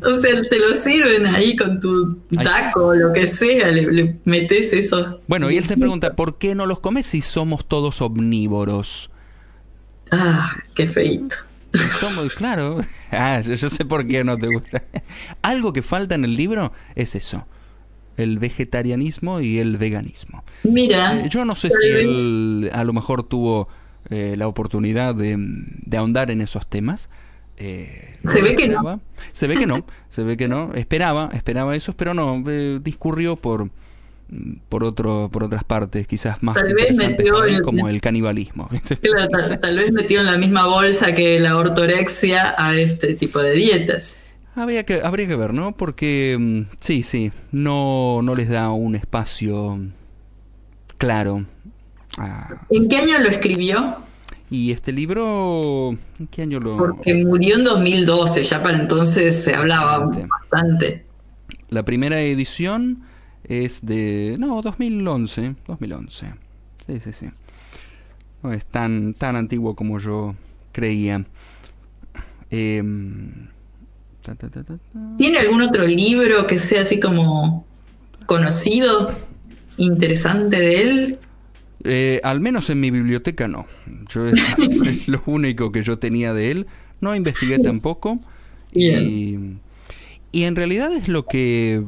O 0.04 0.18
sea, 0.18 0.42
te 0.42 0.58
lo 0.58 0.74
sirven 0.74 1.26
ahí 1.26 1.56
con 1.56 1.80
tu 1.80 2.16
taco 2.42 2.86
o 2.86 2.94
lo 2.94 3.12
que 3.12 3.26
sea, 3.26 3.70
le, 3.70 3.90
le 3.90 4.16
metes 4.24 4.72
esos. 4.72 5.16
Bueno, 5.26 5.50
y 5.50 5.56
él 5.56 5.66
se 5.66 5.76
pregunta, 5.76 6.14
¿por 6.14 6.38
qué 6.38 6.54
no 6.54 6.66
los 6.66 6.80
comes 6.80 7.06
si 7.06 7.22
somos 7.22 7.66
todos 7.66 8.00
omnívoros? 8.02 9.10
Ah, 10.10 10.54
qué 10.74 10.86
feito. 10.86 11.36
Somos, 12.00 12.34
claro. 12.34 12.80
Ah, 13.16 13.40
yo, 13.40 13.54
yo 13.54 13.68
sé 13.68 13.84
por 13.84 14.06
qué 14.08 14.24
no 14.24 14.36
te 14.36 14.48
gusta. 14.48 14.82
Algo 15.42 15.72
que 15.72 15.82
falta 15.82 16.14
en 16.16 16.24
el 16.24 16.36
libro 16.36 16.72
es 16.96 17.14
eso. 17.14 17.46
El 18.16 18.38
vegetarianismo 18.40 19.40
y 19.40 19.58
el 19.60 19.76
veganismo. 19.76 20.42
Mira, 20.64 21.20
Eh, 21.20 21.28
Yo 21.28 21.44
no 21.44 21.54
sé 21.54 21.68
si 21.70 21.86
él 21.88 22.70
a 22.72 22.82
lo 22.84 22.92
mejor 22.92 23.22
tuvo 23.22 23.68
eh, 24.10 24.34
la 24.36 24.48
oportunidad 24.48 25.14
de, 25.14 25.36
de 25.38 25.96
ahondar 25.96 26.30
en 26.32 26.40
esos 26.40 26.66
temas. 26.68 27.08
Eh, 27.56 28.16
Se 28.26 28.42
ve 28.42 28.56
que 28.56 28.66
no. 28.68 29.00
Se 29.32 29.46
ve 29.46 29.56
que 29.56 29.66
no. 29.66 29.86
Se 30.10 30.22
ve 30.24 30.36
que 30.36 30.48
no. 30.48 30.72
Esperaba, 30.74 31.30
esperaba 31.32 31.76
eso, 31.76 31.96
pero 31.96 32.14
no. 32.14 32.42
eh, 32.48 32.80
discurrió 32.82 33.36
por 33.36 33.70
por 34.68 34.84
otro 34.84 35.28
por 35.32 35.44
otras 35.44 35.64
partes 35.64 36.06
quizás 36.06 36.42
más 36.42 36.54
Tal 36.56 36.74
vez 36.74 36.96
metió 36.96 37.44
el- 37.44 37.62
como 37.62 37.88
el 37.88 38.00
canibalismo 38.00 38.68
tal, 39.30 39.60
tal 39.60 39.76
vez 39.76 39.92
metió 39.92 40.20
en 40.20 40.26
la 40.26 40.38
misma 40.38 40.66
bolsa 40.66 41.14
que 41.14 41.38
la 41.38 41.56
ortorexia 41.56 42.54
a 42.58 42.74
este 42.76 43.14
tipo 43.14 43.38
de 43.40 43.52
dietas. 43.52 44.16
Habría 44.56 44.84
que, 44.84 45.00
habría 45.02 45.26
que 45.26 45.34
ver, 45.36 45.52
¿no? 45.52 45.76
Porque 45.76 46.36
mm, 46.38 46.76
sí, 46.78 47.02
sí, 47.02 47.32
no, 47.50 48.22
no 48.22 48.34
les 48.36 48.48
da 48.48 48.70
un 48.70 48.94
espacio 48.94 49.80
claro. 50.98 51.44
a- 52.18 52.60
¿En 52.70 52.88
qué 52.88 52.96
año 52.98 53.18
lo 53.18 53.28
escribió? 53.28 53.98
y 54.50 54.70
este 54.70 54.92
libro, 54.92 55.96
¿en 56.20 56.26
qué 56.30 56.42
año 56.42 56.60
lo...? 56.60 56.76
Porque 56.76 57.14
murió 57.24 57.56
en 57.56 57.64
2012, 57.64 58.44
ya 58.44 58.62
para 58.62 58.78
entonces 58.78 59.42
se 59.42 59.54
hablaba 59.54 60.08
bastante. 60.28 61.04
La 61.70 61.82
primera 61.84 62.20
edición 62.20 63.02
es 63.48 63.84
de... 63.84 64.36
No, 64.38 64.62
2011. 64.62 65.54
2011. 65.66 66.26
Sí, 66.86 67.00
sí, 67.00 67.12
sí. 67.12 67.30
No 68.42 68.52
es 68.52 68.66
tan, 68.66 69.14
tan 69.14 69.36
antiguo 69.36 69.74
como 69.74 69.98
yo 69.98 70.34
creía. 70.72 71.24
Em, 72.50 73.48
ta, 74.22 74.34
ta, 74.34 74.48
ta, 74.48 74.62
ta, 74.62 74.76
ta. 74.76 75.16
¿Tiene 75.16 75.38
algún 75.38 75.62
otro 75.62 75.86
libro 75.86 76.46
que 76.46 76.58
sea 76.58 76.82
así 76.82 77.00
como 77.00 77.66
conocido, 78.26 79.12
interesante 79.76 80.58
de 80.58 80.82
él? 80.82 81.18
Eh, 81.84 82.20
al 82.24 82.40
menos 82.40 82.70
en 82.70 82.80
mi 82.80 82.90
biblioteca 82.90 83.48
no. 83.48 83.66
Yo 84.08 84.26
es, 84.26 84.38
es 84.86 85.08
lo 85.08 85.22
único 85.26 85.72
que 85.72 85.82
yo 85.82 85.98
tenía 85.98 86.32
de 86.34 86.50
él. 86.50 86.66
No 87.00 87.14
investigué 87.14 87.58
tampoco. 87.58 88.18
Y, 88.72 89.36
y 90.34 90.44
en 90.44 90.56
realidad 90.56 90.92
es 90.92 91.06
lo 91.06 91.26
que 91.26 91.82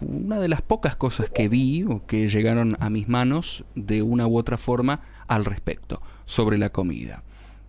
una 0.00 0.40
de 0.40 0.48
las 0.48 0.62
pocas 0.62 0.96
cosas 0.96 1.28
que 1.28 1.48
vi 1.48 1.82
o 1.84 2.06
que 2.06 2.28
llegaron 2.28 2.76
a 2.80 2.88
mis 2.88 3.06
manos 3.08 3.64
de 3.74 4.00
una 4.02 4.26
u 4.26 4.38
otra 4.38 4.56
forma 4.56 5.02
al 5.28 5.44
respecto 5.44 6.00
sobre 6.24 6.56
la 6.56 6.70
comida. 6.70 7.22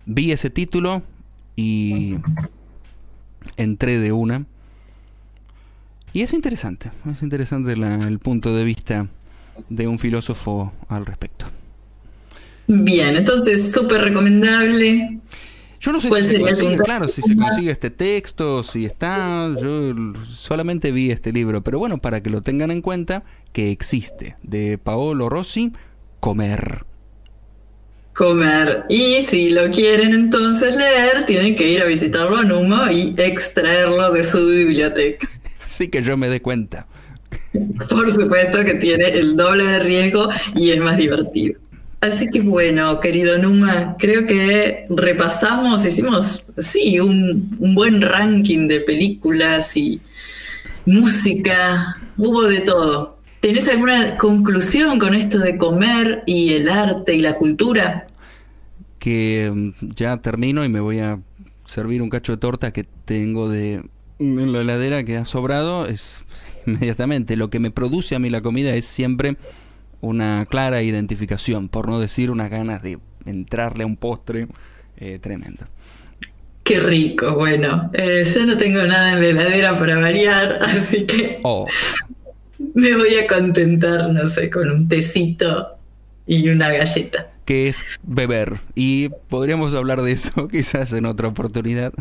Vi 0.06 0.32
ese 0.32 0.48
título 0.50 1.02
y 1.56 2.16
entré 3.56 3.98
de 3.98 4.12
una. 4.12 4.46
Y 6.12 6.22
es 6.22 6.32
interesante, 6.32 6.90
es 7.10 7.22
interesante 7.22 7.76
la- 7.76 8.08
el 8.08 8.18
punto 8.18 8.54
de 8.56 8.64
vista 8.64 9.08
de 9.68 9.86
un 9.88 9.98
filósofo 9.98 10.72
al 10.88 11.04
respecto. 11.06 11.46
Bien, 12.66 13.14
entonces 13.16 13.72
súper 13.72 14.00
recomendable. 14.00 15.18
Yo 15.84 15.92
no 15.92 16.00
sé 16.00 16.08
¿Cuál 16.08 16.24
si 16.24 16.36
se 16.36 16.40
consigue, 16.40 16.78
claro, 16.78 17.08
si 17.08 17.20
se 17.20 17.36
consigue 17.36 17.70
este 17.70 17.90
texto, 17.90 18.62
si 18.62 18.86
está, 18.86 19.54
yo 19.60 19.92
solamente 20.34 20.92
vi 20.92 21.10
este 21.10 21.30
libro, 21.30 21.62
pero 21.62 21.78
bueno, 21.78 21.98
para 21.98 22.22
que 22.22 22.30
lo 22.30 22.40
tengan 22.40 22.70
en 22.70 22.80
cuenta, 22.80 23.22
que 23.52 23.70
existe, 23.70 24.36
de 24.42 24.78
Paolo 24.78 25.28
Rossi, 25.28 25.72
Comer. 26.20 26.86
Comer. 28.14 28.84
Y 28.88 29.20
si 29.28 29.50
lo 29.50 29.70
quieren 29.70 30.14
entonces 30.14 30.74
leer, 30.74 31.26
tienen 31.26 31.54
que 31.54 31.68
ir 31.68 31.82
a 31.82 31.84
visitarlo 31.84 32.38
a 32.38 32.44
Numa 32.44 32.90
y 32.90 33.14
extraerlo 33.18 34.10
de 34.10 34.24
su 34.24 34.46
biblioteca. 34.46 35.28
Sí 35.66 35.88
que 35.88 36.02
yo 36.02 36.16
me 36.18 36.28
dé 36.28 36.40
cuenta. 36.40 36.86
Por 37.88 38.12
supuesto 38.12 38.64
que 38.64 38.74
tiene 38.74 39.08
el 39.08 39.34
doble 39.34 39.64
de 39.64 39.78
riesgo 39.80 40.28
y 40.54 40.70
es 40.70 40.80
más 40.80 40.96
divertido. 40.98 41.58
Así 42.04 42.28
que 42.28 42.42
bueno, 42.42 43.00
querido 43.00 43.38
Numa, 43.38 43.96
creo 43.98 44.26
que 44.26 44.84
repasamos, 44.90 45.86
hicimos, 45.86 46.44
sí, 46.58 47.00
un, 47.00 47.56
buen 47.58 48.02
ranking 48.02 48.68
de 48.68 48.80
películas 48.80 49.74
y 49.74 50.02
música, 50.84 51.96
hubo 52.18 52.42
de 52.42 52.60
todo. 52.60 53.20
¿Tenés 53.40 53.68
alguna 53.68 54.18
conclusión 54.18 54.98
con 54.98 55.14
esto 55.14 55.38
de 55.38 55.56
comer 55.56 56.22
y 56.26 56.52
el 56.52 56.68
arte 56.68 57.14
y 57.14 57.22
la 57.22 57.36
cultura? 57.36 58.06
Que 58.98 59.50
mm, 59.50 59.70
ya 59.96 60.18
termino 60.18 60.62
y 60.62 60.68
me 60.68 60.80
voy 60.80 60.98
a 60.98 61.18
servir 61.64 62.02
un 62.02 62.10
cacho 62.10 62.32
de 62.32 62.38
torta 62.38 62.70
que 62.70 62.84
tengo 63.06 63.48
de 63.48 63.82
en 64.18 64.52
la 64.52 64.60
heladera 64.60 65.04
que 65.04 65.16
ha 65.16 65.24
sobrado. 65.24 65.86
Es 65.86 66.22
inmediatamente 66.66 67.38
lo 67.38 67.48
que 67.48 67.60
me 67.60 67.70
produce 67.70 68.14
a 68.14 68.18
mí 68.18 68.28
la 68.28 68.42
comida 68.42 68.74
es 68.74 68.84
siempre 68.84 69.38
una 70.04 70.46
clara 70.46 70.82
identificación, 70.82 71.68
por 71.68 71.88
no 71.88 71.98
decir 72.00 72.30
unas 72.30 72.50
ganas 72.50 72.82
de 72.82 72.98
entrarle 73.26 73.84
a 73.84 73.86
un 73.86 73.96
postre 73.96 74.48
eh, 74.96 75.18
tremendo. 75.20 75.66
Qué 76.62 76.80
rico, 76.80 77.34
bueno, 77.34 77.90
eh, 77.92 78.24
yo 78.24 78.46
no 78.46 78.56
tengo 78.56 78.82
nada 78.84 79.12
en 79.12 79.20
la 79.22 79.28
heladera 79.28 79.78
para 79.78 79.98
variar, 79.98 80.60
así 80.62 81.06
que 81.06 81.38
Oh, 81.42 81.66
me 82.74 82.94
voy 82.96 83.14
a 83.16 83.26
contentar, 83.26 84.10
no 84.12 84.28
sé, 84.28 84.48
con 84.50 84.70
un 84.70 84.88
tecito 84.88 85.68
y 86.26 86.48
una 86.48 86.70
galleta. 86.70 87.30
que 87.44 87.68
es 87.68 87.84
beber. 88.02 88.60
Y 88.74 89.10
podríamos 89.28 89.74
hablar 89.74 90.00
de 90.02 90.12
eso 90.12 90.48
quizás 90.52 90.92
en 90.92 91.04
otra 91.06 91.28
oportunidad. 91.28 91.92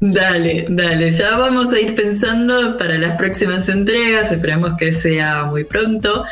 Dale, 0.00 0.66
dale, 0.68 1.10
ya 1.10 1.36
vamos 1.36 1.72
a 1.72 1.80
ir 1.80 1.94
pensando 1.94 2.76
para 2.78 2.96
las 2.98 3.16
próximas 3.16 3.68
entregas, 3.68 4.30
esperamos 4.32 4.76
que 4.78 4.92
sea 4.92 5.44
muy 5.44 5.64
pronto. 5.64 6.24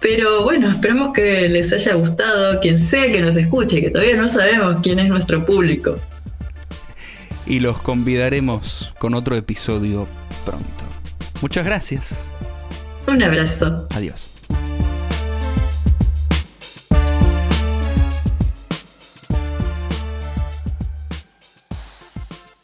Pero 0.00 0.42
bueno, 0.44 0.68
esperamos 0.70 1.12
que 1.14 1.48
les 1.48 1.72
haya 1.72 1.94
gustado, 1.94 2.60
quien 2.60 2.76
sea 2.76 3.10
que 3.10 3.20
nos 3.20 3.36
escuche, 3.36 3.80
que 3.80 3.90
todavía 3.90 4.16
no 4.16 4.28
sabemos 4.28 4.76
quién 4.82 4.98
es 4.98 5.08
nuestro 5.08 5.44
público. 5.46 5.98
Y 7.46 7.60
los 7.60 7.80
convidaremos 7.80 8.94
con 8.98 9.14
otro 9.14 9.34
episodio 9.36 10.06
pronto. 10.44 10.66
Muchas 11.40 11.64
gracias. 11.64 12.14
Un 13.06 13.22
abrazo. 13.22 13.86
Adiós. 13.94 14.30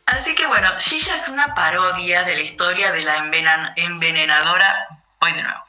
Así 0.06 0.34
que 0.34 0.46
bueno, 0.46 0.68
Gilla 0.78 1.14
es 1.14 1.28
una 1.28 1.54
parodia 1.54 2.24
de 2.24 2.34
la 2.34 2.40
historia 2.42 2.92
de 2.92 3.02
la 3.02 3.18
envenan- 3.18 3.72
envenenadora. 3.76 4.88
Voy 5.20 5.32
de 5.32 5.42
nuevo. 5.42 5.60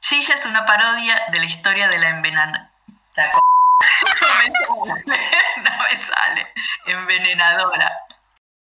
Gilla 0.00 0.34
es 0.34 0.44
una 0.46 0.64
parodia 0.66 1.22
de 1.30 1.38
la 1.38 1.44
historia 1.44 1.88
de 1.88 1.98
la 1.98 2.08
envenenadora. 2.08 2.70
no 4.68 4.84
me 4.86 5.96
sale. 5.96 6.46
Envenenadora. 6.86 7.92